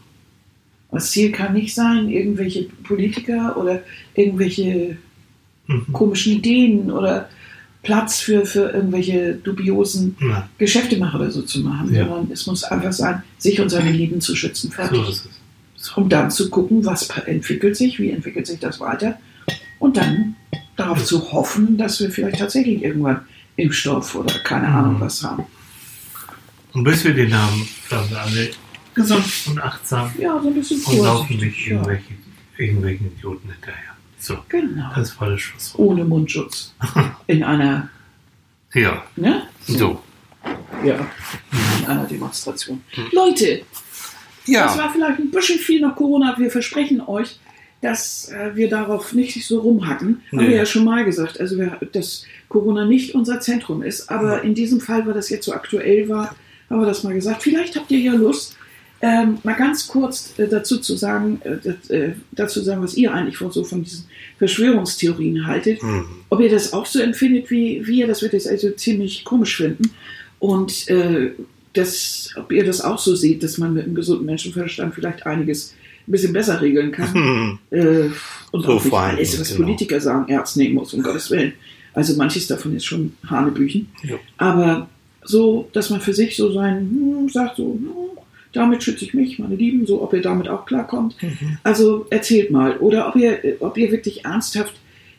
Das 0.91 1.11
Ziel 1.11 1.33
kann 1.33 1.53
nicht 1.55 1.75
sein, 1.75 2.09
irgendwelche 2.09 2.65
Politiker 2.85 3.57
oder 3.57 3.83
irgendwelche 4.15 4.97
Mhm. 5.71 5.93
komischen 5.93 6.33
Ideen 6.33 6.91
oder 6.91 7.29
Platz 7.83 8.21
für, 8.21 8.47
für 8.47 8.71
irgendwelche 8.71 9.35
dubiosen 9.35 10.17
Na, 10.19 10.49
Geschäftemacher 10.57 11.21
oder 11.21 11.31
so 11.31 11.43
zu 11.43 11.61
machen, 11.61 11.95
Ja. 11.95 12.07
sondern 12.07 12.31
es 12.33 12.47
muss 12.47 12.65
einfach 12.65 12.93
sein, 12.95 13.23
sich 13.37 13.61
und 13.61 13.69
seine 13.69 13.91
Lieben 13.93 14.21
zu 14.23 14.35
schützen. 14.35 14.71
Fertig. 14.73 14.99
so 15.05 15.11
ist 15.11 15.27
es. 15.77 15.91
Um 15.97 16.09
dann 16.09 16.31
zu 16.31 16.49
gucken, 16.49 16.85
was 16.87 17.09
entwickelt 17.27 17.77
sich, 17.77 17.99
wie 18.01 18.11
entwickelt 18.11 18.47
sich 18.47 18.59
das 18.59 18.81
weiter 18.81 19.19
und 19.79 19.97
dann 19.99 20.37
darauf 20.77 21.05
zu 21.05 21.33
hoffen, 21.33 21.77
dass 21.77 22.01
wir 22.01 22.11
vielleicht 22.11 22.39
tatsächlich 22.39 22.83
irgendwann 22.83 23.21
Impfstoff 23.57 24.15
oder 24.15 24.33
keine 24.45 24.69
Mhm. 24.69 24.75
Ahnung 24.75 24.97
was 25.01 25.23
haben. 25.23 25.45
Und 26.73 26.85
bis 26.85 27.05
wir 27.05 27.13
den 27.15 27.33
haben, 27.35 27.69
wir 27.91 28.21
alle 28.21 28.49
gesund 28.99 29.25
und 29.49 29.63
achtsam 29.63 30.11
Ja, 30.19 30.41
so 30.41 30.49
ein 30.49 30.55
bisschen 30.55 30.83
und 30.85 30.99
laufen 30.99 31.27
vorsichtig. 31.29 31.41
nicht 31.43 31.67
Ja, 31.67 31.73
irgendwelchen, 31.75 32.17
irgendwelchen 32.57 33.07
Idioten 33.09 33.51
hinterher. 33.51 33.83
So, 34.19 34.37
genau. 34.49 34.91
das 34.95 35.21
war 35.21 35.31
das 35.31 35.41
Schlusswort. 35.41 35.89
Ohne 35.89 36.05
Mundschutz. 36.05 36.75
In 37.27 37.43
einer, 37.45 37.89
Ja, 38.75 39.05
ne? 39.17 39.43
so. 39.67 40.03
Ja, 40.85 41.07
in 41.81 41.87
einer 41.87 42.05
Demonstration. 42.05 42.83
Leute, 43.13 43.63
das 44.47 44.79
war 44.79 44.91
vielleicht 44.93 45.19
ein 45.19 45.31
bisschen 45.31 45.59
viel 45.59 45.81
nach 45.81 45.95
Corona. 45.97 46.35
Wir 46.39 46.51
versprechen 46.51 47.01
euch, 47.01 47.39
dass 47.83 48.29
äh, 48.31 48.55
wir 48.57 48.69
darauf 48.71 49.13
nicht 49.13 49.45
so 49.47 49.61
rumhacken. 49.61 50.23
Haben 50.33 50.39
Nee. 50.39 50.49
wir 50.49 50.57
ja 50.57 50.67
schon 50.67 50.85
mal 50.85 51.05
gesagt. 51.05 51.39
Also, 51.41 51.59
wir, 51.59 51.79
dass 51.93 52.25
Corona 52.49 52.85
nicht 52.87 53.15
unser 53.15 53.41
Zentrum 53.41 53.83
ist. 53.83 54.11
Aber 54.11 54.43
in 54.43 54.55
diesem 54.55 54.81
Fall, 54.81 55.07
weil 55.07 55.15
das 55.15 55.29
jetzt 55.31 55.45
so 55.45 55.53
aktuell 55.53 56.09
war, 56.09 56.35
haben 56.71 56.81
wir 56.81 56.87
das 56.87 57.03
mal 57.03 57.15
gesagt. 57.15 57.43
Vielleicht 57.43 57.77
habt 57.77 57.91
ihr 57.91 57.99
ja 58.01 58.13
Lust, 58.13 58.57
ähm, 59.01 59.39
mal 59.45 59.55
ganz 59.55 59.87
kurz 59.87 60.35
äh, 60.39 60.49
dazu 60.49 60.79
zu 60.79 60.97
sagen, 60.97 61.41
äh, 61.45 61.95
äh, 61.95 62.13
dazu 62.33 62.61
sagen, 62.61 62.83
was 62.83 62.95
ihr 62.95 63.13
eigentlich 63.13 63.37
von 63.37 63.53
so 63.53 63.63
von 63.63 63.85
diesen 63.85 64.07
Verschwörungstheorien 64.39 65.47
haltet. 65.47 65.83
Mhm. 65.83 66.07
Ob 66.31 66.41
ihr 66.41 66.51
das 66.51 66.73
auch 66.73 66.87
so 66.87 67.01
empfindet 67.01 67.51
wie 67.51 67.87
wir, 67.87 68.07
das 68.07 68.23
wird 68.23 68.33
jetzt 68.33 68.49
also 68.49 68.71
ziemlich 68.71 69.25
komisch 69.25 69.57
finden. 69.57 69.91
Und 70.41 70.87
das, 71.73 72.31
ob 72.37 72.53
ihr 72.53 72.65
das 72.65 72.81
auch 72.81 72.99
so 72.99 73.17
seht, 73.17 73.43
dass 73.43 73.59
man 73.59 73.75
mit 73.75 73.85
einem 73.85 73.95
gesunden 73.97 74.25
Menschenverstand 74.25 74.95
vielleicht 74.95 75.27
einiges 75.27 75.75
ein 76.07 76.13
bisschen 76.13 76.33
besser 76.33 76.61
regeln 76.61 76.93
kann. 76.93 77.59
Mhm. 77.71 78.13
Und 78.53 78.63
So 78.63 78.73
auch 78.73 78.85
nicht 78.85 78.95
alles, 78.95 79.41
was 79.41 79.49
genau. 79.49 79.65
Politiker 79.65 80.01
sagen, 80.01 80.31
ernst 80.33 80.57
nehmen 80.57 80.75
muss, 80.75 80.95
um 80.95 81.03
Gottes 81.03 81.29
Willen. 81.31 81.55
Also 81.93 82.15
manches 82.17 82.47
davon 82.47 82.77
ist 82.77 82.85
schon 82.85 83.15
Hanebüchen. 83.29 83.89
Ja. 84.05 84.17
Aber 84.37 84.89
so, 85.25 85.69
dass 85.73 85.91
man 85.91 86.01
für 86.01 86.15
sich 86.15 86.37
so 86.37 86.53
sein, 86.53 86.79
hm, 86.79 87.29
sagt 87.29 87.57
so, 87.57 87.75
hm, 87.75 88.08
damit 88.59 88.83
schütze 88.83 89.05
ich 89.07 89.15
mich, 89.15 89.39
meine 89.39 89.55
Lieben, 89.55 89.87
so 89.87 90.03
ob 90.03 90.13
ihr 90.13 90.21
damit 90.23 90.49
auch 90.49 90.67
klarkommt. 90.67 91.17
Mhm. 91.23 91.59
Also 91.63 92.07
erzählt 92.11 92.51
mal. 92.51 92.77
Oder 92.79 93.09
ob 93.09 93.17
ihr, 93.17 93.39
ob 93.61 93.79
ihr 93.79 93.91
wirklich 93.91 94.25
ernsthaft 94.25 94.75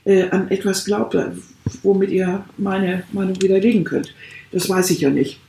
äh, 0.06 0.30
an 0.30 0.50
etwas 0.52 0.86
glaubt, 0.86 1.16
äh, 1.16 1.32
womit 1.84 2.12
ihr 2.12 2.46
meine 2.58 3.04
Meinung 3.12 3.42
widerlegen 3.42 3.84
könnt. 3.84 4.14
Das 4.52 4.70
weiß 4.70 4.90
ich 4.92 5.02
ja 5.02 5.10
nicht. 5.10 5.40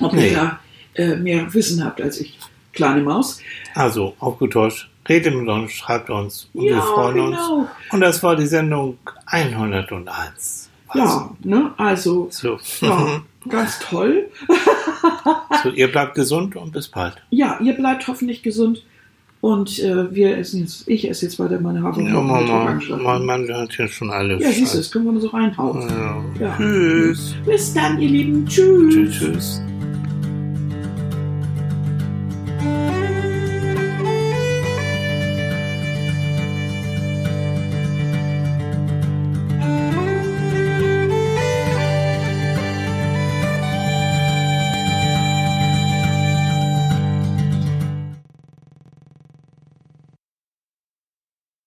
Ob 0.00 0.12
Nee. 0.12 0.28
ihr 0.30 0.34
da 0.36 0.60
äh, 0.94 1.16
mehr 1.16 1.52
Wissen 1.54 1.84
habt 1.84 2.00
als 2.00 2.20
ich. 2.20 2.38
Kleine 2.72 3.02
Maus. 3.02 3.40
Also, 3.74 4.14
auf 4.20 4.38
gut 4.38 4.54
Deutsch, 4.54 4.88
redet 5.08 5.34
mit 5.34 5.48
uns, 5.48 5.72
schreibt 5.72 6.10
uns 6.10 6.48
und 6.54 6.64
wir 6.64 6.72
Ja, 6.72 6.80
freuen 6.82 7.18
uns. 7.20 7.36
genau. 7.36 7.68
Und 7.90 8.00
das 8.00 8.22
war 8.22 8.36
die 8.36 8.46
Sendung 8.46 8.98
101. 9.26 10.68
Ja, 10.94 11.30
ne? 11.42 11.72
Also, 11.76 12.28
So. 12.30 12.58
ja, 12.80 13.22
ganz 13.48 13.78
toll. 13.80 14.28
so, 15.62 15.70
ihr 15.70 15.90
bleibt 15.90 16.14
gesund 16.14 16.56
und 16.56 16.72
bis 16.72 16.88
bald. 16.88 17.14
Ja, 17.30 17.58
ihr 17.60 17.74
bleibt 17.74 18.06
hoffentlich 18.08 18.42
gesund. 18.42 18.84
Und 19.40 19.78
äh, 19.78 20.12
wir 20.12 20.36
essen 20.36 20.62
jetzt, 20.62 20.88
ich 20.88 21.08
esse 21.08 21.26
jetzt 21.26 21.38
weiter 21.38 21.60
meine 21.60 21.82
Hafer. 21.82 22.02
Ja, 22.02 22.20
Mama, 22.20 22.80
mein 23.00 23.24
Mann 23.24 23.48
hat 23.54 23.76
ja 23.78 23.86
schon 23.86 24.10
alles. 24.10 24.42
Ja, 24.42 24.50
siehst 24.50 24.74
du, 24.74 24.78
das 24.78 24.90
können 24.90 25.04
wir 25.04 25.12
nur 25.12 25.20
so 25.20 25.28
reinhauen. 25.28 25.88
Ja. 25.88 26.24
Ja. 26.40 26.56
Tschüss. 26.56 27.36
Bis 27.46 27.72
dann, 27.72 28.00
ihr 28.00 28.08
Lieben. 28.08 28.46
Tschüss. 28.46 28.94
Tschüss. 28.94 29.18
tschüss. 29.18 29.62